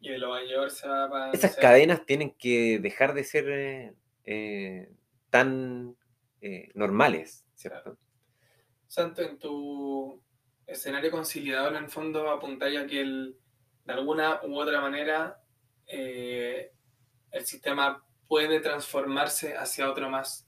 Y 0.00 0.08
lo 0.16 0.34
llevar, 0.40 0.70
se 0.70 0.88
va 0.88 1.10
para... 1.10 1.30
Esas 1.32 1.56
cadenas 1.56 2.06
tienen 2.06 2.30
que 2.32 2.78
dejar 2.78 3.12
de 3.14 3.22
ser 3.22 3.48
eh, 3.50 3.94
eh, 4.24 4.88
tan 5.28 5.94
eh, 6.40 6.70
normales, 6.74 7.44
¿cierto? 7.54 7.98
Santo, 8.86 9.22
en 9.22 9.38
tu 9.38 10.20
escenario 10.70 11.10
conciliador, 11.10 11.74
en 11.76 11.84
el 11.84 11.90
fondo 11.90 12.30
apuntáis 12.30 12.78
a 12.78 12.86
que 12.86 13.00
el, 13.00 13.36
de 13.84 13.92
alguna 13.92 14.40
u 14.44 14.58
otra 14.58 14.80
manera 14.80 15.40
eh, 15.86 16.72
el 17.32 17.46
sistema 17.46 18.04
puede 18.28 18.60
transformarse 18.60 19.56
hacia 19.56 19.90
otro 19.90 20.08
más 20.08 20.46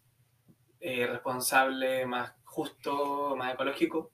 eh, 0.81 1.07
responsable, 1.07 2.07
más 2.07 2.33
justo, 2.45 3.35
más 3.37 3.55
ecológico. 3.55 4.11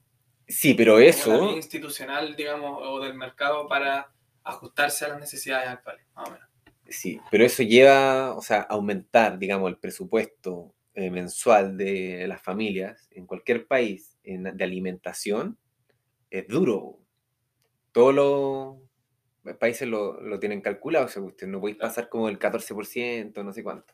Sí, 0.47 0.73
pero 0.73 0.97
eso, 0.99 1.51
institucional, 1.51 2.35
digamos, 2.35 2.79
o 2.83 2.99
del 2.99 3.13
mercado 3.13 3.67
para 3.67 4.11
ajustarse 4.43 5.05
a 5.05 5.09
las 5.09 5.19
necesidades 5.19 5.69
actuales, 5.69 6.05
más 6.15 6.27
o 6.29 6.31
menos. 6.31 6.47
sí, 6.87 7.19
pero 7.29 7.45
eso 7.45 7.61
lleva, 7.61 8.33
o 8.35 8.41
sea, 8.41 8.61
aumentar, 8.61 9.37
digamos, 9.37 9.69
el 9.69 9.77
presupuesto 9.77 10.73
eh, 10.95 11.11
mensual 11.11 11.77
de 11.77 12.25
las 12.27 12.41
familias 12.41 13.07
en 13.11 13.27
cualquier 13.27 13.67
país 13.67 14.17
en- 14.23 14.57
de 14.57 14.63
alimentación 14.63 15.57
es 16.29 16.47
duro. 16.47 16.99
Todos 17.91 18.13
los 19.43 19.57
países 19.57 19.87
lo, 19.87 20.21
lo 20.21 20.39
tienen 20.39 20.61
calculado, 20.61 21.05
o 21.05 21.09
sea, 21.09 21.21
usted 21.21 21.47
no 21.47 21.59
podéis 21.59 21.77
pasar 21.77 22.07
como 22.09 22.29
el 22.29 22.37
14%, 22.39 23.43
no 23.43 23.51
sé 23.53 23.63
cuánto. 23.63 23.93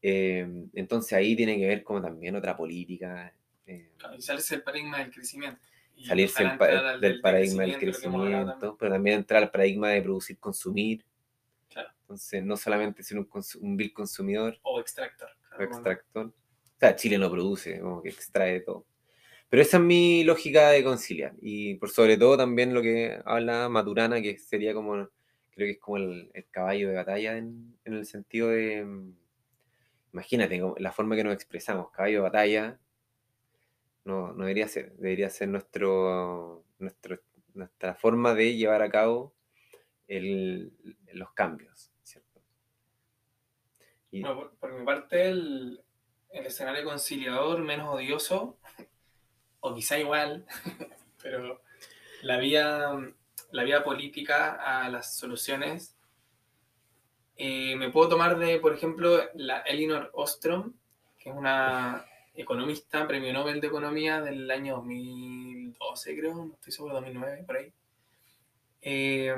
Eh, 0.00 0.46
entonces 0.74 1.12
ahí 1.14 1.34
tiene 1.34 1.58
que 1.58 1.66
ver 1.66 1.82
como 1.82 2.00
también 2.00 2.36
otra 2.36 2.56
política. 2.56 3.34
eh, 3.66 3.90
Y 4.16 4.22
salirse 4.22 4.54
del 4.56 4.62
paradigma 4.62 4.98
del 4.98 5.10
crecimiento. 5.10 5.60
Y 5.96 6.04
salirse 6.04 6.44
del, 6.44 6.56
paradigma 7.20 7.62
del 7.62 7.72
hablado 7.72 7.80
crecimiento, 7.80 8.50
también. 8.52 8.76
pero 8.78 8.92
también 8.92 9.16
entrar 9.18 9.42
al 9.42 9.50
paradigma 9.50 9.88
de 9.90 10.02
producir, 10.02 10.38
consumir. 10.38 11.04
Claro. 11.68 11.90
Entonces, 12.02 12.44
no 12.44 12.56
solamente 12.56 13.02
ser 13.02 13.18
un, 13.18 13.28
un 13.60 13.76
vil 13.76 13.92
consumidor 13.92 14.58
O 14.62 14.78
extractor. 14.80 15.28
o 15.30 15.48
claro, 15.56 15.64
extractor. 15.64 16.26
O 16.26 16.78
sea, 16.78 16.94
Chile 16.94 17.18
no 17.18 17.28
produce, 17.28 17.80
como 17.80 18.00
que 18.00 18.10
extrae 18.10 18.60
todo. 18.60 18.86
Pero 19.48 19.62
esa 19.62 19.78
es 19.78 19.82
mi 19.82 20.24
lógica 20.24 20.68
de 20.70 20.84
conciliar. 20.84 21.32
Y 21.40 21.74
por 21.76 21.90
sobre 21.90 22.16
todo 22.18 22.36
también 22.36 22.74
lo 22.74 22.82
que 22.82 23.20
habla 23.24 23.68
Maturana, 23.68 24.20
que 24.20 24.36
sería 24.38 24.74
como, 24.74 24.92
creo 24.94 25.66
que 25.66 25.70
es 25.72 25.78
como 25.78 25.96
el, 25.96 26.30
el 26.34 26.46
caballo 26.50 26.88
de 26.88 26.96
batalla 26.96 27.36
en, 27.38 27.78
en 27.84 27.94
el 27.94 28.04
sentido 28.06 28.48
de, 28.48 28.84
mm, 28.84 29.12
imagínate, 30.12 30.60
la 30.78 30.92
forma 30.92 31.16
que 31.16 31.24
nos 31.24 31.34
expresamos, 31.34 31.90
caballo 31.90 32.16
de 32.18 32.22
batalla, 32.22 32.78
no, 34.04 34.32
no 34.32 34.44
debería 34.44 34.68
ser, 34.68 34.92
debería 34.96 35.30
ser 35.30 35.48
nuestro, 35.48 36.64
nuestro, 36.78 37.18
nuestra 37.54 37.94
forma 37.94 38.34
de 38.34 38.54
llevar 38.56 38.82
a 38.82 38.90
cabo 38.90 39.34
el- 40.06 40.72
los 41.12 41.32
cambios. 41.32 41.90
Y- 44.10 44.22
por, 44.22 44.56
por 44.56 44.72
mi 44.72 44.84
parte, 44.86 45.28
el, 45.28 45.82
el 46.30 46.46
escenario 46.46 46.84
conciliador 46.84 47.60
menos 47.60 47.94
odioso, 47.94 48.58
o 49.60 49.74
quizá 49.74 49.98
igual, 49.98 50.46
pero 51.22 51.60
la 52.22 52.38
vía, 52.38 52.90
la 53.52 53.64
vía 53.64 53.84
política 53.84 54.52
a 54.54 54.88
las 54.88 55.16
soluciones, 55.16 55.96
eh, 57.36 57.76
me 57.76 57.90
puedo 57.90 58.08
tomar 58.08 58.38
de, 58.38 58.58
por 58.58 58.74
ejemplo, 58.74 59.20
la 59.34 59.60
Elinor 59.60 60.10
Ostrom, 60.14 60.74
que 61.18 61.30
es 61.30 61.34
una 61.36 62.04
economista, 62.34 63.06
premio 63.06 63.32
Nobel 63.32 63.60
de 63.60 63.66
Economía 63.68 64.20
del 64.20 64.50
año 64.50 64.76
2012, 64.76 66.16
creo, 66.16 66.34
no 66.34 66.54
estoy 66.54 66.72
seguro, 66.72 66.94
2009, 66.94 67.44
por 67.46 67.56
ahí, 67.56 67.72
eh, 68.82 69.34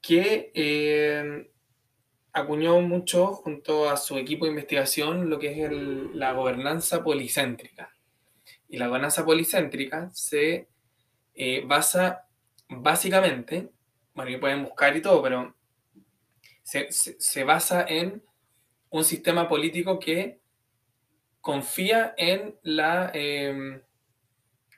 que 0.00 0.50
eh, 0.54 1.50
acuñó 2.32 2.80
mucho 2.80 3.28
junto 3.28 3.88
a 3.88 3.96
su 3.96 4.18
equipo 4.18 4.44
de 4.44 4.50
investigación 4.50 5.30
lo 5.30 5.38
que 5.38 5.52
es 5.52 5.58
el- 5.70 6.18
la 6.18 6.32
gobernanza 6.32 7.02
policéntrica. 7.04 7.91
Y 8.72 8.78
la 8.78 8.88
gobernanza 8.88 9.24
policéntrica 9.24 10.10
se 10.12 10.68
eh, 11.34 11.62
basa 11.66 12.28
básicamente, 12.68 13.70
bueno, 14.14 14.30
que 14.32 14.38
pueden 14.38 14.64
buscar 14.64 14.96
y 14.96 15.02
todo, 15.02 15.22
pero 15.22 15.54
se, 16.62 16.90
se- 16.90 17.44
basa 17.44 17.84
en 17.88 18.22
un 18.90 19.04
sistema 19.04 19.48
político 19.48 19.98
que 19.98 20.40
confía 21.40 22.14
en, 22.16 22.56
la, 22.62 23.10
eh, 23.14 23.82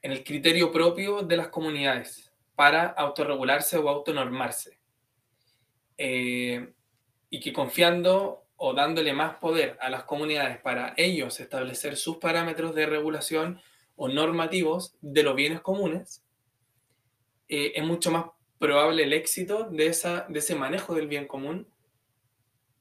en 0.03 0.12
el 0.12 0.22
criterio 0.22 0.70
propio 0.70 1.22
de 1.22 1.36
las 1.36 1.49
comunidades 1.49 2.32
para 2.55 2.86
autorregularse 2.86 3.76
o 3.78 3.88
autonormarse. 3.88 4.78
Eh, 5.97 6.72
y 7.30 7.40
que 7.40 7.53
confiando 7.53 8.47
o 8.57 8.74
dándole 8.74 9.12
más 9.12 9.36
poder 9.36 9.76
a 9.80 9.90
las 9.90 10.05
comunidades 10.05 10.59
para 10.59 10.95
ellos 10.97 11.38
establecer 11.40 11.97
sus 11.97 12.16
parámetros 12.18 12.74
de 12.74 12.86
regulación 12.86 13.61
o 13.97 14.09
normativos 14.09 14.97
de 15.01 15.22
los 15.22 15.34
bienes 15.34 15.61
comunes, 15.61 16.22
eh, 17.49 17.72
es 17.76 17.84
mucho 17.84 18.11
más 18.11 18.26
probable 18.59 19.03
el 19.03 19.12
éxito 19.12 19.64
de, 19.64 19.86
esa, 19.86 20.26
de 20.28 20.38
ese 20.38 20.55
manejo 20.55 20.95
del 20.95 21.09
bien 21.09 21.26
común 21.26 21.66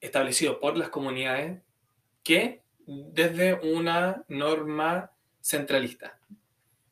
establecido 0.00 0.60
por 0.60 0.76
las 0.76 0.88
comunidades 0.88 1.62
que 2.22 2.62
desde 2.86 3.54
una 3.54 4.24
norma 4.28 5.10
centralista. 5.40 6.18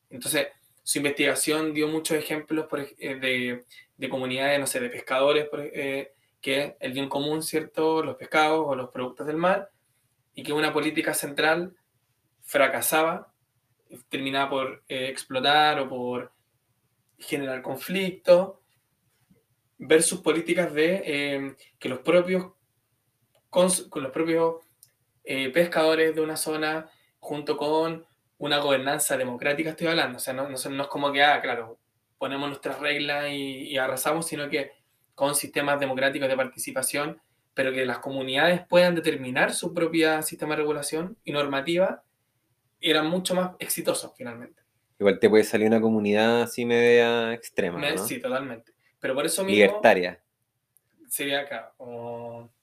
Entonces, 0.09 0.47
su 0.83 0.99
investigación 0.99 1.73
dio 1.73 1.87
muchos 1.87 2.17
ejemplos 2.17 2.67
por 2.67 2.81
eh, 2.81 3.15
de, 3.15 3.65
de 3.97 4.09
comunidades, 4.09 4.59
no 4.59 4.67
sé, 4.67 4.79
de 4.79 4.89
pescadores, 4.89 5.47
por 5.47 5.61
eh, 5.61 6.13
que 6.41 6.75
el 6.79 6.93
bien 6.93 7.09
común, 7.09 7.41
¿cierto? 7.41 8.03
Los 8.03 8.17
pescados 8.17 8.63
o 8.67 8.75
los 8.75 8.89
productos 8.89 9.25
del 9.25 9.37
mar, 9.37 9.71
y 10.35 10.43
que 10.43 10.53
una 10.53 10.73
política 10.73 11.13
central 11.13 11.75
fracasaba, 12.41 13.32
terminaba 14.09 14.49
por 14.49 14.83
eh, 14.87 15.07
explotar 15.07 15.79
o 15.79 15.89
por 15.89 16.31
generar 17.17 17.61
conflicto, 17.61 18.61
versus 19.77 20.21
políticas 20.21 20.73
de 20.73 21.03
eh, 21.05 21.55
que 21.79 21.89
los 21.89 21.99
propios, 21.99 22.53
con 23.49 23.67
los 23.67 24.11
propios 24.11 24.55
eh, 25.23 25.49
pescadores 25.49 26.15
de 26.15 26.21
una 26.21 26.37
zona, 26.37 26.89
junto 27.19 27.57
con 27.57 28.05
una 28.37 28.57
gobernanza 28.59 29.17
democrática, 29.17 29.71
estoy 29.71 29.87
hablando, 29.87 30.17
o 30.17 30.21
sea, 30.21 30.33
no, 30.33 30.49
no, 30.49 30.57
no 30.69 30.83
es 30.83 30.89
como 30.89 31.11
que, 31.11 31.23
ah, 31.23 31.41
claro, 31.41 31.77
ponemos 32.17 32.49
nuestras 32.49 32.79
reglas 32.79 33.29
y, 33.29 33.69
y 33.69 33.77
arrasamos, 33.77 34.27
sino 34.27 34.49
que 34.49 34.71
con 35.15 35.35
sistemas 35.35 35.79
democráticos 35.79 36.27
de 36.27 36.35
participación, 36.35 37.21
pero 37.53 37.71
que 37.71 37.85
las 37.85 37.99
comunidades 37.99 38.65
puedan 38.67 38.95
determinar 38.95 39.53
su 39.53 39.73
propia 39.73 40.21
sistema 40.23 40.55
de 40.55 40.61
regulación 40.61 41.17
y 41.23 41.31
normativa 41.31 42.03
eran 42.83 43.07
mucho 43.07 43.33
más 43.35 43.51
exitosos 43.59 44.11
finalmente. 44.15 44.61
Igual 44.99 45.19
te 45.19 45.29
puede 45.29 45.43
salir 45.43 45.67
una 45.67 45.81
comunidad 45.81 46.43
así 46.43 46.65
media 46.65 47.33
extrema, 47.33 47.79
Me- 47.79 47.95
¿no? 47.95 48.05
Sí, 48.05 48.19
totalmente. 48.19 48.73
Pero 48.99 49.15
por 49.15 49.25
eso 49.25 49.43
mismo 49.43 49.55
Libertaria. 49.55 50.21
sería 51.09 51.41
acá, 51.41 51.73
como 51.77 52.53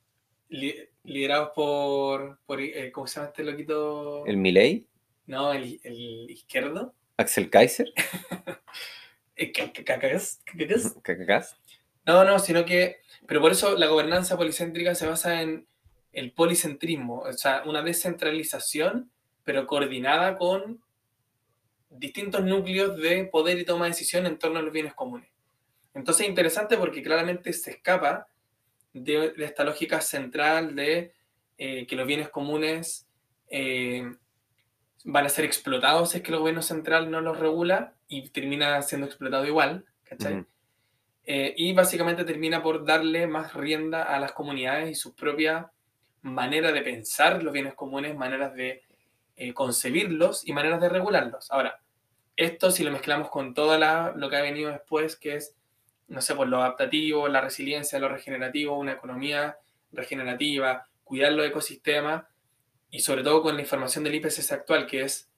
li- 0.49 0.89
liderados 1.05 1.51
por, 1.55 2.39
por 2.47 2.61
eh, 2.61 2.91
¿cómo 2.93 3.07
se 3.07 3.17
llama 3.17 3.29
este 3.29 3.43
loquito? 3.45 4.25
¿El 4.27 4.37
Milley? 4.37 4.87
No, 5.27 5.53
el, 5.53 5.81
el 5.83 6.31
izquierdo. 6.31 6.95
¿Axel 7.17 7.51
Kaiser? 7.51 7.93
Eh, 9.37 9.53
ca- 9.53 9.73
ca- 9.73 9.85
cacas, 9.85 10.43
cacas. 10.45 10.95
¿Cacacás? 11.03 11.57
No, 12.05 12.25
no, 12.25 12.39
sino 12.39 12.65
que, 12.67 12.99
pero 13.27 13.41
por 13.41 13.53
eso 13.53 13.75
la 13.79 13.87
gobernanza 13.87 14.37
policéntrica 14.37 14.95
se 14.95 15.07
basa 15.07 15.41
en 15.41 15.67
el 16.13 16.33
policentrismo, 16.33 17.21
o 17.21 17.33
sea, 17.33 17.63
una 17.65 17.83
descentralización, 17.83 19.11
pero 19.51 19.67
coordinada 19.67 20.37
con 20.37 20.81
distintos 21.89 22.45
núcleos 22.45 22.97
de 22.97 23.25
poder 23.25 23.59
y 23.59 23.65
toma 23.65 23.87
de 23.87 23.91
decisión 23.91 24.25
en 24.27 24.39
torno 24.39 24.61
a 24.61 24.63
los 24.63 24.73
bienes 24.73 24.95
comunes. 24.95 25.29
Entonces 25.93 26.23
es 26.23 26.29
interesante 26.29 26.79
porque 26.79 27.03
claramente 27.03 27.53
se 27.53 27.73
escapa 27.73 28.29
de, 28.93 29.31
de 29.31 29.45
esta 29.45 29.65
lógica 29.65 30.01
central 30.01 30.77
de 30.77 31.15
eh, 31.59 31.85
que 31.89 31.97
los 31.97 32.07
bienes 32.07 32.29
comunes 32.29 33.09
eh, 33.49 34.09
van 35.03 35.27
a 35.27 35.31
ser 35.31 35.47
explotados 35.47 36.11
si 36.11 36.19
es 36.19 36.23
que 36.23 36.31
el 36.31 36.39
gobierno 36.39 36.63
central 36.63 37.11
no 37.11 37.21
los 37.21 37.37
regula 37.37 37.95
y 38.07 38.29
termina 38.29 38.81
siendo 38.83 39.09
explotado 39.09 39.47
igual, 39.47 39.85
¿cachai? 40.05 40.35
Ujú. 40.35 40.47
Eh, 41.25 41.55
y 41.57 41.73
básicamente 41.73 42.23
termina 42.23 42.63
por 42.63 42.85
darle 42.85 43.27
más 43.27 43.53
rienda 43.55 44.05
a 44.05 44.21
las 44.21 44.31
comunidades 44.31 44.93
y 44.93 44.95
su 44.95 45.17
propia 45.17 45.73
manera 46.23 46.71
de 46.71 46.83
pensar 46.83 47.43
los 47.43 47.53
bienes 47.53 47.75
comunes, 47.75 48.15
maneras 48.15 48.55
de 48.55 48.85
concebirlos 49.55 50.47
y 50.47 50.53
maneras 50.53 50.81
de 50.81 50.89
regularlos. 50.89 51.51
Ahora, 51.51 51.81
esto 52.37 52.71
si 52.71 52.85
lo 52.85 52.91
mezclamos 52.91 53.29
con 53.31 53.55
todo 53.55 53.79
lo 54.15 54.31
que 54.31 54.37
ha 54.37 54.43
venido 54.43 54.71
después, 54.71 55.17
que 55.17 55.37
es, 55.37 55.57
no 56.09 56.21
sé, 56.21 56.35
pues 56.35 56.49
lo 56.49 56.59
adaptativo, 56.59 57.29
la 57.29 57.41
resiliencia, 57.41 57.99
lo 57.99 58.09
regenerativo, 58.09 58.79
una 58.79 58.93
economía 58.93 59.59
regenerativa, 59.93 60.87
cuidar 61.05 61.33
los 61.33 61.47
ecosistemas 61.47 62.25
y 62.91 63.01
sobre 63.01 63.23
todo 63.23 63.43
con 63.43 63.55
la 63.55 63.63
información 63.63 64.05
del 64.05 64.15
IPCC 64.17 64.53
actual, 64.53 64.87
que 64.87 65.03
es, 65.03 65.31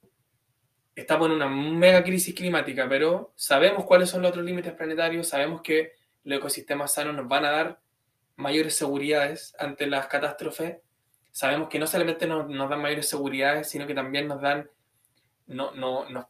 estamos 0.94 1.28
en 1.28 1.34
una 1.34 1.48
mega 1.48 2.02
crisis 2.02 2.34
climática, 2.34 2.88
pero 2.88 3.32
sabemos 3.36 3.84
cuáles 3.84 4.10
son 4.10 4.22
los 4.22 4.30
otros 4.30 4.44
límites 4.44 4.72
planetarios, 4.72 5.28
sabemos 5.28 5.62
que 5.62 5.92
los 6.24 6.38
ecosistemas 6.38 6.94
sanos 6.94 7.14
nos 7.14 7.28
van 7.28 7.44
a 7.44 7.50
dar 7.50 7.80
mayores 8.36 8.74
seguridades 8.74 9.54
ante 9.58 9.86
las 9.86 10.06
catástrofes. 10.06 10.78
Sabemos 11.32 11.68
que 11.68 11.78
no 11.78 11.86
solamente 11.86 12.26
nos, 12.26 12.48
nos 12.48 12.70
dan 12.70 12.80
mayores 12.82 13.08
seguridades, 13.08 13.68
sino 13.68 13.86
que 13.86 13.94
también 13.94 14.28
nos 14.28 14.40
dan, 14.40 14.70
no, 15.46 15.72
no, 15.72 16.08
nos 16.10 16.26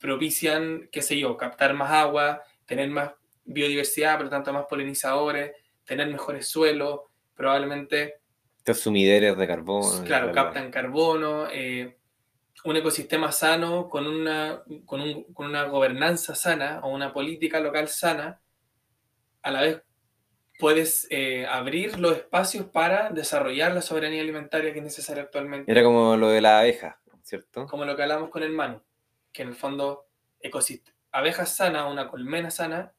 propician, 0.00 0.88
qué 0.92 1.02
sé 1.02 1.18
yo, 1.18 1.36
captar 1.36 1.74
más 1.74 1.90
agua, 1.90 2.42
tener 2.64 2.88
más 2.90 3.12
biodiversidad, 3.44 4.16
por 4.16 4.24
lo 4.26 4.30
tanto 4.30 4.52
más 4.52 4.66
polinizadores, 4.66 5.52
tener 5.84 6.06
mejores 6.08 6.46
suelos, 6.48 7.00
probablemente 7.34 8.20
Estos 8.58 8.80
sumideros 8.80 9.36
de 9.38 9.46
carbono. 9.46 10.04
claro, 10.04 10.32
captan 10.32 10.70
carbono, 10.70 11.48
eh, 11.50 11.96
un 12.64 12.76
ecosistema 12.76 13.32
sano 13.32 13.88
con 13.88 14.06
una, 14.06 14.62
con, 14.84 15.00
un- 15.00 15.24
con 15.32 15.46
una 15.46 15.64
gobernanza 15.64 16.34
sana 16.34 16.80
o 16.82 16.90
una 16.90 17.12
política 17.12 17.60
local 17.60 17.88
sana, 17.88 18.40
a 19.42 19.50
la 19.50 19.60
vez 19.62 19.82
puedes 20.58 21.06
eh, 21.10 21.46
abrir 21.46 21.98
los 21.98 22.16
espacios 22.16 22.66
para 22.66 23.10
desarrollar 23.10 23.72
la 23.72 23.82
soberanía 23.82 24.22
alimentaria 24.22 24.72
que 24.72 24.78
es 24.80 24.84
necesaria 24.84 25.22
actualmente, 25.22 25.70
Era 25.70 25.82
como 25.82 26.16
lo 26.16 26.28
de 26.28 26.40
la 26.40 26.58
abeja, 26.60 27.00
¿cierto? 27.22 27.66
como 27.66 27.84
lo 27.84 27.94
que 27.96 28.02
hablamos 28.02 28.30
con 28.30 28.42
el 28.42 28.50
Manu, 28.50 28.82
que 29.32 29.42
en 29.42 29.48
el 29.48 29.54
fondo 29.54 30.06
abeja 31.12 31.46
sana, 31.46 31.86
una 31.86 32.08
colmena 32.08 32.50
sana, 32.50 32.92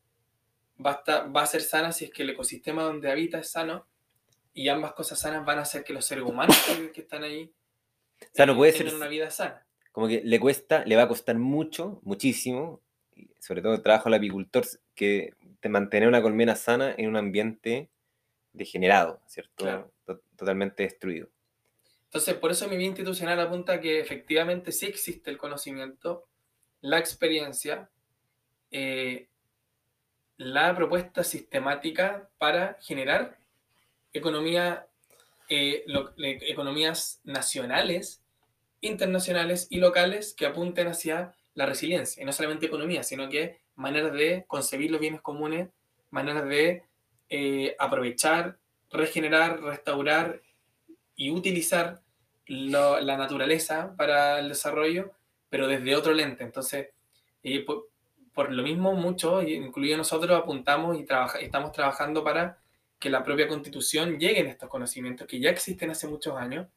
va 0.84 0.91
a, 0.91 1.03
estar- 1.03 1.36
va 1.36 1.41
a 1.43 1.45
ser 1.45 1.62
sana 1.62 1.91
si 1.91 2.05
es 2.05 2.12
que 2.12 2.24
el 2.24 2.30
ecosistema 2.32 2.84
donde 2.84 3.12
habita 3.12 3.39
es 3.39 3.49
sano 3.51 3.88
y 4.53 4.70
ambas 4.70 4.93
cosas 4.93 5.20
sanas 5.20 5.45
van 5.45 5.60
a 5.60 5.62
hacer 5.64 5.84
que 5.84 5.93
los 5.93 6.05
seres 6.05 6.24
humanos 6.24 6.57
que, 6.93 7.01
están 7.01 7.24
ahí 7.24 7.51
O 8.22 8.26
sea, 8.34 8.45
no 8.45 8.55
puede 8.55 8.72
tengan 8.74 8.88
ser- 8.89 8.97
una 8.97 9.07
vida 9.07 9.30
sana. 9.32 9.66
Como 9.91 10.07
que 10.07 10.22
le 10.24 10.39
cuesta, 10.39 10.86
le 10.86 10.95
va 10.95 11.03
a 11.03 11.07
costar 11.07 11.36
mucho, 11.38 11.99
muchísimo, 12.03 12.82
sobre 13.39 13.62
todo 13.62 13.74
el 13.74 13.82
trabajo 13.82 14.05
del 14.05 14.14
apicultor, 14.16 14.66
que 14.95 15.34
mantener 15.68 16.07
una 16.07 16.22
colmena 16.22 16.55
sana 16.55 16.95
en 16.97 17.10
un 17.10 17.18
ambiente 17.18 17.89
degenerado, 18.53 19.22
¿cierto? 19.26 19.66
Claro. 19.66 19.91
To- 20.05 20.22
Totalmente 20.38 20.84
destruido. 20.84 21.28
Entonces, 22.05 22.36
por 22.36 22.49
eso 22.51 22.68
mi 22.70 22.78
vía 22.78 22.88
institucional 22.88 23.39
apunta 23.41 23.82
que 23.82 23.99
efectivamente 23.99 24.72
sí 24.72 24.86
existe 24.86 25.30
el 25.30 25.38
conocimiento, 25.38 26.26
la 26.82 26.97
experiencia, 26.97 27.89
eh, 28.72 29.28
la 30.38 30.74
propuesta 30.76 31.24
sistemática 31.24 32.30
para 32.38 32.78
generar 32.82 33.38
economía, 34.14 34.88
eh, 35.49 35.84
lo- 35.88 36.14
economías 36.18 37.20
nacionales, 37.26 38.24
internacionales 38.82 39.68
y 39.70 39.80
locales 39.80 40.34
que 40.34 40.45
apunten 40.45 40.88
hacia 40.88 41.34
la 41.53 41.66
resiliencia. 41.66 42.24
Y 42.24 42.26
no 42.26 42.32
solamente 42.32 42.68
economía, 42.68 43.03
sino 43.03 43.28
que 43.28 43.60
maneras 43.80 44.13
de 44.13 44.43
concebir 44.47 44.91
los 44.91 44.99
bienes 44.99 45.21
comunes, 45.21 45.69
maneras 46.11 46.45
de 46.47 46.84
eh, 47.30 47.75
aprovechar, 47.80 48.57
regenerar, 48.91 49.61
restaurar 49.61 50.41
y 51.15 51.32
utilizar 51.32 51.99
lo- 52.47 52.99
la 52.99 53.17
naturaleza 53.17 53.93
para 53.97 54.39
el 54.39 54.49
desarrollo, 54.49 55.11
pero 55.49 55.67
desde 55.67 55.95
otro 55.95 56.13
lente. 56.13 56.43
Entonces, 56.43 56.89
eh, 57.43 57.63
por, 57.63 57.88
por 58.34 58.51
lo 58.51 58.63
mismo, 58.63 58.93
muchos, 58.93 59.43
incluido 59.47 59.97
nosotros, 59.97 60.38
apuntamos 60.38 60.97
y 60.99 61.05
trabaja- 61.05 61.39
estamos 61.39 61.71
trabajando 61.71 62.23
para 62.23 62.57
que 62.99 63.09
la 63.09 63.23
propia 63.23 63.47
constitución 63.47 64.19
lleguen 64.19 64.47
estos 64.47 64.69
conocimientos 64.69 65.27
que 65.27 65.39
ya 65.39 65.49
existen 65.51 65.91
hace 65.91 66.07
muchos 66.07 66.36
años, 66.36 66.67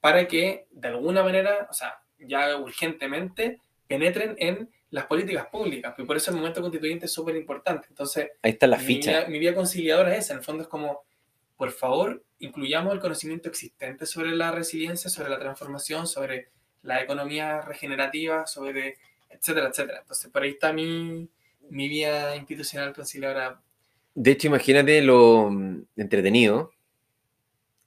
para 0.00 0.26
que 0.28 0.66
de 0.70 0.88
alguna 0.88 1.22
manera, 1.22 1.66
o 1.70 1.72
sea, 1.74 2.00
ya 2.18 2.56
urgentemente, 2.56 3.60
penetren 3.88 4.34
en 4.38 4.70
las 4.92 5.06
políticas 5.06 5.46
públicas. 5.46 5.94
Y 5.98 6.04
por 6.04 6.16
eso 6.16 6.30
el 6.30 6.36
momento 6.36 6.60
constituyente 6.60 7.06
es 7.06 7.12
súper 7.12 7.34
importante. 7.34 7.86
Entonces, 7.88 8.30
Ahí 8.42 8.52
está 8.52 8.66
la 8.66 8.76
mi 8.76 8.84
ficha. 8.84 9.10
vía, 9.10 9.28
mi 9.28 9.38
vía 9.38 9.54
conciliadora 9.54 10.14
es 10.14 10.26
esa, 10.26 10.34
en 10.34 10.38
el 10.40 10.44
fondo 10.44 10.62
es 10.62 10.68
como, 10.68 11.00
por 11.56 11.70
favor, 11.70 12.22
incluyamos 12.38 12.92
el 12.92 13.00
conocimiento 13.00 13.48
existente 13.48 14.04
sobre 14.04 14.32
la 14.32 14.52
resiliencia, 14.52 15.08
sobre 15.10 15.30
la 15.30 15.38
transformación, 15.38 16.06
sobre 16.06 16.50
la 16.82 17.02
economía 17.02 17.62
regenerativa, 17.62 18.46
sobre 18.46 18.98
etcétera, 19.30 19.68
etcétera. 19.68 20.00
Entonces, 20.00 20.30
por 20.30 20.42
ahí 20.42 20.50
está 20.50 20.74
mi, 20.74 21.26
mi 21.70 21.88
vía 21.88 22.36
institucional 22.36 22.92
conciliadora. 22.92 23.62
De 24.14 24.32
hecho, 24.32 24.48
imagínate 24.48 25.00
lo 25.00 25.48
mm, 25.50 25.86
entretenido 25.96 26.70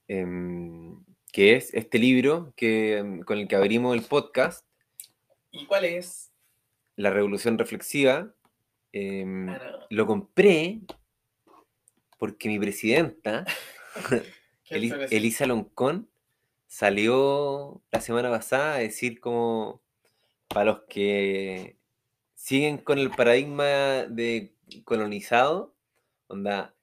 em, 0.08 1.04
que 1.32 1.54
es 1.54 1.72
este 1.72 2.00
libro 2.00 2.52
que, 2.56 3.00
mm, 3.00 3.20
con 3.20 3.38
el 3.38 3.46
que 3.46 3.54
abrimos 3.54 3.96
el 3.96 4.02
podcast, 4.02 4.66
¿Y 5.52 5.64
cuál 5.64 5.86
es? 5.86 6.30
La 6.96 7.10
Revolución 7.10 7.58
Reflexiva. 7.58 8.34
em, 8.92 9.46
lo 9.90 10.06
compré 10.06 10.80
porque 12.18 12.48
mi 12.48 12.58
presidenta. 12.58 13.44
Elisa 14.68 15.46
Loncón, 15.46 16.08
salió 16.66 17.82
la 17.92 18.00
semana 18.00 18.30
pasada 18.30 18.74
a 18.74 18.78
decir 18.78 19.20
como 19.20 19.82
para 20.48 20.64
los 20.64 20.80
que 20.88 21.76
siguen 22.34 22.78
con 22.78 22.98
el 22.98 23.10
paradigma 23.10 24.04
de 24.08 24.54
colonizado, 24.84 25.74
onda, 26.26 26.74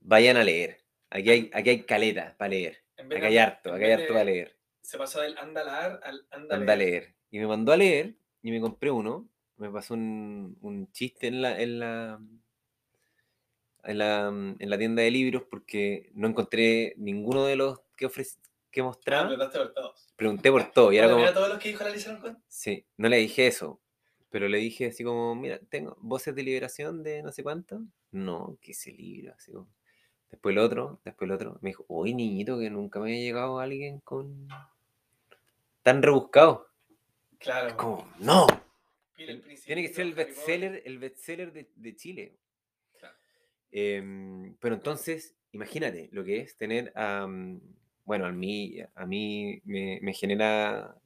vayan 0.00 0.36
a 0.36 0.44
leer. 0.44 0.84
Aquí 1.10 1.30
hay, 1.30 1.50
aquí 1.54 1.70
hay 1.70 1.82
caleta 1.82 2.34
para 2.36 2.50
leer. 2.50 2.82
Acá 2.98 3.26
hay 3.26 3.38
harto, 3.38 3.72
acá 3.72 3.84
hay 3.84 3.92
harto 3.92 4.12
para 4.12 4.24
leer. 4.24 4.56
Se 4.82 4.98
pasó 4.98 5.20
del 5.20 5.36
andalar 5.38 6.00
al 6.02 6.26
andale. 6.30 6.60
Anda 6.60 6.72
a 6.72 6.76
leer. 6.76 7.14
Y 7.30 7.38
me 7.38 7.46
mandó 7.46 7.72
a 7.72 7.76
leer 7.76 8.14
y 8.46 8.50
me 8.52 8.60
compré 8.60 8.90
uno. 8.90 9.28
Me 9.56 9.70
pasó 9.70 9.94
un, 9.94 10.56
un 10.60 10.90
chiste 10.92 11.28
en 11.28 11.42
la, 11.42 11.60
en 11.60 11.78
la 11.78 12.20
en 13.84 13.98
la 13.98 14.28
en 14.28 14.70
la 14.70 14.78
tienda 14.78 15.02
de 15.02 15.10
libros 15.10 15.44
porque 15.48 16.10
no 16.14 16.28
encontré 16.28 16.94
ninguno 16.98 17.44
de 17.46 17.56
los 17.56 17.80
que 17.96 18.06
ofrec- 18.08 18.38
que 18.70 18.80
Ah, 18.80 18.84
mostraba. 18.84 19.28
preguntaste 19.28 19.58
por 19.58 19.72
todos. 19.72 20.12
Pregunté 20.16 20.50
por 20.50 20.70
todo 20.72 20.92
y 20.92 20.98
era 20.98 21.10
como, 21.10 21.32
todos 21.32 21.48
los 21.48 21.58
que 21.58 21.68
dijo 21.70 21.84
la 21.84 21.90
Lisa 21.90 22.20
sí, 22.48 22.84
no 22.96 23.08
le 23.08 23.16
dije 23.18 23.46
eso, 23.46 23.80
pero 24.30 24.48
le 24.48 24.58
dije 24.58 24.86
así 24.86 25.04
como, 25.04 25.34
mira, 25.34 25.58
tengo 25.70 25.96
voces 26.00 26.34
de 26.34 26.42
liberación 26.42 27.02
de 27.02 27.22
no 27.22 27.32
sé 27.32 27.42
cuánto. 27.42 27.82
No, 28.12 28.58
que 28.60 28.72
ese 28.72 28.92
libro, 28.92 29.34
así 29.36 29.52
como. 29.52 29.68
Después 30.30 30.52
el 30.54 30.58
otro, 30.58 31.00
después 31.04 31.28
el 31.28 31.34
otro. 31.34 31.58
Me 31.62 31.70
dijo, 31.70 31.84
uy, 31.88 32.12
niñito, 32.12 32.58
que 32.58 32.68
nunca 32.68 32.98
me 32.98 33.10
había 33.10 33.22
llegado 33.22 33.60
alguien 33.60 34.00
con 34.00 34.48
tan 35.82 36.02
rebuscado. 36.02 36.65
Claro. 37.46 37.68
Es 37.68 37.74
como, 37.74 38.12
no, 38.18 38.46
el 39.16 39.40
Tiene 39.64 39.82
que 39.82 39.88
ser 39.88 40.06
el 40.06 40.14
bestseller, 40.14 40.82
el 40.84 40.98
bestseller 40.98 41.52
de, 41.52 41.70
de 41.76 41.96
Chile. 41.96 42.36
Claro. 42.98 43.14
Em, 43.70 44.56
pero 44.56 44.74
entonces, 44.74 45.36
imagínate 45.52 46.08
lo 46.10 46.24
que 46.24 46.40
es 46.40 46.56
tener 46.56 46.92
a, 46.96 47.26
bueno, 48.04 48.26
a 48.26 48.32
mí, 48.32 48.78
a 48.94 49.06
mí 49.06 49.60
me, 49.64 50.00
me 50.02 50.12
genera 50.12 50.96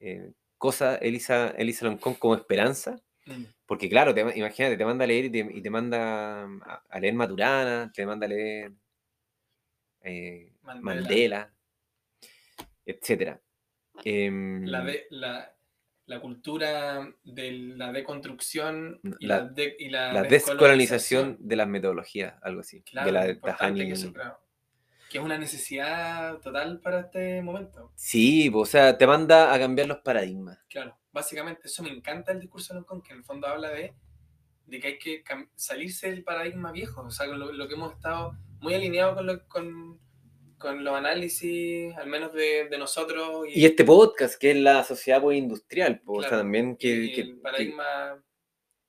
eh, 0.00 0.32
cosa 0.58 0.96
Elisa, 0.96 1.48
Elisa 1.56 1.86
Loncón 1.86 2.14
como 2.14 2.34
esperanza. 2.34 3.00
Mm. 3.24 3.44
Porque 3.64 3.88
claro, 3.88 4.14
te 4.14 4.22
ma- 4.22 4.36
imagínate, 4.36 4.76
te 4.76 4.84
manda 4.84 5.04
a 5.04 5.06
leer 5.06 5.24
y 5.24 5.30
te, 5.30 5.38
y 5.38 5.62
te 5.62 5.70
manda 5.70 6.44
a, 6.44 6.82
a 6.90 7.00
leer 7.00 7.14
Maturana, 7.14 7.90
te 7.90 8.04
manda 8.04 8.26
a 8.26 8.28
leer 8.28 8.72
eh, 10.02 10.52
Mandela. 10.62 10.82
Mandela, 10.82 11.54
etcétera. 12.84 13.40
Em, 14.04 14.64
la, 14.66 15.53
la 16.06 16.20
cultura 16.20 17.08
de 17.24 17.52
la 17.76 17.90
deconstrucción 17.92 19.00
y 19.18 19.26
La- 19.26 19.38
la, 19.40 19.48
de- 19.48 19.76
y 19.78 19.88
la, 19.88 20.12
la 20.12 20.22
descolonización 20.22 21.36
de 21.40 21.56
las 21.56 21.66
metodologías, 21.68 22.34
algo 22.42 22.60
así. 22.60 22.82
Claro, 22.82 23.06
de 23.06 23.12
la 23.12 23.28
importante 23.30 23.86
que, 23.86 23.92
eso, 23.92 24.12
claro, 24.12 24.38
que 25.10 25.18
es 25.18 25.24
una 25.24 25.38
necesidad 25.38 26.38
total 26.40 26.80
para 26.80 27.00
este 27.00 27.40
momento. 27.42 27.90
Sí, 27.94 28.50
o 28.54 28.66
sea, 28.66 28.98
te 28.98 29.06
manda 29.06 29.52
a 29.54 29.58
cambiar 29.58 29.88
los 29.88 29.98
paradigmas. 29.98 30.58
Claro, 30.68 30.96
básicamente 31.12 31.62
eso 31.68 31.82
me 31.82 31.90
encanta 31.90 32.32
el 32.32 32.40
discurso 32.40 32.74
de 32.74 32.80
Loncón, 32.80 33.00
que 33.02 33.12
en 33.12 33.18
el 33.20 33.24
fondo 33.24 33.46
habla 33.46 33.70
de, 33.70 33.94
de 34.66 34.80
que 34.80 34.86
hay 34.88 34.98
que 34.98 35.24
salirse 35.54 36.10
del 36.10 36.22
paradigma 36.24 36.70
viejo, 36.72 37.02
o 37.02 37.10
sea, 37.10 37.26
lo, 37.26 37.52
lo 37.52 37.68
que 37.68 37.74
hemos 37.74 37.92
estado 37.94 38.36
muy 38.60 38.74
alineados 38.74 39.14
con, 39.14 39.26
lo- 39.26 39.46
con, 39.48 40.00
con 40.64 40.82
los 40.82 40.94
análisis, 40.94 41.94
al 41.96 42.06
menos 42.08 42.32
de, 42.32 42.68
de 42.70 42.78
nosotros. 42.78 43.46
Y 43.48 43.66
este 43.66 43.84
podcast, 43.84 44.40
que 44.40 44.52
es 44.52 44.56
la 44.56 44.82
sociedad 44.82 45.20
pues, 45.20 45.36
industrial, 45.36 46.00
po, 46.00 46.14
o 46.14 46.22
sea, 46.22 46.30
también 46.30 46.76
que, 46.76 46.88
y 46.88 47.12
que- 47.12 47.20
el 47.20 47.34
que- 47.34 47.40
paradigma 47.42 48.24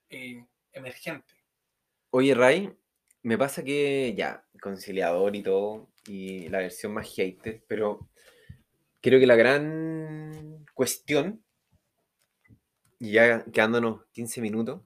eh, 0.09 0.45
emergente. 0.71 1.33
Oye, 2.11 2.33
Ray, 2.33 2.71
me 3.23 3.37
pasa 3.37 3.61
que 3.61 4.13
ya, 4.15 4.45
conciliador 4.61 5.35
y 5.35 5.43
todo, 5.43 5.89
y 6.07 6.47
la 6.47 6.59
versión 6.59 6.93
más 6.93 7.13
hater, 7.13 7.61
pero 7.67 8.07
creo 9.01 9.19
que 9.19 9.27
la 9.27 9.35
gran 9.35 10.65
cuestión, 10.73 11.43
y 12.99 13.11
ya 13.11 13.43
quedándonos 13.51 14.05
15 14.13 14.39
minutos, 14.39 14.81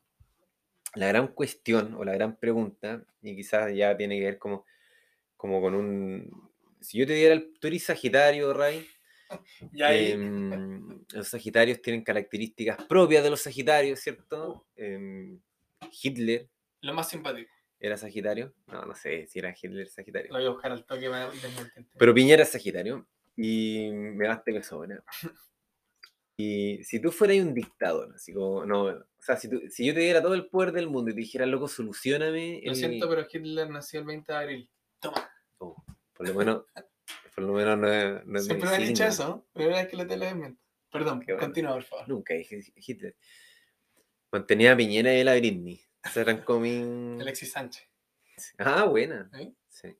la 0.96 1.08
gran 1.10 1.28
cuestión 1.28 1.94
o 1.94 2.04
la 2.04 2.14
gran 2.14 2.36
pregunta, 2.38 3.06
y 3.22 3.36
quizás 3.36 3.76
ya 3.76 3.96
tiene 3.96 4.18
que 4.18 4.26
ver 4.26 4.40
como, 4.40 4.66
como 5.38 5.62
con 5.62 5.76
un... 5.76 6.49
Si 6.80 6.98
yo 6.98 7.06
te 7.08 7.14
diera 7.14 7.34
el... 7.34 7.54
Tú 7.60 7.68
eres 7.68 7.84
Sagitario, 7.84 8.54
Ray, 8.54 8.88
Y 9.74 9.82
ahí, 9.84 10.12
Em, 10.12 11.04
los 11.14 11.28
Sagitarios 11.28 11.82
tienen 11.82 12.04
características 12.04 12.84
propias 12.86 13.24
de 13.24 13.30
los 13.30 13.42
Sagitarios, 13.42 14.00
¿cierto? 14.00 14.66
Em, 14.76 15.40
Hitler 16.02 16.48
lo 16.82 16.94
más 16.94 17.10
simpático. 17.10 17.52
era 17.80 17.96
Sagitario. 17.98 18.54
No, 18.68 18.86
no 18.86 18.96
sé 18.96 19.28
si 19.28 19.40
era 19.40 19.54
Hitler 19.60 19.88
Sagitario. 19.90 20.32
Lo 20.32 20.40
voy 20.40 20.48
a 20.48 20.50
buscar 20.52 20.72
al 20.72 20.86
toque 20.86 21.10
para. 21.10 21.30
Pero 21.98 22.14
Piñera 22.14 22.44
es 22.44 22.50
Sagitario. 22.50 23.08
Y 23.36 23.90
me 23.92 24.28
basta 24.28 24.52
que 24.52 24.64
sobra. 24.64 25.04
Y 26.38 26.84
si 26.86 27.02
tú 27.02 27.12
fueras 27.12 27.38
un 27.40 27.54
dictador, 27.54 28.14
así 28.16 28.34
como, 28.34 28.66
no, 28.66 28.84
o 28.86 29.04
sea, 29.20 29.36
si, 29.36 29.50
tú- 29.50 29.62
si 29.70 29.86
yo 29.86 29.94
te 29.94 30.00
diera 30.00 30.22
todo 30.22 30.34
el 30.34 30.48
poder 30.48 30.72
del 30.72 30.88
mundo 30.90 31.12
y 31.12 31.14
te 31.14 31.20
dijera, 31.20 31.46
loco, 31.46 31.68
solucioname. 31.68 32.62
Lo 32.64 32.72
el-". 32.72 32.78
siento, 32.78 33.10
pero 33.10 33.28
Hitler 33.32 33.70
nació 33.70 34.00
el 34.00 34.06
20 34.06 34.32
de 34.32 34.38
abril. 34.38 34.70
Toma. 35.00 35.30
Por 36.20 36.28
lo 36.28 36.34
menos, 36.34 36.66
por 37.34 37.44
lo 37.46 37.54
menos 37.54 37.78
no 37.78 37.88
es, 37.94 38.26
no 38.26 38.40
es 38.40 38.46
Siempre 38.46 38.70
me 38.70 38.76
han 38.76 38.86
dicho 38.88 39.06
eso. 39.06 39.28
¿no? 39.30 39.48
Primera 39.54 39.78
vez 39.78 39.88
que 39.88 39.96
lo 39.96 40.06
te 40.06 40.18
lo 40.18 40.26
desmiento. 40.26 40.62
Perdón, 40.92 41.24
bueno. 41.26 41.40
continúa, 41.40 41.74
por 41.76 41.84
favor. 41.84 42.10
Nunca 42.10 42.34
dije 42.34 42.60
Hitler. 42.76 43.16
Mantenía 44.30 44.74
a 44.74 44.76
Piñera 44.76 45.16
y 45.16 45.22
a 45.22 45.24
la 45.24 45.36
Britney. 45.36 45.82
Como 46.44 46.60
mi- 46.60 47.22
Alexis 47.22 47.54
Sánchez. 47.54 47.88
Ah, 48.58 48.84
buena. 48.84 49.30
¿eh? 49.40 49.54
Sí, 49.70 49.96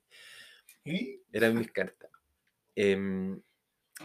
¿Y? 0.84 1.22
eran 1.32 1.56
mis 1.56 1.72
cartas. 1.72 2.10
Em, 2.74 3.40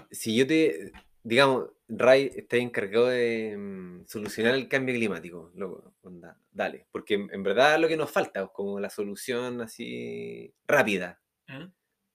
si 0.09 0.37
yo 0.37 0.47
te, 0.47 0.93
digamos, 1.21 1.69
Ray 1.89 2.31
está 2.33 2.55
encargado 2.55 3.07
de 3.07 3.51
em, 3.51 4.05
solucionar 4.07 4.53
el 4.55 4.69
cambio 4.69 4.95
climático, 4.95 5.51
loco, 5.53 5.95
onda, 6.01 6.39
dale, 6.49 6.87
porque 6.93 7.15
en, 7.15 7.29
en 7.33 7.43
verdad 7.43 7.77
lo 7.77 7.89
que 7.89 7.97
nos 7.97 8.09
falta 8.09 8.43
es 8.43 8.49
como 8.53 8.79
la 8.79 8.89
solución 8.89 9.59
así 9.59 10.53
rápida, 10.65 11.21
¿Mm? 11.47 11.65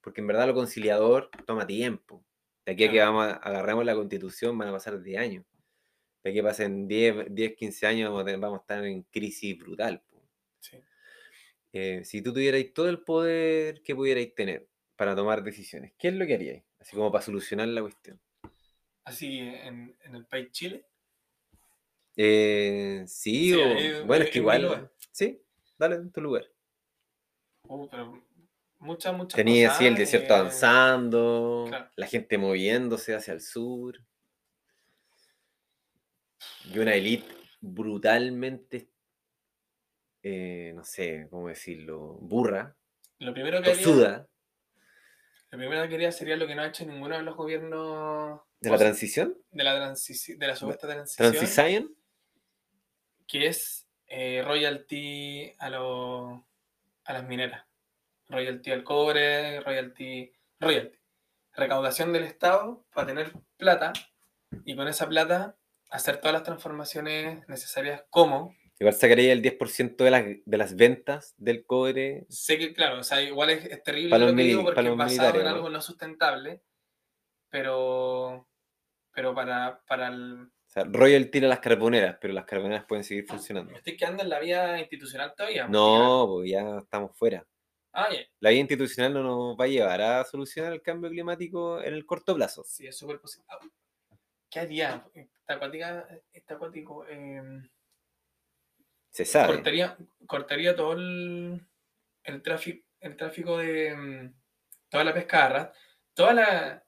Porque 0.01 0.21
en 0.21 0.27
verdad 0.27 0.47
lo 0.47 0.53
conciliador 0.53 1.29
toma 1.45 1.65
tiempo. 1.67 2.23
De 2.65 2.73
aquí 2.73 2.85
a 2.85 2.91
que 2.91 2.99
vamos 2.99 3.25
a, 3.25 3.31
agarremos 3.33 3.85
la 3.85 3.95
constitución 3.95 4.57
van 4.57 4.67
a 4.69 4.71
pasar 4.73 5.01
10 5.01 5.19
años. 5.19 5.45
De 6.23 6.29
aquí 6.29 6.39
a 6.39 6.43
pasen 6.43 6.87
10, 6.87 7.33
10 7.33 7.55
15 7.55 7.87
años 7.87 8.09
vamos 8.09 8.21
a, 8.21 8.25
tener- 8.25 8.39
vamos 8.39 8.59
a 8.59 8.61
estar 8.61 8.85
en 8.85 9.01
crisis 9.03 9.57
brutal. 9.57 10.03
Sí. 10.59 10.77
Eh, 11.73 12.01
si 12.03 12.21
tú 12.21 12.33
tuvierais 12.33 12.73
todo 12.73 12.89
el 12.89 12.99
poder 13.01 13.81
que 13.81 13.95
pudierais 13.95 14.33
tener 14.35 14.67
para 14.95 15.15
tomar 15.15 15.41
decisiones, 15.43 15.93
¿qué 15.97 16.09
es 16.09 16.13
lo 16.13 16.25
que 16.27 16.35
haríais? 16.35 16.63
Así 16.79 16.95
como 16.95 17.11
para 17.11 17.23
solucionar 17.23 17.67
la 17.69 17.81
cuestión. 17.81 18.19
Así 19.03 19.39
en, 19.39 19.95
en 20.03 20.15
el 20.15 20.25
país 20.25 20.51
Chile. 20.51 20.85
Eh, 22.15 23.03
sí, 23.07 23.53
Sí, 23.53 23.59
o. 23.59 24.05
bueno, 24.05 24.25
es 24.25 24.29
que 24.31 24.39
igual. 24.39 24.91
Sí, 25.11 25.41
dale 25.77 25.95
en 25.95 26.11
tu 26.11 26.21
lugar. 26.21 26.45
Uh, 27.67 27.87
pero 27.89 28.23
muchas, 28.81 29.13
muchas 29.15 29.35
Tenía 29.37 29.67
cosas, 29.67 29.77
así 29.77 29.87
el 29.87 29.95
desierto 29.95 30.33
eh, 30.33 30.37
avanzando, 30.37 31.65
claro. 31.69 31.89
la 31.95 32.07
gente 32.07 32.37
moviéndose 32.37 33.15
hacia 33.15 33.33
el 33.33 33.41
sur. 33.41 33.99
Y 36.73 36.79
una 36.79 36.93
élite 36.95 37.33
brutalmente, 37.59 38.89
eh, 40.23 40.73
no 40.75 40.83
sé 40.83 41.27
cómo 41.29 41.47
decirlo, 41.47 42.17
burra, 42.21 42.75
Lo 43.19 43.33
primero 43.33 43.61
que 43.61 43.69
haría, 43.71 43.83
tosuda, 43.83 44.27
lo 45.51 45.57
primero 45.57 45.87
que 45.87 45.95
haría 45.95 46.11
sería 46.11 46.35
lo 46.37 46.47
que 46.47 46.55
no 46.55 46.61
ha 46.63 46.67
hecho 46.67 46.85
ninguno 46.85 47.15
de 47.17 47.23
los 47.23 47.35
gobiernos 47.35 48.41
de 48.59 48.69
la 48.69 48.77
transición, 48.77 49.37
de 49.51 49.63
la, 49.63 49.77
transici- 49.77 50.37
de 50.37 50.47
la 50.47 50.55
supuesta 50.55 50.87
transición, 50.87 51.31
Transición, 51.31 51.95
que 53.27 53.47
es 53.47 53.87
eh, 54.07 54.43
royalty 54.45 55.53
a, 55.59 55.69
los 55.69 56.41
a 57.05 57.13
las 57.13 57.23
mineras. 57.27 57.63
Royalty 58.31 58.71
al 58.71 58.83
cobre, 58.83 59.59
royalty, 59.61 60.31
royalty. 60.59 60.97
Recaudación 61.53 62.13
del 62.13 62.23
Estado 62.23 62.85
para 62.93 63.07
tener 63.07 63.33
plata 63.57 63.91
y 64.65 64.75
con 64.75 64.87
esa 64.87 65.07
plata 65.07 65.57
hacer 65.89 66.17
todas 66.17 66.33
las 66.33 66.43
transformaciones 66.43 67.47
necesarias 67.49 68.05
como 68.09 68.55
igual 68.81 68.95
sacaría 68.95 69.31
el 69.31 69.43
10% 69.43 69.95
de 69.97 70.09
las, 70.09 70.25
de 70.43 70.57
las 70.57 70.75
ventas 70.75 71.35
del 71.37 71.65
cobre. 71.65 72.25
Sé 72.29 72.57
que, 72.57 72.73
claro, 72.73 72.99
o 72.99 73.03
sea, 73.03 73.21
igual 73.21 73.51
es, 73.51 73.65
es 73.65 73.83
terrible 73.83 74.17
lo 74.17 74.35
que 74.35 74.41
digo 74.41 74.63
porque 74.63 74.81
es 74.81 74.97
basado 74.97 75.39
en 75.39 75.47
algo 75.47 75.69
no 75.69 75.79
sustentable, 75.81 76.63
pero, 77.49 78.49
pero 79.13 79.35
para, 79.35 79.83
para 79.87 80.07
el... 80.07 80.45
O 80.45 80.73
sea, 80.73 80.83
royalty 80.85 81.45
a 81.45 81.49
las 81.49 81.59
carboneras, 81.59 82.17
pero 82.19 82.33
las 82.33 82.45
carboneras 82.45 82.85
pueden 82.87 83.03
seguir 83.03 83.25
funcionando. 83.27 83.71
Me 83.71 83.77
estoy 83.77 83.95
quedando 83.95 84.23
en 84.23 84.29
la 84.29 84.39
vía 84.39 84.79
institucional 84.79 85.35
todavía. 85.35 85.67
porque 85.67 85.77
No, 85.77 86.27
pues 86.31 86.49
ya 86.49 86.77
estamos 86.79 87.15
fuera. 87.15 87.45
Ah. 87.93 88.09
La 88.39 88.49
vía 88.51 88.59
institucional 88.59 89.13
no 89.13 89.23
nos 89.23 89.59
va 89.59 89.65
a 89.65 89.67
llevar 89.67 90.01
a 90.01 90.23
solucionar 90.23 90.71
el 90.73 90.81
cambio 90.81 91.09
climático 91.09 91.81
en 91.81 91.93
el 91.93 92.05
corto 92.05 92.33
plazo. 92.35 92.63
Sí, 92.63 92.87
es 92.87 92.97
súper 92.97 93.19
posible. 93.19 93.45
¿Qué 94.49 94.59
haría? 94.59 95.05
Está 95.13 95.55
acuática, 95.55 96.07
acuático. 96.47 97.05
eh, 97.07 97.61
Se 99.09 99.25
sabe. 99.25 99.55
cortaría, 99.55 99.97
cortaría 100.25 100.75
todo 100.75 100.93
el, 100.93 101.65
el 102.23 102.41
tráfico, 102.41 102.85
el 102.99 103.17
tráfico 103.17 103.57
de 103.57 103.95
mm, 103.95 104.33
toda 104.89 105.03
la 105.03 105.13
pesca 105.13 105.37
de 105.37 105.43
arras, 105.43 105.77
toda 106.13 106.33
la... 106.33 106.85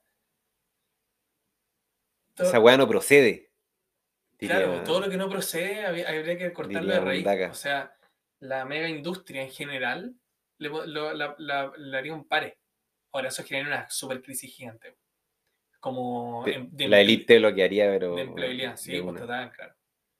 Esa 2.36 2.60
weá 2.60 2.76
no 2.76 2.88
procede. 2.88 3.52
Claro, 4.38 4.82
todo 4.82 5.00
lo 5.00 5.08
que 5.08 5.16
no 5.16 5.28
procede 5.28 5.86
habría 5.86 6.36
que 6.36 6.52
cortarlo 6.52 6.92
de 6.92 7.00
raíz. 7.00 7.26
O 7.50 7.54
sea, 7.54 7.96
la 8.40 8.64
mega 8.64 8.88
industria 8.88 9.42
en 9.42 9.50
general 9.50 10.14
le, 10.58 10.68
lo- 10.68 11.12
la- 11.14 11.34
la- 11.38 11.72
le 11.76 11.96
haría 11.98 12.14
un 12.14 12.26
pare. 12.26 12.58
Ahora, 13.12 13.28
eso 13.28 13.44
genera 13.44 13.68
una 13.68 13.90
super 13.90 14.20
crisis 14.22 14.52
gigante. 14.54 14.96
Como 15.80 16.42
Te- 16.44 16.54
em- 16.54 16.68
de 16.70 16.88
la 16.88 16.96
emple- 16.98 17.00
élite 17.00 17.40
lo 17.40 17.54
que 17.54 17.62
haría, 17.64 17.86
pero 17.90 18.14
de 18.16 18.22
empleabilidad, 18.22 18.76
sí, 18.76 18.92
de 18.92 19.02
pues, 19.02 19.20
total, 19.20 19.52
claro. 19.52 19.74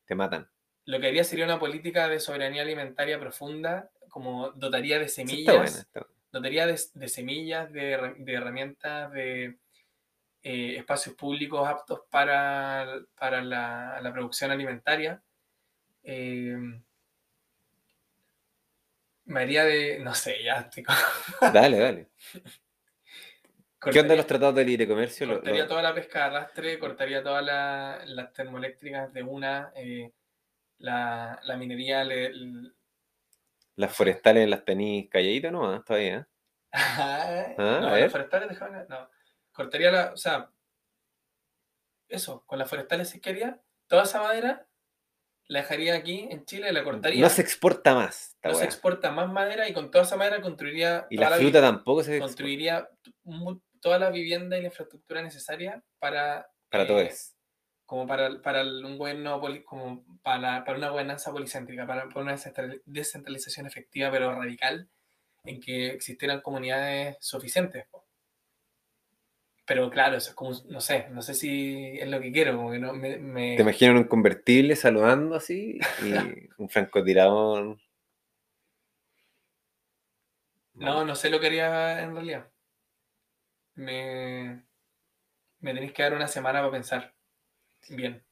te 0.04 0.14
matan. 0.14 0.48
Lo 0.86 1.00
que 1.00 1.06
haría 1.06 1.24
sería 1.24 1.46
una 1.46 1.58
política 1.58 2.08
de 2.08 2.20
soberanía 2.20 2.62
alimentaria 2.62 3.18
profunda, 3.18 3.90
como 4.10 4.50
dotaría 4.50 4.98
de 4.98 5.08
semillas, 5.08 5.38
está 5.40 5.52
buena. 5.56 5.78
está- 5.78 6.06
dotaría 6.30 6.66
de, 6.66 6.78
de 6.94 7.08
semillas, 7.08 7.72
de, 7.72 8.14
de 8.18 8.32
herramientas, 8.34 9.10
de 9.12 9.56
eh, 10.42 10.76
espacios 10.76 11.14
públicos 11.16 11.66
aptos 11.66 12.00
para, 12.10 13.00
para 13.18 13.40
la, 13.42 13.98
la 14.02 14.12
producción 14.12 14.50
alimentaria. 14.50 15.22
Eh, 16.02 16.54
me 19.26 19.40
haría 19.40 19.64
de, 19.64 19.98
no 20.00 20.14
sé, 20.14 20.42
ya 20.42 20.70
con- 20.86 21.52
Dale, 21.52 21.78
dale. 21.78 22.10
¿Qué 23.80 23.90
onda 24.00 24.14
cortaría- 24.14 24.16
los 24.16 24.26
tratados 24.26 24.54
de 24.54 24.64
libre 24.64 24.88
comercio? 24.88 25.26
Cortaría 25.28 25.62
lo- 25.64 25.68
toda 25.68 25.82
la 25.82 25.94
pesca 25.94 26.18
de 26.20 26.24
arrastre, 26.24 26.78
cortaría 26.78 27.22
todas 27.22 27.44
la- 27.44 28.00
las 28.06 28.32
termoeléctricas 28.32 29.12
de 29.12 29.22
una, 29.22 29.72
eh, 29.76 30.10
la, 30.78 31.38
la 31.44 31.56
minería, 31.56 32.02
le- 32.04 32.32
las 33.76 33.94
forestales 33.94 34.48
las 34.48 34.64
tenéis 34.64 35.10
calladitas, 35.10 35.52
¿no? 35.52 35.70
Ah, 35.70 35.82
Todavía. 35.84 36.26
Ah, 36.72 37.54
a 37.58 37.80
no, 37.80 37.90
ver. 37.92 38.02
los 38.04 38.12
forestales 38.12 38.48
dejaban- 38.48 38.86
no. 38.88 39.10
Cortaría 39.52 39.90
la, 39.92 40.12
o 40.12 40.16
sea, 40.16 40.50
eso, 42.08 42.44
con 42.46 42.58
las 42.58 42.68
forestales 42.68 43.08
se 43.10 43.20
quería, 43.20 43.60
toda 43.86 44.04
esa 44.04 44.20
madera 44.20 44.66
la 45.48 45.60
dejaría 45.60 45.94
aquí 45.94 46.26
en 46.30 46.44
Chile, 46.44 46.72
la 46.72 46.82
cortaría. 46.84 47.20
No 47.20 47.28
se 47.28 47.42
exporta 47.42 47.94
más. 47.94 48.36
No 48.42 48.54
se 48.54 48.64
exporta 48.64 49.10
más 49.10 49.30
madera 49.30 49.68
y 49.68 49.72
con 49.72 49.90
toda 49.90 50.04
esa 50.04 50.16
madera 50.16 50.40
construiría 50.40 51.06
Y 51.10 51.16
la 51.16 51.30
fruta 51.30 51.60
tampoco 51.60 52.02
se 52.02 52.18
construiría 52.18 52.88
toda 53.80 53.98
la 53.98 54.10
vivienda 54.10 54.56
y 54.56 54.62
la 54.62 54.68
infraestructura 54.68 55.22
necesaria 55.22 55.82
para 55.98 56.48
para 56.70 56.84
eh, 56.84 56.86
todo 56.86 57.00
eso. 57.00 57.34
como 57.86 58.06
para, 58.06 58.40
para 58.40 58.62
un 58.62 58.96
gobierno 58.98 59.40
como 59.66 60.04
para, 60.22 60.64
para 60.64 60.78
una 60.78 60.88
gobernanza 60.88 61.30
policéntrica, 61.30 61.86
para, 61.86 62.08
para 62.08 62.20
una 62.22 62.32
descentrali- 62.34 62.80
descentralización 62.86 63.66
efectiva 63.66 64.10
pero 64.10 64.34
radical 64.34 64.88
en 65.44 65.60
que 65.60 65.88
existieran 65.88 66.40
comunidades 66.40 67.16
suficientes. 67.20 67.86
po. 67.90 68.03
Pero 69.66 69.88
claro, 69.90 70.16
eso 70.16 70.30
es 70.30 70.36
como, 70.36 70.52
no 70.68 70.80
sé, 70.80 71.08
no 71.10 71.22
sé 71.22 71.32
si 71.34 71.98
es 71.98 72.08
lo 72.08 72.20
que 72.20 72.30
quiero, 72.32 72.56
como 72.56 72.70
que 72.70 72.78
no 72.78 72.92
me, 72.92 73.16
me- 73.18 73.56
Te 73.56 73.62
imaginas 73.62 73.92
en 73.92 73.96
un 73.98 74.04
convertible 74.04 74.76
saludando 74.76 75.36
así 75.36 75.78
y 76.04 76.12
un 76.58 76.68
francotirador. 76.68 77.78
No, 80.74 81.04
no 81.04 81.14
sé 81.14 81.30
lo 81.30 81.40
que 81.40 81.46
haría 81.46 82.02
en 82.02 82.14
realidad. 82.14 82.50
Me, 83.76 84.62
me 85.60 85.74
tenéis 85.74 85.92
que 85.92 86.02
dar 86.02 86.14
una 86.14 86.28
semana 86.28 86.60
para 86.60 86.72
pensar. 86.72 87.14
Bien. 87.90 88.22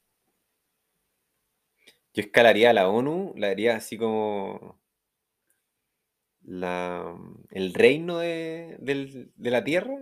Yo 2.14 2.22
escalaría 2.22 2.70
a 2.70 2.72
la 2.74 2.88
ONU, 2.88 3.32
la 3.36 3.48
haría 3.48 3.76
así 3.76 3.96
como 3.96 4.78
la, 6.42 7.16
el 7.50 7.72
reino 7.74 8.18
de, 8.18 8.76
del- 8.80 9.32
de 9.34 9.50
la 9.50 9.64
Tierra. 9.64 9.96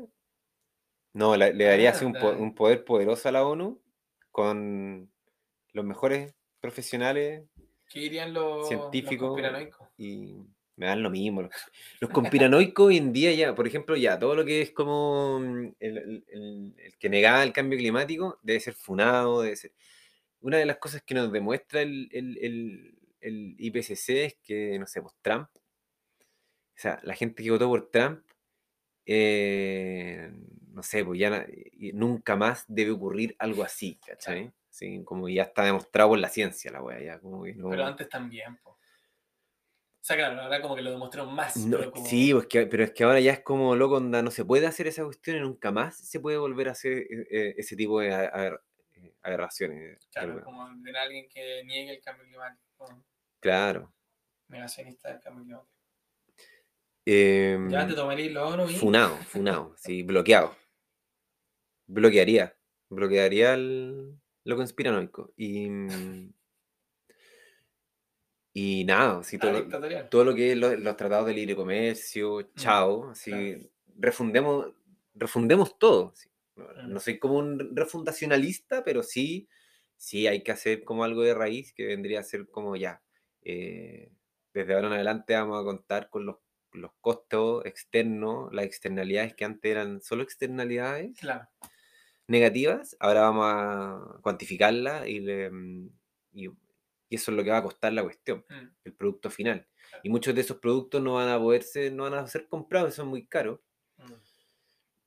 No, 1.13 1.37
la- 1.37 1.51
le 1.51 1.65
daría 1.65 1.91
así 1.91 2.05
un, 2.05 2.13
po- 2.13 2.29
Anda. 2.31 2.43
un 2.43 2.55
poder 2.55 2.85
poderoso 2.85 3.29
a 3.29 3.33
la 3.33 3.45
ONU 3.47 3.81
con 4.31 5.11
los 5.73 5.85
mejores 5.85 6.35
profesionales 6.61 7.43
¿Qué 7.89 8.01
dirían 8.01 8.33
los, 8.33 8.69
Científico. 8.69 9.25
los 9.27 9.31
conspiranoicos? 9.35 9.89
y 9.99 10.37
me 10.77 10.87
dan 10.87 11.03
lo 11.03 11.11
mismo. 11.11 11.43
Los, 11.43 11.53
los 12.01 12.11
conspiranoicos 12.11 12.87
hoy 12.87 12.97
en 12.99 13.13
día 13.13 13.33
ya, 13.33 13.55
por 13.55 13.67
ejemplo, 13.67 13.97
ya 13.97 14.19
todo 14.19 14.35
lo 14.37 14.45
que 14.45 14.63
es 14.63 14.71
como 14.71 15.41
mm, 15.41 15.75
el, 15.81 15.99
el- 15.99 16.25
el- 16.29 16.75
el 16.79 16.97
que 16.99 17.09
negaba 17.09 17.43
el 17.43 17.53
cambio 17.53 17.79
climático 17.79 18.39
debe 18.43 18.61
ser 18.61 18.75
funado, 18.75 19.43
debe 19.43 19.57
ser... 19.57 19.73
Una 20.43 20.57
de 20.57 20.65
las 20.67 20.79
cosas 20.79 21.03
que 21.03 21.15
nos 21.15 21.31
demuestra 21.33 21.83
el, 21.83 22.09
el- 22.13 22.39
el- 22.41 22.99
el 23.21 23.57
IPCC 23.59 24.09
es 24.25 24.35
que, 24.43 24.79
no 24.79 24.87
sé, 24.87 25.03
pues 25.03 25.15
Trump, 25.21 25.49
o 25.55 26.83
sea, 26.83 26.99
la 27.03 27.15
gente 27.15 27.43
que 27.43 27.51
votó 27.51 27.69
por 27.69 27.91
Trump, 27.91 28.25
eh, 29.13 30.33
no 30.73 30.83
sé, 30.85 31.05
pues 31.05 31.19
ya 31.19 31.45
nunca 31.95 32.37
más 32.37 32.65
debe 32.69 32.93
ocurrir 32.93 33.35
algo 33.41 33.65
así, 33.65 33.99
¿cachai? 34.07 34.53
Sí, 34.69 35.03
como 35.05 35.29
ya 35.29 35.43
está 35.43 35.65
demostrado 35.65 36.11
por 36.11 36.19
la 36.21 36.29
ciencia 36.29 36.71
la 36.71 36.81
wea, 36.81 37.01
ya 37.03 37.19
como 37.19 37.43
que 37.43 37.55
no... 37.55 37.71
Pero 37.71 37.85
antes 37.87 38.09
también, 38.09 38.57
po. 38.59 38.71
O 38.71 40.03
sea, 40.03 40.17
claro, 40.17 40.41
ahora 40.41 40.63
como 40.63 40.77
que 40.77 40.83
lo 40.83 40.93
demostraron 40.93 41.35
más. 41.35 41.57
No, 41.57 41.77
pero 41.79 41.91
como- 41.91 42.07
Sí, 42.07 42.33
pues 42.33 42.47
que- 42.47 42.67
pero 42.67 42.85
es 42.85 42.93
que 42.93 43.03
ahora 43.05 43.19
ya 43.21 43.33
es 43.33 43.41
como 43.41 43.75
loco, 43.75 43.97
onda, 43.97 44.23
no 44.23 44.31
se 44.31 44.45
puede 44.45 44.67
hacer 44.67 44.87
esa 44.87 45.05
cuestión 45.05 45.37
y 45.37 45.41
nunca 45.41 45.73
más 45.73 45.97
se 45.99 46.21
puede 46.21 46.39
volver 46.39 46.69
a 46.69 46.73
hacer 46.73 46.99
eh, 46.99 47.27
eh, 47.31 47.55
ese 47.59 47.75
tipo 47.77 48.01
de 48.01 48.15
a- 48.15 48.21
a- 48.33 48.61
eh, 48.95 49.15
aberraciones. 49.23 50.07
Claro, 50.13 50.41
como 50.45 50.71
de 50.77 50.99
alguien 50.99 51.29
que 51.29 51.63
niegue 51.65 51.95
el 51.97 52.01
cambio 52.01 52.25
climático. 52.27 53.05
Claro. 53.41 53.93
Negacionista 54.49 55.11
del 55.11 55.21
cambio 55.21 55.43
climático. 55.45 55.80
Em, 57.05 57.71
Ya 57.71 57.87
te 57.87 57.95
tomaría 57.95 58.31
los 58.31 58.71
y... 58.71 58.77
funado, 58.77 59.17
funado, 59.17 59.75
sí, 59.77 60.03
bloqueado. 60.03 60.55
Bloquearía, 61.87 62.57
bloquearía 62.89 63.55
el- 63.55 64.15
lo 64.45 64.57
conspiranoico. 64.57 65.33
Y, 65.37 65.69
mm, 65.69 66.33
y 68.53 68.85
nada, 68.85 69.23
todo, 69.41 70.09
todo 70.11 70.25
lo 70.25 70.35
que 70.35 70.53
es 70.53 70.59
lo- 70.59 70.77
los 70.77 70.97
tratados 70.97 71.27
de 71.27 71.35
libre 71.35 71.55
comercio, 71.57 72.43
chao, 72.57 73.11
así, 73.11 73.31
claro. 73.31 73.71
refundemos, 73.99 74.73
refundemos 75.15 75.79
todo. 75.79 76.13
así. 76.13 76.29
Mm. 76.57 76.93
no 76.93 77.01
soy 77.01 77.19
como 77.19 77.39
un 77.39 77.75
refundacionalista, 77.75 78.85
pero 78.85 79.03
sí, 79.03 79.49
sí 79.97 80.27
hay 80.27 80.43
que 80.43 80.53
hacer 80.53 80.85
como 80.85 81.05
algo 81.05 81.23
de 81.23 81.33
raíz 81.35 81.73
que 81.73 81.87
vendría 81.87 82.21
a 82.21 82.25
ser 82.25 82.49
como 82.51 82.77
ya. 82.77 83.03
eh, 83.43 84.13
desde 84.53 84.75
ahora 84.75 84.89
en 84.89 84.93
adelante 84.95 85.33
vamos 85.35 85.61
a 85.61 85.65
contar 85.65 86.11
con 86.11 86.27
los, 86.27 86.37
los 86.73 86.93
costos 87.01 87.65
externos, 87.67 88.53
las 88.53 88.65
externalidades 88.67 89.35
que 89.35 89.45
antes 89.45 89.71
eran 89.71 90.01
solo 90.03 90.23
externalidades 90.23 91.19
Claro. 91.19 91.49
negativas, 92.29 92.97
ahora 93.01 93.23
vamos 93.23 93.45
a 93.49 94.21
cuantificarlas 94.23 95.07
y, 95.09 95.21
le- 95.21 95.51
mm, 95.51 95.91
y, 96.33 96.47
y 96.47 97.15
eso 97.17 97.31
es 97.33 97.37
lo 97.37 97.43
que 97.45 97.51
va 97.51 97.59
a 97.59 97.63
costar 97.63 97.93
la 97.93 98.03
cuestión 98.05 98.45
Mm. 98.49 98.69
el 98.85 98.95
producto 98.95 99.31
final. 99.31 99.67
Y 100.05 100.09
muchos 100.11 100.35
de 100.35 100.43
esos 100.43 100.59
productos 100.59 101.03
no 101.03 101.15
van 101.15 101.29
a 101.29 101.39
poderse, 101.39 101.91
no 101.91 102.05
van 102.05 102.15
a 102.15 102.27
ser 102.29 102.47
comprados, 102.49 102.95
son 102.95 103.09
muy 103.09 103.27
caros. 103.27 103.61
Mm. 103.99 104.13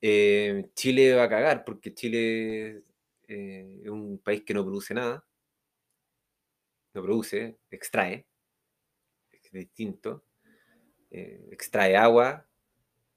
Eh, 0.01 0.69
Chile 0.75 1.13
va 1.15 1.23
a 1.23 1.29
cagar 1.29 1.63
porque 1.63 1.93
Chile 1.93 2.83
eh, 3.29 3.79
es 3.83 3.89
un 3.89 4.19
país 4.19 4.43
que 4.43 4.53
no 4.53 4.63
produce 4.65 4.93
nada. 4.93 5.25
No 6.93 7.01
produce, 7.01 7.57
extrae. 7.71 8.27
Es 9.31 9.51
distinto. 9.51 10.25
Eh, 11.15 11.47
extrae 11.51 11.95
agua 11.95 12.47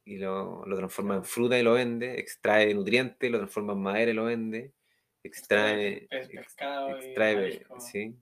y 0.05 0.19
lo, 0.19 0.67
lo 0.67 0.77
transforma 0.77 1.15
en 1.17 1.25
fruta 1.25 1.59
y 1.59 1.63
lo 1.63 1.73
vende. 1.73 2.21
Extrae 2.21 2.73
nutrientes, 2.75 3.31
lo 3.31 3.39
transforma 3.39 3.73
en 3.73 3.81
madera 3.81 4.11
y 4.11 4.15
lo 4.15 4.25
vende. 4.25 4.75
Extrae, 5.23 6.07
y 6.11 6.37
extrae, 6.37 7.67
sí, 7.81 8.15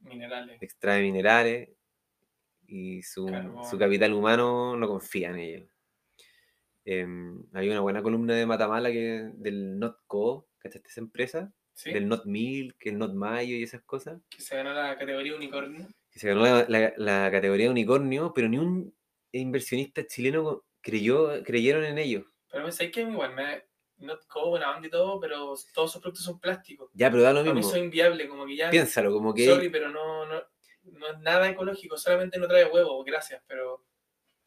Minerales. 0.00 0.60
extrae 0.60 1.02
minerales 1.02 1.68
y 2.66 3.02
su, 3.02 3.28
su 3.70 3.78
capital 3.78 4.14
humano 4.14 4.74
no 4.76 4.88
confía 4.88 5.30
en 5.30 5.38
ellos. 5.38 5.68
Em, 6.84 7.44
hay 7.52 7.68
una 7.68 7.80
buena 7.80 8.02
columna 8.02 8.34
de 8.34 8.46
Matamala 8.46 8.90
que, 8.90 9.30
del 9.34 9.78
NotCo, 9.78 10.48
¿cachaste 10.58 10.88
esa 10.88 11.00
empresa? 11.00 11.52
¿Sí? 11.72 11.92
Del 11.92 12.08
Not 12.08 12.26
Milk, 12.26 12.76
el 12.86 12.98
Not 12.98 13.14
Mayo 13.14 13.54
y 13.54 13.62
esas 13.62 13.82
cosas. 13.82 14.20
Que 14.30 14.42
se 14.42 14.56
ganó 14.56 14.72
la 14.72 14.98
categoría 14.98 15.36
unicornio. 15.36 15.86
Que 16.14 16.20
se 16.20 16.28
ganó 16.28 16.42
la, 16.44 16.64
la- 16.68 16.92
la 16.96 17.30
categoría 17.30 17.66
de 17.66 17.72
unicornio, 17.72 18.32
pero 18.34 18.48
ni 18.48 18.56
un 18.58 18.96
inversionista 19.32 20.06
chileno 20.06 20.64
creyó, 20.80 21.42
creyeron 21.42 21.84
en 21.84 21.98
ellos. 21.98 22.24
Pero 22.50 22.64
pensáis 22.64 22.90
que 22.92 23.02
igual 23.02 23.34
me... 23.34 23.64
Notco, 23.96 24.50
buena 24.50 24.68
banda 24.70 24.88
y 24.88 24.90
todo, 24.90 25.20
pero 25.20 25.54
todos 25.72 25.92
sus 25.92 26.00
productos 26.00 26.24
son 26.24 26.40
plásticos. 26.40 26.90
Ya, 26.94 27.10
pero 27.10 27.22
da 27.22 27.32
lo 27.32 27.40
Para 27.40 27.52
mí 27.52 27.58
mismo. 27.58 27.70
eso 27.70 27.78
es 27.78 27.84
inviable, 27.84 28.28
como 28.28 28.44
que 28.46 28.56
ya... 28.56 28.70
Piénsalo, 28.70 29.12
como 29.12 29.32
que 29.34 29.46
Sorry, 29.46 29.70
pero 29.70 29.88
no, 29.88 30.26
no, 30.26 30.42
no 30.82 31.06
es 31.08 31.18
nada 31.20 31.48
ecológico, 31.48 31.96
solamente 31.96 32.38
no 32.38 32.46
trae 32.48 32.64
huevo, 32.66 33.02
gracias, 33.04 33.42
pero, 33.46 33.84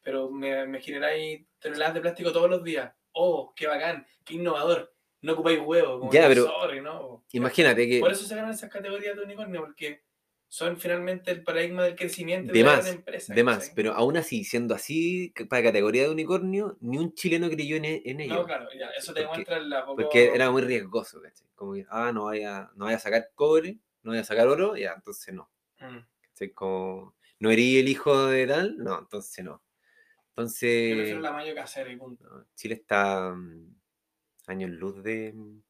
pero 0.01 0.29
me, 0.29 0.67
me 0.67 0.81
generáis 0.81 1.45
toneladas 1.59 1.93
de 1.95 2.01
plástico 2.01 2.31
todos 2.33 2.49
los 2.49 2.63
días. 2.63 2.93
Oh, 3.13 3.53
qué 3.55 3.67
bacán, 3.67 4.05
qué 4.25 4.35
innovador. 4.35 4.93
No 5.21 5.33
ocupáis 5.33 5.59
huevo, 5.63 5.99
como 5.99 6.11
Ya, 6.11 6.23
que, 6.23 6.27
pero 6.27 6.45
sorry, 6.45 6.81
¿no? 6.81 7.25
imagínate 7.31 7.87
que 7.89 7.99
Por 7.99 8.11
eso 8.11 8.25
se 8.25 8.35
ganan 8.35 8.51
esas 8.51 8.69
categorías 8.69 9.15
de 9.15 9.23
unicornio, 9.23 9.61
porque 9.61 10.03
son 10.49 10.77
finalmente 10.77 11.29
el 11.31 11.43
paradigma 11.43 11.83
del 11.83 11.95
crecimiento 11.95 12.51
De 12.53 12.59
de, 12.59 12.63
más, 12.63 12.85
gran 12.85 12.95
empresa. 12.97 13.33
de 13.33 13.43
pero 13.75 13.93
aún 13.93 14.15
así, 14.17 14.43
siendo 14.43 14.73
así, 14.75 15.33
para 15.49 15.63
categoría 15.63 16.03
de 16.03 16.09
unicornio, 16.09 16.77
ni 16.79 16.97
un 16.97 17.13
chileno 17.13 17.49
creyó 17.49 17.75
en, 17.75 17.85
e- 17.85 18.01
en 18.05 18.21
ellos. 18.21 18.37
No, 18.37 18.45
claro, 18.45 18.67
ya, 18.77 18.89
eso 18.91 19.13
te 19.13 19.21
Porque- 19.23 19.39
demuestra 19.43 19.59
la 19.59 19.85
poco... 19.85 20.01
Porque 20.03 20.27
era 20.33 20.49
muy 20.49 20.61
riesgoso, 20.61 21.21
¿cachai? 21.21 21.47
Como 21.55 21.73
que, 21.73 21.85
ah, 21.89 22.11
no 22.13 22.25
vaya, 22.25 22.71
no 22.75 22.85
vaya 22.85 22.97
a 22.97 22.99
sacar 23.01 23.29
cobre, 23.35 23.77
no 24.03 24.11
vaya 24.11 24.21
a 24.21 24.25
sacar 24.25 24.47
oro, 24.47 24.77
ya, 24.77 24.93
entonces 24.95 25.33
no. 25.33 25.49
Mm. 25.79 25.99
¿cachai? 26.29 26.51
Como, 26.53 27.15
¿no 27.39 27.51
erí 27.51 27.77
el 27.79 27.89
hijo 27.89 28.27
de 28.27 28.47
tal? 28.47 28.77
No, 28.77 28.99
entonces 28.99 29.43
no. 29.43 29.51
Yo 29.51 30.43
prefiero 30.43 30.91
Entonces, 30.91 31.21
la 31.21 31.31
mayo 31.31 31.55
casera 31.55 31.91
y 31.91 31.95
punto. 31.97 32.23
no, 32.23 32.45
Chile 32.55 32.75
está 32.75 33.31
mm, 33.33 33.75
años 34.47 34.69
luz 34.69 35.03
de... 35.03 35.33
mm, 35.33 35.61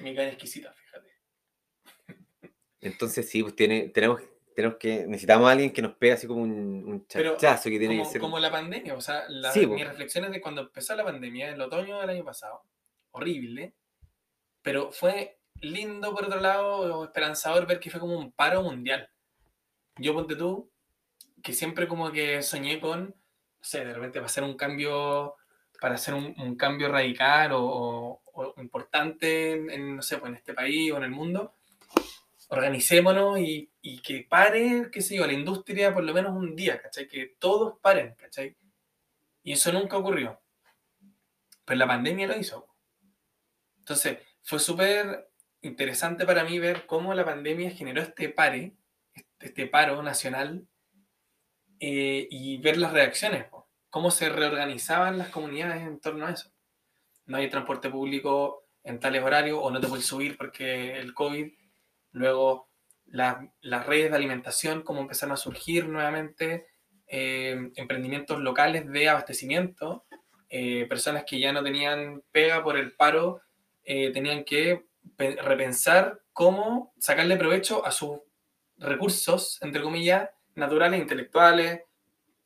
Y 0.00 0.02
me 0.02 0.14
caen 0.14 0.28
exquisitas, 0.30 0.74
fíjate. 0.76 0.83
Entonces 2.84 3.28
sí, 3.28 3.42
pues 3.42 3.56
tiene, 3.56 3.88
tenemos, 3.88 4.20
tenemos 4.54 4.76
que, 4.78 5.06
necesitamos 5.06 5.48
a 5.48 5.52
alguien 5.52 5.72
que 5.72 5.82
nos 5.82 5.94
pegue 5.96 6.12
así 6.12 6.26
como 6.26 6.42
un, 6.42 6.50
un 6.52 7.06
Pero, 7.12 7.32
chachazo 7.36 7.70
que 7.70 7.78
tiene 7.78 7.96
como, 7.96 8.06
que 8.06 8.12
ser... 8.12 8.20
como 8.20 8.38
la 8.38 8.50
pandemia, 8.50 8.94
o 8.94 9.00
sea, 9.00 9.24
la, 9.28 9.50
Sí, 9.50 9.66
po. 9.66 9.74
mis 9.74 9.86
reflexiones 9.86 10.30
de 10.30 10.40
cuando 10.40 10.60
empezó 10.62 10.94
la 10.94 11.02
pandemia, 11.04 11.48
en 11.48 11.54
el 11.54 11.60
otoño 11.62 12.00
del 12.00 12.10
año 12.10 12.24
pasado, 12.24 12.62
horrible, 13.10 13.74
pero 14.62 14.92
fue 14.92 15.38
lindo 15.60 16.14
por 16.14 16.24
otro 16.26 16.40
lado, 16.40 16.98
o 17.00 17.04
esperanzador 17.04 17.66
ver 17.66 17.80
que 17.80 17.90
fue 17.90 18.00
como 18.00 18.16
un 18.18 18.32
paro 18.32 18.62
mundial. 18.62 19.08
Yo 19.96 20.12
ponte 20.14 20.36
tú, 20.36 20.70
que 21.42 21.52
siempre 21.52 21.86
como 21.88 22.10
que 22.12 22.42
soñé 22.42 22.80
con, 22.80 23.06
no 23.08 23.14
sé, 23.60 23.84
de 23.84 23.92
repente 23.94 24.18
para 24.18 24.26
hacer 24.26 24.44
un 24.44 24.56
cambio, 24.56 25.36
para 25.80 25.94
hacer 25.94 26.14
un, 26.14 26.34
un 26.38 26.56
cambio 26.56 26.88
radical 26.88 27.52
o, 27.52 27.62
o- 27.62 28.20
o 28.34 28.60
importante 28.60 29.52
en, 29.52 29.70
en, 29.70 29.96
no 29.96 30.02
sé, 30.02 30.18
pues 30.18 30.30
en 30.30 30.36
este 30.36 30.54
país 30.54 30.90
o 30.92 30.96
en 30.96 31.04
el 31.04 31.10
mundo, 31.10 31.54
organicémonos 32.48 33.38
y, 33.38 33.70
y 33.80 34.00
que 34.00 34.26
pare, 34.28 34.88
qué 34.92 35.00
sé 35.00 35.16
yo, 35.16 35.26
la 35.26 35.32
industria 35.32 35.92
por 35.92 36.04
lo 36.04 36.12
menos 36.14 36.32
un 36.36 36.54
día, 36.54 36.80
¿cachai? 36.80 37.08
Que 37.08 37.34
todos 37.38 37.78
paren, 37.80 38.14
¿cachai? 38.14 38.56
Y 39.42 39.52
eso 39.52 39.72
nunca 39.72 39.96
ocurrió. 39.96 40.40
Pero 41.64 41.78
la 41.78 41.86
pandemia 41.86 42.26
lo 42.26 42.36
hizo. 42.36 42.66
Entonces, 43.78 44.18
fue 44.42 44.58
súper 44.58 45.30
interesante 45.62 46.26
para 46.26 46.44
mí 46.44 46.58
ver 46.58 46.86
cómo 46.86 47.14
la 47.14 47.24
pandemia 47.24 47.70
generó 47.70 48.02
este 48.02 48.28
pare, 48.28 48.76
este, 49.14 49.46
este 49.46 49.66
paro 49.66 50.02
nacional, 50.02 50.66
eh, 51.80 52.28
y 52.30 52.58
ver 52.58 52.76
las 52.76 52.92
reacciones, 52.92 53.46
cómo 53.90 54.10
se 54.10 54.28
reorganizaban 54.28 55.18
las 55.18 55.28
comunidades 55.28 55.82
en 55.82 56.00
torno 56.00 56.26
a 56.26 56.30
eso. 56.30 56.50
No 57.26 57.36
hay 57.36 57.50
transporte 57.50 57.90
público 57.90 58.66
en 58.82 59.00
tales 59.00 59.22
horarios 59.22 59.58
o 59.60 59.70
no 59.70 59.80
te 59.80 59.88
puedes 59.88 60.06
subir 60.06 60.36
porque 60.36 60.98
el 60.98 61.14
COVID. 61.14 61.52
Luego 62.14 62.68
las 63.06 63.86
redes 63.86 64.10
de 64.10 64.16
alimentación, 64.16 64.82
cómo 64.82 65.02
empezaron 65.02 65.34
a 65.34 65.36
surgir 65.36 65.86
nuevamente, 65.86 66.66
eh, 67.06 67.70
emprendimientos 67.76 68.40
locales 68.40 68.90
de 68.90 69.08
abastecimiento, 69.08 70.06
eh, 70.48 70.86
personas 70.88 71.24
que 71.24 71.38
ya 71.38 71.52
no 71.52 71.62
tenían 71.62 72.22
pega 72.32 72.64
por 72.64 72.78
el 72.78 72.92
paro, 72.92 73.42
tenían 73.84 74.44
que 74.44 74.86
repensar 75.18 76.22
cómo 76.32 76.94
sacarle 76.98 77.36
provecho 77.36 77.84
a 77.84 77.90
sus 77.90 78.20
recursos, 78.78 79.58
entre 79.62 79.82
comillas, 79.82 80.30
naturales, 80.54 81.00
intelectuales. 81.00 81.82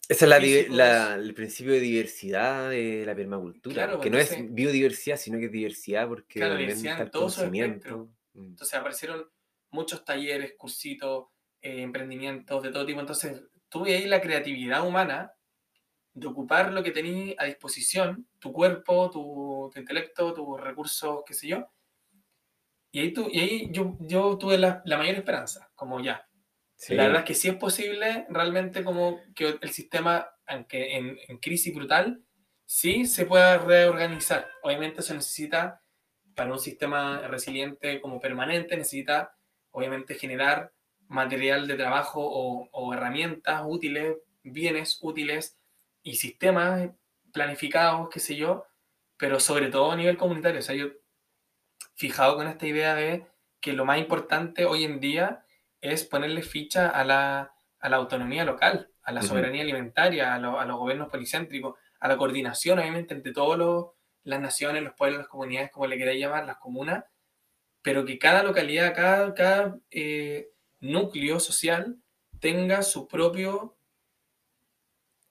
Ese 0.08 0.24
es 0.24 0.70
la, 0.70 1.14
el 1.14 1.34
principio 1.34 1.74
de 1.74 1.80
diversidad 1.80 2.70
de 2.70 3.04
la 3.04 3.14
permacultura, 3.14 4.00
que 4.00 4.08
no 4.08 4.18
es 4.18 4.34
biodiversidad, 4.54 5.18
sino 5.18 5.38
que 5.38 5.46
es 5.46 5.52
diversidad 5.52 6.08
porque 6.08 6.40
claro, 6.40 6.56
diversidad 6.56 7.02
en 7.02 7.10
todo 7.10 7.28
su 7.28 7.44
espectro. 7.44 8.08
Mm. 8.32 8.46
Entonces 8.46 8.74
aparecieron 8.74 9.28
muchos 9.70 10.04
talleres, 10.04 10.54
cursitos, 10.56 11.26
eh, 11.60 11.82
emprendimientos 11.82 12.62
de 12.62 12.70
todo 12.70 12.86
tipo. 12.86 13.00
Entonces 13.00 13.42
tuve 13.68 13.96
ahí 13.96 14.06
la 14.06 14.20
creatividad 14.20 14.86
humana 14.86 15.32
de 16.14 16.26
ocupar 16.26 16.72
lo 16.72 16.82
que 16.82 16.90
tenías 16.90 17.36
a 17.38 17.44
disposición, 17.44 18.28
tu 18.38 18.52
cuerpo, 18.52 19.10
tu, 19.10 19.70
tu 19.72 19.78
intelecto, 19.78 20.34
tus 20.34 20.60
recursos, 20.60 21.22
qué 21.24 21.34
sé 21.34 21.48
yo, 21.48 21.70
y 22.90 23.00
ahí, 23.00 23.14
y 23.32 23.40
ahí 23.40 23.68
yo, 23.70 23.96
yo 24.00 24.38
tuve 24.38 24.58
la, 24.58 24.82
la, 24.84 24.96
mayor 24.96 25.16
esperanza, 25.16 25.70
como 25.74 26.00
ya. 26.00 26.26
La 26.88 27.04
verdad 27.04 27.20
es 27.20 27.26
que 27.26 27.34
sí 27.34 27.48
es 27.48 27.56
posible 27.56 28.26
realmente 28.30 28.84
como 28.84 29.20
que 29.34 29.58
el 29.60 29.70
sistema, 29.70 30.28
aunque 30.46 30.96
en, 30.96 31.18
en 31.28 31.38
crisis 31.38 31.74
brutal, 31.74 32.22
sí 32.64 33.04
se 33.06 33.26
pueda 33.26 33.58
reorganizar. 33.58 34.48
Obviamente 34.62 35.00
eso 35.00 35.12
necesita, 35.12 35.82
para 36.34 36.52
un 36.52 36.58
sistema 36.58 37.26
resiliente 37.26 38.00
como 38.00 38.20
permanente, 38.20 38.76
necesita 38.76 39.36
obviamente 39.70 40.14
generar 40.14 40.72
material 41.08 41.66
de 41.66 41.76
trabajo 41.76 42.20
o, 42.20 42.68
o 42.72 42.94
herramientas 42.94 43.62
útiles, 43.64 44.16
bienes 44.42 44.98
útiles 45.00 45.58
y 46.02 46.16
sistemas 46.16 46.90
planificados, 47.32 48.08
qué 48.10 48.20
sé 48.20 48.36
yo, 48.36 48.66
pero 49.16 49.40
sobre 49.40 49.68
todo 49.68 49.92
a 49.92 49.96
nivel 49.96 50.16
comunitario. 50.16 50.60
O 50.60 50.62
sea, 50.62 50.74
yo 50.74 50.88
fijado 51.94 52.36
con 52.36 52.46
esta 52.46 52.66
idea 52.66 52.94
de 52.94 53.26
que 53.60 53.72
lo 53.72 53.84
más 53.84 53.98
importante 53.98 54.64
hoy 54.64 54.84
en 54.84 55.00
día 55.00 55.44
es 55.80 56.04
ponerle 56.04 56.42
ficha 56.42 56.88
a 56.88 57.04
la, 57.04 57.52
autonomía 57.80 58.44
local, 58.44 58.90
a 59.02 59.12
la 59.12 59.22
soberanía 59.22 59.62
alimentaria, 59.62 60.34
a, 60.34 60.38
los 60.38 60.78
gobiernos 60.78 61.08
policéntricos, 61.08 61.76
a 62.00 62.08
la 62.08 62.16
coordinación, 62.16 62.78
obviamente, 62.78 63.14
entre 63.14 63.32
todas 63.32 63.92
las 64.24 64.40
naciones, 64.40 64.82
los 64.82 64.94
pueblos, 64.94 65.18
las 65.18 65.28
comunidades, 65.28 65.70
como 65.70 65.86
le 65.86 65.98
queráis 65.98 66.20
llamar, 66.20 66.46
las 66.46 66.58
comunas, 66.58 67.04
pero 67.82 68.04
que 68.04 68.18
cada 68.18 68.42
localidad, 68.42 68.94
cada, 68.94 69.34
cada 69.34 69.78
eh, 69.90 70.50
núcleo 70.80 71.40
social 71.40 71.96
tenga 72.40 72.82
su 72.82 73.08
propio 73.08 73.76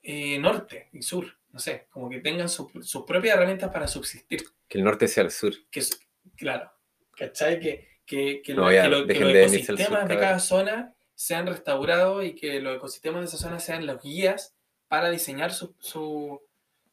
eh, 0.01 0.39
norte 0.39 0.89
y 0.93 1.01
sur, 1.01 1.37
no 1.51 1.59
sé, 1.59 1.87
como 1.89 2.09
que 2.09 2.19
tengan 2.19 2.49
sus 2.49 2.71
propias 3.05 3.35
herramientas 3.35 3.71
para 3.71 3.87
subsistir. 3.87 4.43
Que 4.67 4.77
el 4.77 4.83
norte 4.83 5.07
sea 5.07 5.23
el 5.23 5.31
sur. 5.31 5.53
Que, 5.69 5.81
Claro. 6.35 6.71
¿Cachai? 7.15 7.59
Que, 7.59 7.87
que, 8.05 8.41
que, 8.41 8.53
los 8.53 8.71
ecosistemas 8.71 10.07
de, 10.07 10.17
cada 10.17 10.39
zona 10.39 10.93
sean 11.15 11.47
restaurados 11.47 12.23
y 12.23 12.35
que 12.35 12.61
los 12.61 12.77
ecosistemas 12.77 13.21
de 13.21 13.27
esa 13.27 13.37
zona 13.37 13.59
sean 13.59 13.85
los 13.85 14.01
guías 14.01 14.55
para 14.87 15.09
diseñar 15.09 15.51
su, 15.51 15.75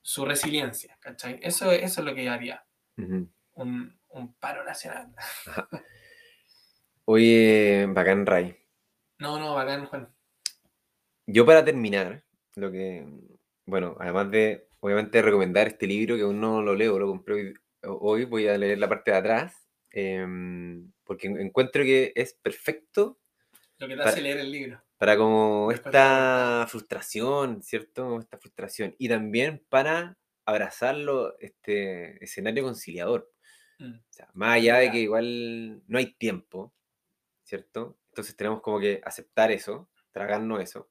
su, 0.02 0.24
resiliencia. 0.24 0.96
¿Cachai? 1.00 1.38
Eso, 1.42 1.70
eso 1.72 2.00
es 2.00 2.06
lo 2.06 2.14
que 2.14 2.28
haría. 2.28 2.64
un, 2.96 3.98
un, 4.14 4.34
paro 4.34 4.64
nacional. 4.64 5.14
Oye, 7.04 7.86
bacán 7.90 8.24
Ray. 8.26 8.56
No, 9.18 9.38
no, 9.38 9.54
bacán 9.54 9.86
Juan. 9.86 10.08
Yo 11.26 11.46
para 11.46 11.64
terminar, 11.64 12.24
lo 12.56 12.70
que, 12.70 13.06
bueno, 13.66 13.96
además 13.98 14.30
de, 14.30 14.68
obviamente, 14.80 15.22
recomendar 15.22 15.68
este 15.68 15.86
libro 15.86 16.16
que 16.16 16.22
aún 16.22 16.40
no 16.40 16.62
lo 16.62 16.74
leo, 16.74 16.98
lo 16.98 17.06
compré 17.06 17.54
hoy 17.86 18.24
voy 18.24 18.48
a 18.48 18.58
leer 18.58 18.78
la 18.78 18.88
parte 18.88 19.10
de 19.10 19.16
atrás, 19.16 19.68
em, 19.90 20.92
porque 21.04 21.28
encuentro 21.28 21.82
que 21.82 22.12
es 22.14 22.34
perfecto. 22.34 23.18
Lo 23.78 23.88
que 23.88 23.96
te 23.96 24.02
hace 24.02 24.20
leer 24.20 24.38
el 24.38 24.50
libro. 24.50 24.82
Para 24.96 25.16
como 25.16 25.70
esta 25.72 26.66
frustración, 26.68 27.62
¿cierto? 27.62 28.20
Esta 28.20 28.38
frustración. 28.38 28.94
Y 28.98 29.08
también 29.08 29.64
para 29.68 30.16
abrazarlo, 30.46 31.36
este 31.40 32.22
escenario 32.22 32.62
conciliador. 32.62 33.30
Mm. 33.78 33.94
más 34.34 34.54
allá 34.56 34.76
de 34.76 34.90
que 34.90 34.98
igual 34.98 35.82
no 35.86 35.98
hay 35.98 36.14
tiempo, 36.14 36.72
¿cierto? 37.42 37.98
Entonces 38.10 38.36
tenemos 38.36 38.60
como 38.60 38.80
que 38.80 39.00
aceptar 39.04 39.50
eso, 39.50 39.88
tragarnos 40.12 40.62
eso. 40.62 40.88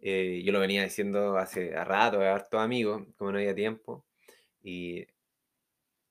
Eh, 0.00 0.42
yo 0.44 0.52
lo 0.52 0.60
venía 0.60 0.84
diciendo 0.84 1.36
hace 1.36 1.72
rato, 1.84 2.20
a 2.20 2.34
hartos 2.34 2.60
amigos, 2.60 3.02
como 3.16 3.32
no 3.32 3.38
había 3.38 3.54
tiempo. 3.54 4.06
Y 4.62 5.06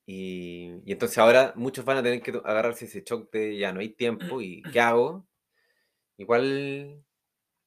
y, 0.09 0.71
entonces 0.85 1.17
ahora 1.17 1.51
muchos 1.57 1.83
van 1.83 1.97
a 1.97 2.03
tener 2.03 2.21
que 2.21 2.31
agarrarse 2.31 2.85
ese 2.85 3.03
shock 3.05 3.29
de 3.29 3.57
ya 3.57 3.73
no 3.73 3.81
hay 3.81 3.89
tiempo 3.89 4.41
y 4.41 4.61
¿qué 4.71 4.79
hago? 4.79 5.27
Igual 6.17 7.03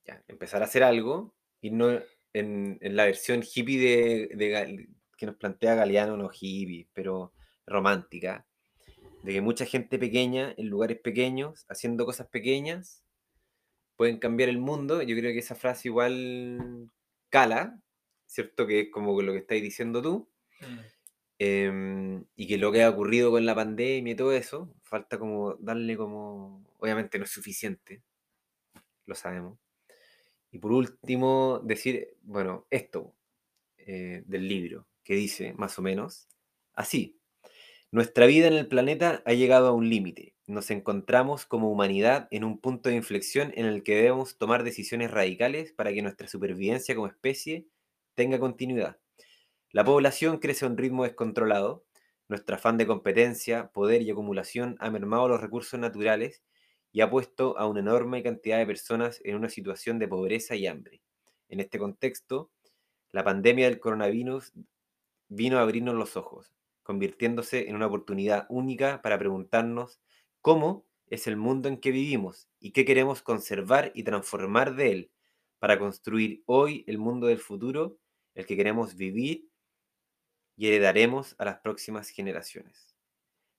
ya, 0.07 0.25
empezar 0.27 0.63
a 0.63 0.65
hacer 0.65 0.83
algo 0.83 1.35
y 1.61 1.71
no 1.71 2.01
en, 2.33 2.79
la 2.81 3.05
versión 3.05 3.43
hippie 3.43 3.79
de, 3.79 4.89
que 5.19 5.27
nos 5.27 5.37
plantea 5.37 5.75
Galeano, 5.75 6.17
no 6.17 6.31
hippie, 6.33 6.89
pero 6.95 7.35
romántica, 7.71 8.47
de 9.23 9.33
que 9.33 9.41
mucha 9.41 9.65
gente 9.65 9.99
pequeña 9.99 10.55
en 10.57 10.69
lugares 10.69 10.99
pequeños, 10.99 11.65
haciendo 11.69 12.05
cosas 12.05 12.27
pequeñas, 12.29 13.03
pueden 13.97 14.19
cambiar 14.19 14.49
el 14.49 14.59
mundo. 14.59 15.03
Yo 15.03 15.17
creo 15.17 15.33
que 15.33 15.39
esa 15.39 15.55
frase 15.55 15.89
igual 15.89 16.91
cala, 17.29 17.81
¿cierto? 18.27 18.67
Que 18.67 18.81
es 18.81 18.91
como 18.91 19.21
lo 19.23 19.33
que 19.33 19.39
estáis 19.39 19.63
diciendo 19.63 20.03
tú. 20.03 20.29
Mm. 20.61 20.79
Em, 21.43 22.25
y 22.37 22.47
que 22.47 22.59
lo 22.59 22.71
que 22.71 22.83
ha 22.83 22.91
ocurrido 22.91 23.31
con 23.31 23.47
la 23.47 23.55
pandemia 23.55 24.13
y 24.13 24.17
todo 24.17 24.33
eso, 24.33 24.75
falta 24.83 25.19
como 25.19 25.55
darle 25.55 25.97
como, 25.97 26.67
obviamente 26.79 27.19
no 27.19 27.25
es 27.25 27.31
suficiente, 27.31 28.03
lo 29.07 29.15
sabemos. 29.15 29.59
Y 30.51 30.59
por 30.59 30.73
último, 30.73 31.61
decir, 31.65 32.17
bueno, 32.23 32.67
esto 32.69 33.15
eh, 33.79 34.23
del 34.27 34.49
libro, 34.49 34.87
que 35.03 35.15
dice 35.15 35.55
más 35.55 35.79
o 35.79 35.83
menos 35.83 36.29
así, 36.75 37.20
nuestra 37.93 38.27
vida 38.27 38.47
en 38.47 38.53
el 38.53 38.69
planeta 38.69 39.21
ha 39.27 39.33
llegado 39.33 39.67
a 39.67 39.73
un 39.73 39.89
límite. 39.89 40.37
Nos 40.47 40.71
encontramos 40.71 41.45
como 41.45 41.73
humanidad 41.73 42.29
en 42.31 42.45
un 42.45 42.61
punto 42.61 42.89
de 42.89 42.95
inflexión 42.95 43.53
en 43.57 43.67
el 43.67 43.83
que 43.83 43.97
debemos 43.97 44.39
tomar 44.39 44.63
decisiones 44.63 45.11
radicales 45.11 45.73
para 45.73 45.93
que 45.93 46.01
nuestra 46.01 46.29
supervivencia 46.29 46.95
como 46.95 47.09
especie 47.09 47.67
tenga 48.15 48.39
continuidad. 48.39 48.99
La 49.73 49.85
población 49.85 50.39
crece 50.39 50.65
a 50.65 50.69
un 50.69 50.77
ritmo 50.77 51.03
descontrolado, 51.03 51.85
nuestro 52.29 52.55
afán 52.55 52.77
de 52.79 52.87
competencia, 52.87 53.73
poder 53.73 54.03
y 54.03 54.11
acumulación 54.11 54.77
ha 54.79 54.89
mermado 54.91 55.27
los 55.27 55.41
recursos 55.41 55.81
naturales 55.81 56.45
y 56.93 57.01
ha 57.01 57.11
puesto 57.11 57.59
a 57.59 57.67
una 57.67 57.81
enorme 57.81 58.23
cantidad 58.23 58.59
de 58.59 58.67
personas 58.67 59.21
en 59.25 59.35
una 59.35 59.49
situación 59.49 59.99
de 59.99 60.07
pobreza 60.07 60.55
y 60.55 60.69
hambre. 60.69 61.03
En 61.49 61.59
este 61.59 61.81
contexto, 61.81 62.53
la 63.11 63.25
pandemia 63.25 63.69
del 63.69 63.81
coronavirus 63.81 64.53
vino 65.29 65.59
a 65.59 65.63
abrirnos 65.63 65.97
los 65.97 66.17
ojos, 66.17 66.55
convirtiéndose 66.91 67.69
en 67.69 67.77
una 67.77 67.87
oportunidad 67.87 68.47
única 68.49 69.01
para 69.01 69.17
preguntarnos 69.17 70.01
cómo 70.41 70.89
es 71.07 71.29
el 71.29 71.37
mundo 71.37 71.69
en 71.69 71.79
que 71.79 71.93
vivimos 71.93 72.49
y 72.59 72.73
qué 72.73 72.85
queremos 72.85 73.23
conservar 73.23 73.93
y 73.95 74.03
transformar 74.03 74.75
de 74.75 74.91
él 74.91 75.13
para 75.61 75.79
construir 75.79 76.43
hoy 76.47 76.83
el 76.89 76.99
mundo 76.99 77.29
del 77.29 77.39
futuro, 77.39 78.01
el 78.35 78.45
que 78.45 78.57
queremos 78.57 78.97
vivir 78.97 79.49
y 80.57 80.67
heredaremos 80.67 81.37
a 81.39 81.45
las 81.45 81.61
próximas 81.61 82.09
generaciones. 82.09 82.97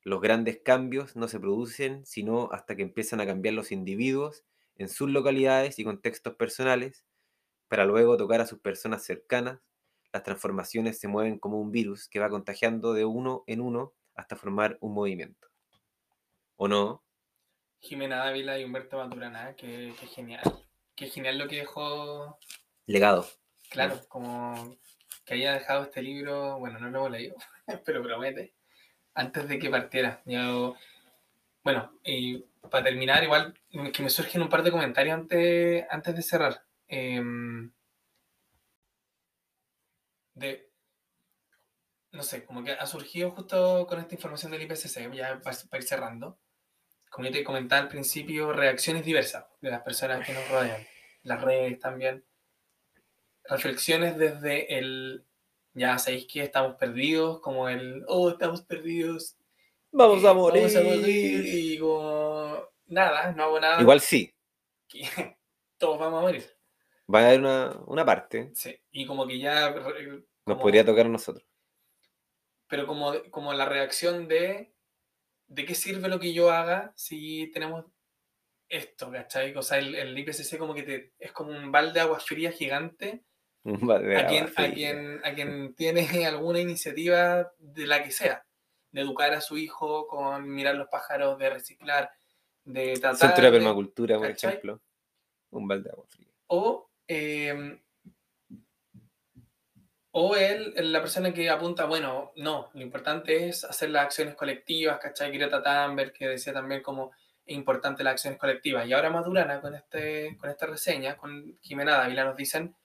Los 0.03 0.19
grandes 0.19 0.59
cambios 0.59 1.15
no 1.15 1.29
se 1.29 1.39
producen 1.39 2.05
sino 2.05 2.49
hasta 2.51 2.75
que 2.75 2.83
empiezan 2.83 3.21
a 3.21 3.25
cambiar 3.25 3.53
los 3.53 3.71
individuos 3.71 4.43
en 4.75 4.89
sus 4.89 5.09
localidades 5.09 5.79
y 5.79 5.85
contextos 5.85 6.35
personales, 6.35 7.05
para 7.69 7.85
luego 7.85 8.17
tocar 8.17 8.41
a 8.41 8.45
sus 8.45 8.59
personas 8.59 9.05
cercanas. 9.05 9.61
Las 10.13 10.23
transformaciones 10.23 10.99
se 10.99 11.07
mueven 11.07 11.39
como 11.39 11.59
un 11.59 11.71
virus 11.71 12.07
que 12.09 12.19
va 12.19 12.29
contagiando 12.29 12.93
de 12.93 13.05
uno 13.05 13.43
en 13.47 13.61
uno 13.61 13.93
hasta 14.15 14.35
formar 14.35 14.77
un 14.81 14.93
movimiento. 14.93 15.47
¿O 16.57 16.67
no? 16.67 17.03
Jimena 17.79 18.17
Dávila 18.17 18.59
y 18.59 18.63
Humberto 18.63 18.97
Maturana, 18.97 19.55
que, 19.55 19.93
que 19.99 20.07
genial. 20.07 20.43
Qué 20.95 21.07
genial 21.07 21.37
lo 21.37 21.47
que 21.47 21.57
dejó. 21.57 22.37
Legado. 22.85 23.27
Claro, 23.69 24.01
como 24.09 24.77
que 25.25 25.35
haya 25.35 25.53
dejado 25.53 25.83
este 25.83 26.01
libro, 26.01 26.59
bueno, 26.59 26.77
no 26.79 26.89
lo 26.89 26.99
hemos 26.99 27.11
leído, 27.11 27.35
pero 27.85 28.03
promete, 28.03 28.53
antes 29.13 29.47
de 29.47 29.59
que 29.59 29.69
partiera. 29.69 30.21
Bueno, 31.63 31.99
y 32.03 32.39
para 32.69 32.83
terminar, 32.83 33.23
igual 33.23 33.53
que 33.93 34.03
me 34.03 34.09
surgen 34.09 34.41
un 34.41 34.49
par 34.49 34.63
de 34.63 34.71
comentarios 34.71 35.15
antes, 35.15 35.85
antes 35.89 36.15
de 36.15 36.21
cerrar. 36.21 36.63
Em, 36.87 37.71
de, 40.41 40.71
no 42.11 42.23
sé, 42.23 42.45
como 42.45 42.63
que 42.63 42.71
ha 42.71 42.85
surgido 42.85 43.31
justo 43.31 43.87
con 43.87 43.99
esta 43.99 44.15
información 44.15 44.51
del 44.51 44.63
IPCC, 44.63 45.13
ya 45.13 45.39
para, 45.41 45.57
ir 45.77 45.83
cerrando. 45.83 46.37
Como 47.09 47.27
yo 47.27 47.33
te 47.33 47.43
comentaba 47.43 47.81
al 47.81 47.87
principio, 47.87 48.51
reacciones 48.51 49.05
diversas 49.05 49.45
de 49.61 49.69
las 49.69 49.81
personas 49.81 50.25
que 50.25 50.33
nos 50.33 50.47
rodean, 50.49 50.85
las 51.23 51.41
redes 51.41 51.79
también. 51.79 52.25
Reflexiones 53.45 54.17
desde 54.17 54.77
el, 54.77 55.25
ya 55.73 55.97
sabéis 55.97 56.25
que 56.27 56.43
estamos 56.43 56.75
perdidos, 56.75 57.39
como 57.39 57.69
el, 57.69 58.03
oh, 58.07 58.29
estamos 58.29 58.61
perdidos. 58.61 59.37
Vamos 59.91 60.23
a 60.23 60.33
morir. 60.33 60.63
Vamos 60.63 60.75
a 60.75 60.83
morir 60.83 61.45
y 61.45 61.77
como, 61.79 62.69
nada, 62.87 63.31
no 63.33 63.43
hago 63.43 63.59
nada. 63.59 63.81
Igual 63.81 63.99
sí. 63.99 64.33
Todos 65.77 65.99
vamos 65.99 66.19
a 66.19 66.21
morir. 66.21 66.45
Va 67.13 67.19
a 67.19 67.27
haber 67.27 67.39
una, 67.41 67.77
una 67.87 68.05
parte. 68.05 68.51
Sí, 68.53 68.77
y 68.91 69.05
como 69.05 69.27
que 69.27 69.39
ya... 69.39 69.73
Nos 70.45 70.57
podría 70.59 70.85
tocar 70.85 71.05
a 71.05 71.09
nosotros. 71.09 71.45
Pero 72.67 72.87
como, 72.87 73.13
como 73.29 73.53
la 73.53 73.65
reacción 73.65 74.27
de, 74.27 74.73
¿de 75.47 75.65
qué 75.65 75.75
sirve 75.75 76.07
lo 76.07 76.19
que 76.19 76.33
yo 76.33 76.51
haga 76.51 76.93
si 76.95 77.51
tenemos 77.51 77.85
esto, 78.69 79.11
¿cachai? 79.11 79.53
O 79.55 79.61
sea, 79.61 79.77
el, 79.77 79.95
el 79.95 80.17
IPCC 80.17 80.57
como 80.57 80.73
que 80.73 80.83
te, 80.83 81.13
es 81.19 81.31
como 81.31 81.51
un 81.51 81.71
balde 81.71 81.93
de 81.93 81.99
agua 81.99 82.19
fría 82.19 82.51
gigante 82.51 83.23
a 83.65 84.27
quien, 84.27 84.49
a, 84.55 84.71
quien, 84.73 85.21
a 85.23 85.33
quien 85.35 85.75
tiene 85.75 86.25
alguna 86.25 86.59
iniciativa 86.59 87.51
de 87.59 87.87
la 87.87 88.03
que 88.03 88.11
sea, 88.11 88.45
de 88.91 89.01
educar 89.01 89.33
a 89.33 89.41
su 89.41 89.57
hijo 89.57 90.07
con 90.07 90.49
mirar 90.49 90.75
los 90.75 90.87
pájaros, 90.87 91.37
de 91.37 91.49
reciclar, 91.49 92.11
de 92.63 92.93
tratar. 92.93 93.29
Centro 93.29 93.45
de 93.45 93.51
permacultura, 93.51 94.17
por 94.17 94.27
ejemplo. 94.27 94.81
Un 95.51 95.67
balde 95.67 95.83
de 95.85 95.91
agua 95.91 96.05
fría. 96.07 96.27
O, 96.47 96.89
em, 97.07 97.79
o 100.11 100.35
él, 100.35 100.73
la 100.75 100.99
persona 100.99 101.33
que 101.33 101.49
apunta, 101.49 101.85
bueno, 101.85 102.33
no, 102.35 102.69
lo 102.73 102.81
importante 102.81 103.47
es 103.47 103.63
hacer 103.63 103.89
las 103.89 104.03
acciones 104.05 104.35
colectivas, 104.35 104.99
¿cachai? 104.99 105.31
Greta 105.31 105.63
Thunberg, 105.63 106.11
que 106.11 106.27
decía 106.27 106.53
también 106.53 106.81
como 106.81 107.11
importante 107.45 108.03
las 108.03 108.13
acciones 108.13 108.39
colectivas. 108.39 108.85
Y 108.85 108.93
ahora 108.93 109.09
Madurana, 109.09 109.61
con, 109.61 109.73
este, 109.73 110.37
con 110.37 110.49
esta 110.49 110.65
reseña, 110.65 111.17
con 111.17 111.57
Jimena 111.61 111.97
Dávila, 111.97 112.25
nos 112.25 112.35
dicen 112.35 112.75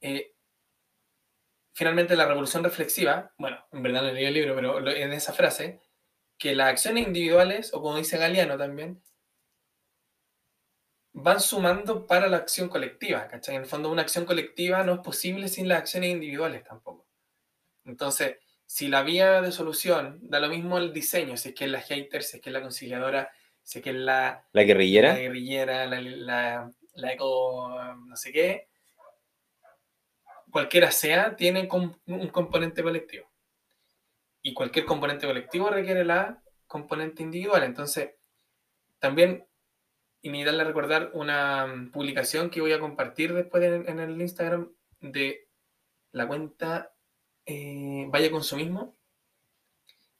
eh, 0.00 0.34
finalmente 1.72 2.16
la 2.16 2.26
revolución 2.26 2.64
reflexiva, 2.64 3.32
bueno, 3.38 3.64
en 3.70 3.82
verdad 3.82 4.02
no 4.02 4.12
leí 4.12 4.24
el 4.24 4.34
libro, 4.34 4.54
pero 4.56 4.90
en 4.90 5.12
esa 5.12 5.32
frase, 5.32 5.80
que 6.38 6.56
las 6.56 6.70
acciones 6.70 7.06
individuales, 7.06 7.72
o 7.72 7.80
como 7.80 7.96
dice 7.96 8.18
Galeano 8.18 8.58
también, 8.58 9.00
van 11.12 11.40
sumando 11.40 12.06
para 12.06 12.28
la 12.28 12.36
acción 12.36 12.68
colectiva, 12.68 13.26
¿cachai? 13.28 13.56
En 13.56 13.62
el 13.62 13.68
fondo 13.68 13.90
una 13.90 14.02
acción 14.02 14.24
colectiva 14.24 14.84
no 14.84 14.94
es 14.94 15.00
posible 15.00 15.48
sin 15.48 15.68
las 15.68 15.78
acciones 15.78 16.10
individuales 16.10 16.64
tampoco. 16.64 17.06
Entonces, 17.84 18.36
si 18.66 18.88
la 18.88 19.02
vía 19.02 19.40
de 19.40 19.50
solución 19.50 20.18
da 20.22 20.40
lo 20.40 20.48
mismo 20.48 20.78
el 20.78 20.92
diseño, 20.92 21.36
si 21.36 21.50
es 21.50 21.54
que 21.54 21.64
es 21.64 21.70
la 21.70 21.80
hater, 21.80 22.22
si 22.22 22.36
es 22.36 22.42
que 22.42 22.50
es 22.50 22.52
la 22.52 22.60
conciliadora, 22.60 23.30
si 23.62 23.78
es 23.78 23.84
que 23.84 23.90
es 23.90 23.96
la... 23.96 24.46
La 24.52 24.62
guerrillera. 24.62 25.14
La 25.14 25.20
guerrillera, 25.20 25.86
la, 25.86 26.00
la, 26.00 26.70
la 26.94 27.12
eco 27.12 27.70
no 28.06 28.16
sé 28.16 28.30
qué, 28.30 28.68
cualquiera 30.50 30.90
sea, 30.90 31.34
tiene 31.34 31.68
un 32.06 32.28
componente 32.28 32.82
colectivo. 32.82 33.26
Y 34.42 34.54
cualquier 34.54 34.84
componente 34.84 35.26
colectivo 35.26 35.70
requiere 35.70 36.04
la 36.04 36.42
componente 36.66 37.22
individual. 37.22 37.64
Entonces, 37.64 38.10
también 38.98 39.47
invitarle 40.22 40.62
a 40.62 40.66
recordar 40.66 41.10
una 41.14 41.90
publicación 41.92 42.50
que 42.50 42.60
voy 42.60 42.72
a 42.72 42.80
compartir 42.80 43.34
después 43.34 43.62
en, 43.62 43.98
el 43.98 44.20
Instagram 44.20 44.72
de 45.00 45.48
la 46.12 46.26
cuenta 46.26 46.92
eh, 47.46 48.06
Vaya 48.08 48.30
Consumismo, 48.30 48.96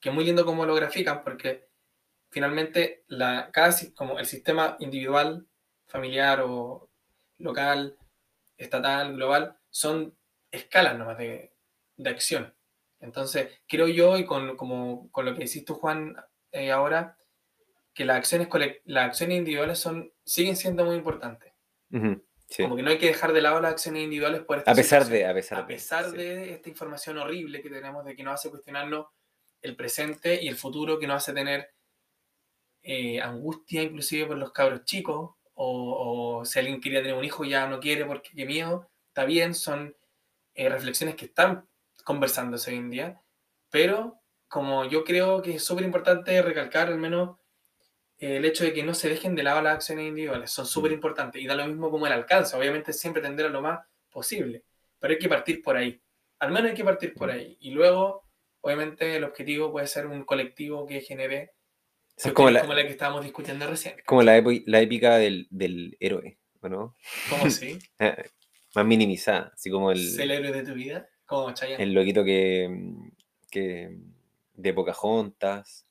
que 0.00 0.10
es 0.10 0.14
muy 0.14 0.24
lindo 0.24 0.44
cómo 0.44 0.64
lo 0.64 0.74
grafican, 0.74 1.22
porque 1.24 1.68
finalmente 2.30 3.04
la, 3.08 3.50
casi 3.52 3.92
como 3.92 4.18
el 4.18 4.26
sistema 4.26 4.76
individual, 4.78 5.46
familiar 5.86 6.40
o 6.42 6.90
local, 7.38 7.96
estatal, 8.56 9.14
global, 9.14 9.58
son 9.70 10.16
escalas 10.50 10.98
nomás 10.98 11.18
de, 11.18 11.54
de 11.96 12.10
acción. 12.10 12.54
Entonces, 13.00 13.60
creo 13.68 13.88
yo, 13.88 14.18
y 14.18 14.24
con, 14.24 14.56
como, 14.56 15.10
con 15.12 15.24
lo 15.24 15.34
que 15.34 15.46
tú, 15.64 15.74
Juan, 15.74 16.16
eh, 16.52 16.70
ahora, 16.70 17.16
que 17.98 18.04
las 18.04 18.18
acciones, 18.18 18.46
las 18.84 19.06
acciones 19.06 19.38
individuales 19.38 19.80
son, 19.80 20.12
siguen 20.24 20.54
siendo 20.54 20.84
muy 20.84 20.94
importantes. 20.94 21.52
Como 21.90 22.76
que 22.76 22.82
no 22.84 22.90
hay 22.90 22.98
que 22.98 23.08
dejar 23.08 23.32
de 23.32 23.42
lado 23.42 23.60
las 23.60 23.72
acciones 23.72 24.04
individuales 24.04 24.42
por 24.42 24.58
esta 24.58 24.70
a 24.70 24.74
pesar 24.76 25.04
de 25.06 25.26
A 25.26 25.34
pesar, 25.34 25.58
a 25.58 25.66
pesar 25.66 26.12
de, 26.12 26.52
esta 26.52 26.68
información 26.68 27.18
horrible 27.18 27.60
que 27.60 27.68
tenemos 27.68 28.04
de 28.04 28.14
que 28.14 28.22
nos 28.22 28.34
hace 28.34 28.50
cuestionarnos 28.50 29.06
el 29.62 29.74
presente 29.74 30.40
y 30.40 30.46
el 30.46 30.54
futuro, 30.54 31.00
que 31.00 31.08
nos 31.08 31.16
hace 31.16 31.32
tener 31.32 31.72
eh, 32.82 33.20
angustia 33.20 33.82
inclusive 33.82 34.26
por 34.26 34.38
los 34.38 34.52
cabros 34.52 34.84
chicos, 34.84 35.32
o, 35.54 36.38
o, 36.38 36.44
si 36.44 36.60
alguien 36.60 36.80
quería 36.80 37.02
tener 37.02 37.16
un 37.16 37.24
hijo 37.24 37.44
ya 37.44 37.66
no 37.66 37.80
quiere 37.80 38.04
porque 38.04 38.30
qué 38.32 38.46
miedo, 38.46 38.88
está 39.08 39.24
bien, 39.24 39.56
son 39.56 39.96
eh, 40.54 40.68
reflexiones 40.68 41.16
que 41.16 41.24
están 41.24 41.68
conversándose 42.04 42.70
hoy 42.70 42.76
en 42.76 42.90
día, 42.90 43.22
pero 43.70 44.20
como 44.46 44.84
yo 44.84 45.02
creo 45.02 45.42
que 45.42 45.56
es 45.56 45.64
súper 45.64 45.84
importante 45.84 46.40
recalcar 46.42 46.86
al 46.86 46.98
menos 46.98 47.38
el 48.18 48.44
hecho 48.44 48.64
de 48.64 48.72
que 48.72 48.82
no 48.82 48.94
se 48.94 49.08
dejen 49.08 49.34
de 49.34 49.42
lado 49.42 49.62
las 49.62 49.74
acciones 49.74 50.06
individuales, 50.06 50.50
son 50.50 50.66
súper 50.66 50.92
importantes 50.92 51.40
y 51.40 51.46
da 51.46 51.54
lo 51.54 51.66
mismo 51.66 51.90
como 51.90 52.06
el 52.06 52.12
alcance, 52.12 52.56
obviamente 52.56 52.92
siempre 52.92 53.22
tender 53.22 53.46
a 53.46 53.50
lo 53.50 53.62
más 53.62 53.80
posible, 54.10 54.64
pero 54.98 55.12
hay 55.12 55.18
que 55.18 55.28
partir 55.28 55.62
por 55.62 55.76
ahí, 55.76 56.00
al 56.38 56.50
menos 56.50 56.70
hay 56.70 56.76
que 56.76 56.84
partir 56.84 57.14
por 57.14 57.30
ahí 57.30 57.56
y 57.60 57.70
luego 57.70 58.24
obviamente 58.60 59.16
el 59.16 59.24
objetivo 59.24 59.70
puede 59.70 59.86
ser 59.86 60.06
un 60.06 60.24
colectivo 60.24 60.86
que 60.86 61.00
genere 61.00 61.52
es 62.16 62.32
como 62.32 62.50
la, 62.50 62.82
que 62.82 62.90
estábamos 62.90 63.22
discutiendo 63.22 63.64
recién. 63.68 63.94
Como 64.04 64.24
la, 64.24 64.42
la 64.66 64.80
épica 64.80 65.18
del, 65.18 65.46
del 65.50 65.96
héroe, 66.00 66.36
¿no? 66.62 66.96
¿Cómo 67.30 67.44
así? 67.46 67.78
más 68.74 68.84
minimizada, 68.84 69.52
así 69.54 69.70
como 69.70 69.92
el... 69.92 69.98
¿Es 69.98 70.18
el 70.18 70.30
héroe 70.30 70.52
de 70.52 70.64
tu 70.64 70.74
vida? 70.74 71.08
Como 71.24 71.52
Chayanne. 71.52 71.82
El 71.82 71.92
loquito 71.92 72.24
que, 72.24 72.92
que 73.50 73.96
de 74.54 74.74
Pocahontas. 74.74 75.86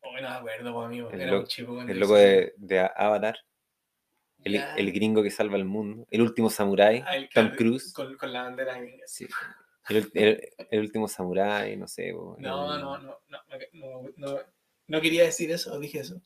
Oh, 0.00 0.16
no 0.16 0.22
me 0.22 0.28
acuerdo, 0.28 0.80
amigo. 0.80 1.10
El, 1.10 1.20
Era 1.20 1.32
lo, 1.32 1.40
un 1.40 1.46
chico 1.46 1.82
el 1.82 1.98
loco 1.98 2.14
de, 2.14 2.54
de, 2.56 2.80
Avatar. 2.96 3.38
El, 4.44 4.56
el, 4.76 4.92
gringo 4.92 5.22
que 5.22 5.30
salva 5.30 5.56
el 5.56 5.64
mundo. 5.64 6.06
El 6.10 6.22
último 6.22 6.48
samurái. 6.48 7.02
Ah, 7.06 7.16
Tom 7.34 7.50
Cruise. 7.56 7.92
Con, 7.92 8.16
con, 8.16 8.32
la 8.32 8.44
bandera. 8.44 8.78
Sí. 9.06 9.26
El, 9.88 10.10
el, 10.70 10.80
último 10.80 11.08
samurái, 11.08 11.76
no 11.76 11.88
sé. 11.88 12.12
no, 12.12 12.36
no, 12.38 12.78
no, 12.78 12.98
no, 12.98 13.20
no, 13.28 14.02
no, 14.16 14.40
no, 14.86 15.00
quería 15.00 15.24
decir 15.24 15.50
eso, 15.50 15.78
dije 15.80 16.00
eso. 16.00 16.20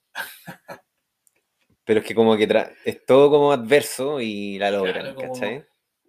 Pero 1.84 2.00
es 2.00 2.06
que 2.06 2.14
como 2.14 2.36
que 2.36 2.48
es 2.84 3.04
todo 3.06 3.30
como 3.30 3.52
adverso 3.52 4.20
y 4.20 4.58
la 4.58 4.70
logran, 4.70 5.14
claro, 5.14 5.32
¿cachai? 5.32 5.66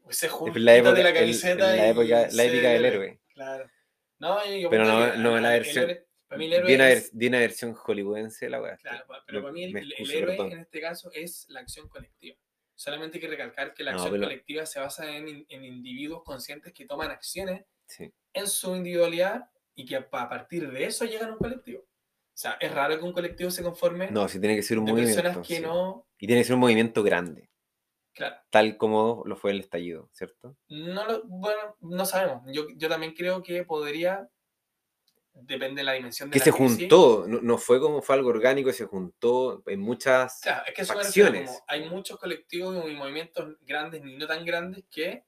Se 0.10 0.28
la 0.56 0.76
época, 0.76 0.94
de 0.94 1.04
la 1.04 1.14
camiseta 1.14 1.76
la, 1.76 1.88
época, 1.88 2.28
la 2.32 2.44
épica 2.44 2.70
del 2.70 2.86
héroe. 2.86 3.20
Claro. 3.34 3.70
No, 4.20 4.46
yo 4.46 4.70
pero 4.70 4.86
no, 4.86 5.16
no 5.16 5.40
la 5.40 5.50
versión. 5.50 5.98
Para 6.34 6.38
mí 6.38 6.46
el 6.46 6.54
héroe 6.54 6.94
es... 6.94 7.12
una 7.14 7.40
versión 7.40 7.74
hollywoodense 7.74 8.50
la 8.50 8.62
weá. 8.62 8.78
Claro, 8.78 9.06
pero 9.26 9.42
para 9.42 9.54
mí 9.54 9.64
el, 9.66 9.94
el 9.98 10.12
héroe 10.12 10.36
en 10.36 10.60
este 10.60 10.82
caso 10.82 11.12
es 11.14 11.46
la 11.50 11.62
acción 11.62 11.88
colectiva. 11.88 12.38
Solamente 12.76 13.18
hay 13.18 13.22
que 13.22 13.28
recalcar 13.28 13.74
que 13.74 13.84
la 13.84 13.92
acción 13.92 14.20
colectiva 14.20 14.66
se 14.66 14.80
basa 14.80 15.16
en, 15.16 15.46
en, 15.48 15.64
individuos 15.64 16.24
conscientes 16.24 16.74
que 16.74 16.86
toman 16.86 17.12
acciones 17.12 17.66
sí. 17.86 18.12
en 18.34 18.48
su 18.48 18.76
individualidad 18.76 19.50
y 19.76 19.86
que 19.86 19.96
a 19.96 20.10
partir 20.10 20.72
de 20.72 20.86
eso 20.86 21.06
llegan 21.06 21.30
a 21.30 21.34
un 21.34 21.40
colectivo. 21.40 21.82
O 21.82 22.36
sea, 22.36 22.58
es 22.60 22.74
raro 22.74 22.98
que 22.98 23.06
un 23.06 23.14
colectivo 23.14 23.52
se 23.52 23.62
conforme. 23.62 24.10
No, 24.10 24.28
si 24.28 24.40
tiene 24.40 24.56
que 24.56 24.64
ser 24.64 24.80
un 24.80 24.86
movimiento. 24.86 25.22
Personas 25.22 25.48
que 25.48 25.60
no... 25.60 26.08
Y 26.18 26.26
tiene 26.26 26.42
que 26.42 26.46
ser 26.46 26.56
un 26.56 26.62
movimiento 26.62 27.04
grande. 27.04 27.52
Claro. 28.14 28.36
Tal 28.50 28.78
como 28.78 29.24
lo 29.26 29.36
fue 29.36 29.52
el 29.52 29.60
estallido, 29.60 30.10
¿cierto? 30.12 30.58
No 30.68 31.06
lo, 31.06 31.24
bueno, 31.26 31.78
no 31.82 32.06
sabemos. 32.06 32.44
Yo, 32.52 32.68
yo 32.76 32.90
también 32.90 33.14
creo 33.14 33.44
que 33.44 33.64
podría, 33.64 34.30
depende 35.34 35.82
de 35.82 35.86
la 35.86 35.94
dimensión 35.94 36.30
de 36.30 36.34
que 36.34 36.44
se 36.44 36.52
juntó, 36.52 37.26
no, 37.28 37.42
no, 37.42 37.58
fue 37.58 37.80
como 37.80 38.02
fue 38.02 38.16
algo 38.16 38.30
orgánico, 38.30 38.72
se 38.72 38.86
juntó 38.86 39.64
en 39.66 39.80
muchas 39.80 40.40
claro, 40.42 40.64
es 40.68 40.74
que 40.74 40.86
facciones. 40.86 41.64
hay 41.68 41.90
muchos 41.90 42.20
colectivos 42.20 42.90
y 42.90 42.94
movimientos 42.94 43.58
grandes 43.62 44.04
ni 44.04 44.16
no 44.16 44.28
tan 44.28 44.46
grandes 44.46 44.86
que 44.90 45.26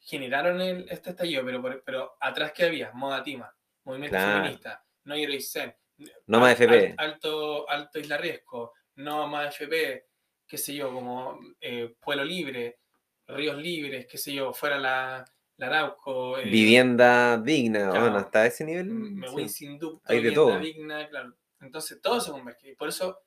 generaron 0.00 0.60
el, 0.60 0.88
este 0.90 1.10
estallido, 1.10 1.44
pero, 1.44 1.82
pero 1.84 2.16
atrás 2.20 2.52
que 2.52 2.64
había, 2.64 2.92
Moda 2.92 3.22
Tima, 3.22 3.54
Movimiento 3.84 4.18
Feminista, 4.18 4.84
No 5.04 5.14
Zen, 5.40 5.74
No 6.26 6.40
Más 6.40 6.52
FP, 6.52 6.94
Alto, 6.96 7.68
Alto 7.68 7.98
Isla 7.98 8.16
Riesgo, 8.16 8.72
No 8.96 9.26
Más 9.28 9.54
FP, 9.54 10.06
qué 10.46 10.58
sé 10.58 10.74
yo, 10.74 10.92
como 10.92 11.38
eh, 11.60 11.94
Pueblo 12.00 12.24
Libre, 12.24 12.80
Ríos 13.26 13.56
Libres, 13.56 14.06
qué 14.06 14.18
sé 14.18 14.32
yo, 14.32 14.52
fuera 14.52 14.78
la, 14.78 15.24
la 15.58 15.66
Arauco. 15.66 16.38
eh, 16.38 16.44
Vivienda 16.48 17.36
digna, 17.38 17.90
claro. 17.90 18.00
bueno, 18.00 18.16
hasta 18.16 18.46
ese 18.46 18.64
nivel. 18.64 18.86
me 18.86 19.28
voy 19.28 19.48
sí. 19.48 19.66
sin 19.66 19.78
ducto, 19.78 20.00
Hay 20.10 20.16
de 20.16 20.22
vivienda 20.30 20.52
todo. 20.52 20.60
digna, 20.60 21.08
claro. 21.08 21.36
Entonces 21.60 22.00
todo 22.00 22.20
se 22.20 22.30
converge. 22.30 22.70
Y 22.70 22.74
por 22.76 22.88
eso 22.88 23.18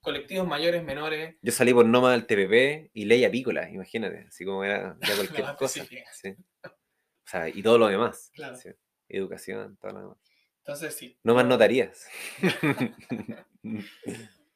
colectivos 0.00 0.46
mayores, 0.48 0.82
menores, 0.82 1.36
Yo 1.42 1.52
salí 1.52 1.74
por 1.74 1.84
Noma 1.84 2.12
del 2.12 2.24
TPP 2.26 2.90
y 2.94 3.04
ley 3.04 3.22
apícola, 3.24 3.68
imagínate, 3.68 4.24
así 4.28 4.44
como 4.46 4.64
era 4.64 4.96
ya 5.06 5.14
cualquier 5.16 5.56
cosa. 5.56 5.84
sí. 6.12 6.34
O 6.64 7.28
sea, 7.30 7.48
y 7.48 7.62
todo 7.62 7.76
lo 7.78 7.88
demás. 7.88 8.30
Claro. 8.32 8.56
sí. 8.56 8.70
Educación, 9.08 9.76
todo 9.76 9.92
lo 9.92 10.00
demás. 10.00 10.18
entonces 10.58 10.94
sí. 10.94 11.18
No 11.22 11.34
más 11.34 11.44
notarías. 11.44 12.08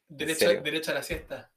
Derecho, 0.08 0.48
derecho 0.62 0.90
a 0.92 0.94
la 0.94 1.02
siesta. 1.02 1.52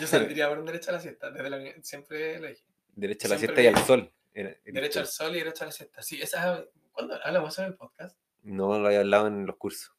Yo 0.00 0.06
saldría 0.06 0.48
por 0.48 0.58
un 0.58 0.66
derecho 0.66 0.90
a 0.90 0.94
la 0.94 1.00
siesta. 1.00 1.30
Desde 1.30 1.50
la, 1.50 1.58
siempre 1.82 2.38
lo 2.38 2.48
dije. 2.48 2.64
Derecho 2.94 3.26
a 3.26 3.30
la 3.30 3.38
siempre 3.38 3.62
siesta 3.62 3.78
y 3.78 3.80
al 3.80 3.86
sol. 3.86 4.12
Era- 4.38 4.50
era 4.50 4.60
Derecho 4.64 5.00
al 5.00 5.06
sol 5.08 5.34
y 5.34 5.38
derecho 5.38 5.64
a 5.64 5.66
la 5.66 5.72
siesta. 5.72 6.02
Sí, 6.02 6.20
esa. 6.22 6.64
¿Cuándo 6.92 7.18
hablamos 7.24 7.52
eso 7.54 7.62
en 7.62 7.68
el 7.68 7.74
podcast? 7.74 8.16
No 8.42 8.78
lo 8.78 8.86
había 8.86 9.00
hablado 9.00 9.26
en 9.26 9.46
los 9.46 9.56
cursos. 9.56 9.92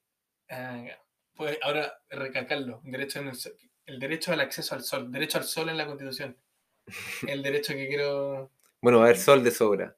Ah. 0.49 0.85
Pues 1.35 1.57
ahora 1.61 2.01
recalcarlo. 2.09 2.81
Derecho 2.83 3.19
en 3.19 3.27
el, 3.29 3.35
sol- 3.35 3.57
el 3.85 3.99
derecho 3.99 4.31
al 4.31 4.39
acceso 4.41 4.75
al 4.75 4.83
sol. 4.83 5.11
Derecho 5.11 5.37
al 5.39 5.43
sol 5.43 5.69
en 5.69 5.77
la 5.77 5.85
constitución. 5.85 6.37
El 7.27 7.43
derecho 7.43 7.73
que 7.73 7.87
quiero. 7.87 8.51
Bueno, 8.81 8.97
va 8.99 9.05
a 9.05 9.07
haber 9.07 9.19
sol 9.19 9.43
de 9.43 9.51
sobra. 9.51 9.95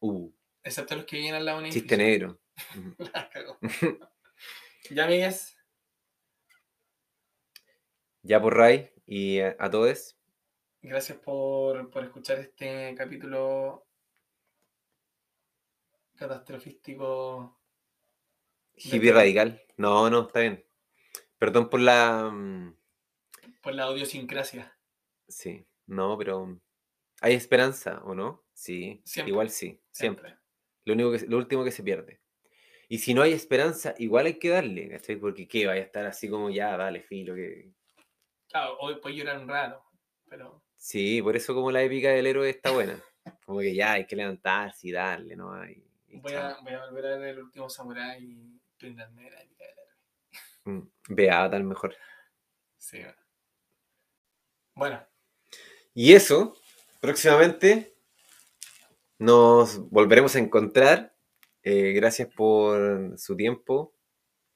Uh, 0.00 0.30
Excepto 0.62 0.94
los 0.96 1.04
que 1.04 1.16
vienen 1.16 1.34
al 1.34 1.44
lado 1.44 1.60
de 1.60 1.70
chiste 1.70 1.96
negro. 1.96 2.40
Ujú. 2.76 2.94
La 3.12 3.28
cagó. 3.30 3.58
ya, 4.90 5.04
amigues. 5.04 5.56
Ya 8.22 8.40
por 8.40 8.56
Ray 8.56 8.90
y 9.06 9.40
a, 9.40 9.56
a 9.58 9.70
todos. 9.70 10.17
Gracias 10.80 11.18
por, 11.18 11.90
por 11.90 12.04
escuchar 12.04 12.38
este 12.38 12.94
capítulo 12.96 13.86
catastrofístico. 16.14 17.58
Hippie 18.74 19.12
radical. 19.12 19.62
No, 19.76 20.08
no, 20.08 20.26
está 20.26 20.40
bien. 20.40 20.64
Perdón 21.38 21.68
por 21.68 21.80
la. 21.80 22.30
mm, 22.32 22.76
por 23.60 23.74
la 23.74 23.84
audiosincrasia. 23.84 24.76
Sí, 25.26 25.66
no, 25.86 26.16
pero. 26.18 26.60
¿Hay 27.20 27.34
esperanza 27.34 28.00
o 28.04 28.14
no? 28.14 28.44
Sí, 28.52 29.02
Siempre, 29.04 29.32
igual 29.32 29.50
sí, 29.50 29.80
siempre. 29.90 30.28
Siempre. 30.28 30.44
Lo, 30.84 30.94
único 30.94 31.12
que, 31.12 31.26
lo 31.26 31.36
último 31.38 31.64
que 31.64 31.72
se 31.72 31.82
pierde. 31.82 32.20
Y 32.88 32.98
si 32.98 33.12
no 33.12 33.22
hay 33.22 33.32
esperanza, 33.32 33.94
igual 33.98 34.26
hay 34.26 34.38
que 34.38 34.50
darle, 34.50 34.88
¿cachai? 34.88 35.16
Porque 35.16 35.48
qué, 35.48 35.66
vaya 35.66 35.82
a 35.82 35.84
estar 35.84 36.06
así 36.06 36.28
como 36.30 36.48
ya, 36.50 36.76
dale, 36.76 37.02
filo, 37.02 37.34
que. 37.34 37.72
Claro, 38.48 38.78
hoy 38.78 39.00
puede 39.00 39.16
llorar 39.16 39.40
un 39.40 39.48
rato, 39.48 39.84
pero 40.28 40.64
Sí, 40.78 41.20
por 41.20 41.36
eso 41.36 41.54
como 41.54 41.70
la 41.70 41.82
épica 41.82 42.10
del 42.10 42.26
héroe 42.26 42.48
está 42.48 42.70
buena. 42.70 42.98
Como 43.44 43.58
que 43.58 43.74
ya 43.74 43.92
hay 43.92 44.06
que 44.06 44.16
levantarse 44.16 44.88
y 44.88 44.92
darle, 44.92 45.36
¿no? 45.36 45.52
hay 45.52 45.84
voy 46.14 46.32
a, 46.32 46.56
voy 46.62 46.72
a 46.72 46.86
volver 46.86 47.06
a 47.06 47.16
ver 47.18 47.28
el 47.30 47.40
último 47.40 47.68
samurai 47.68 48.22
y 48.22 48.60
brindarme 48.78 49.30
la 49.30 49.42
épica 49.42 49.64
del 49.64 49.74
héroe. 49.78 50.78
Mm, 50.78 50.90
Beata, 51.14 51.50
tal 51.50 51.64
mejor. 51.64 51.94
Sí. 52.78 52.98
Bueno, 54.74 55.04
Y 55.92 56.14
eso, 56.14 56.56
próximamente 57.00 57.94
nos 59.18 59.90
volveremos 59.90 60.36
a 60.36 60.38
encontrar. 60.38 61.14
Eh, 61.64 61.92
gracias 61.92 62.28
por 62.28 63.18
su 63.18 63.36
tiempo, 63.36 63.92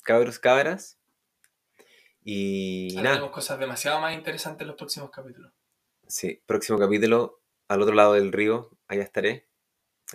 cabros, 0.02 0.38
cabras. 0.38 0.98
Y 2.24 2.96
hablaremos 2.96 3.20
nada, 3.20 3.32
cosas 3.32 3.58
demasiado 3.58 4.00
más 4.00 4.14
interesantes 4.14 4.62
en 4.62 4.68
los 4.68 4.76
próximos 4.76 5.10
capítulos. 5.10 5.52
Sí, 6.07 6.42
próximo 6.46 6.78
capítulo, 6.78 7.40
al 7.68 7.82
otro 7.82 7.94
lado 7.94 8.14
del 8.14 8.32
río, 8.32 8.70
ahí 8.88 8.98
estaré, 9.00 9.48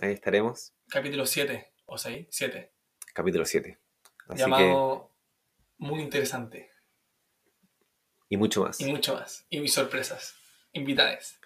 ahí 0.00 0.12
estaremos, 0.12 0.74
Capítulo 0.90 1.26
7 1.26 1.72
o 1.86 1.98
6, 1.98 2.26
7. 2.30 2.72
capítulo 3.14 3.44
7. 3.44 3.78
Así 4.28 4.34
que, 4.36 4.40
Llamado 4.40 5.10
Muy 5.78 6.00
interesante. 6.00 6.70
y 8.28 8.36
mucho 8.36 8.62
más. 8.64 8.80
Y 8.80 8.86
mucho 8.86 9.14
más. 9.14 9.46
Y 9.50 9.60
mis 9.60 9.72
sorpresas. 9.72 10.34
Invitades. 10.72 11.38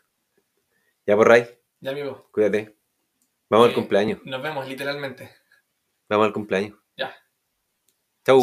Ya 1.06 1.16
por 1.16 1.28
Ray, 1.28 1.46
Ya, 1.80 1.90
amigo. 1.90 2.28
cuídate. 2.32 2.76
Vamos 3.48 3.66
Eh, 3.66 3.70
al 3.70 3.74
cumpleaños, 3.74 4.20
Nos 4.24 4.42
vemos 4.42 4.66
literalmente. 4.68 5.30
vamos 6.08 6.26
al 6.26 6.32
cumpleaños. 6.32 6.78
Ya. 6.96 7.14
Chau. 8.24 8.40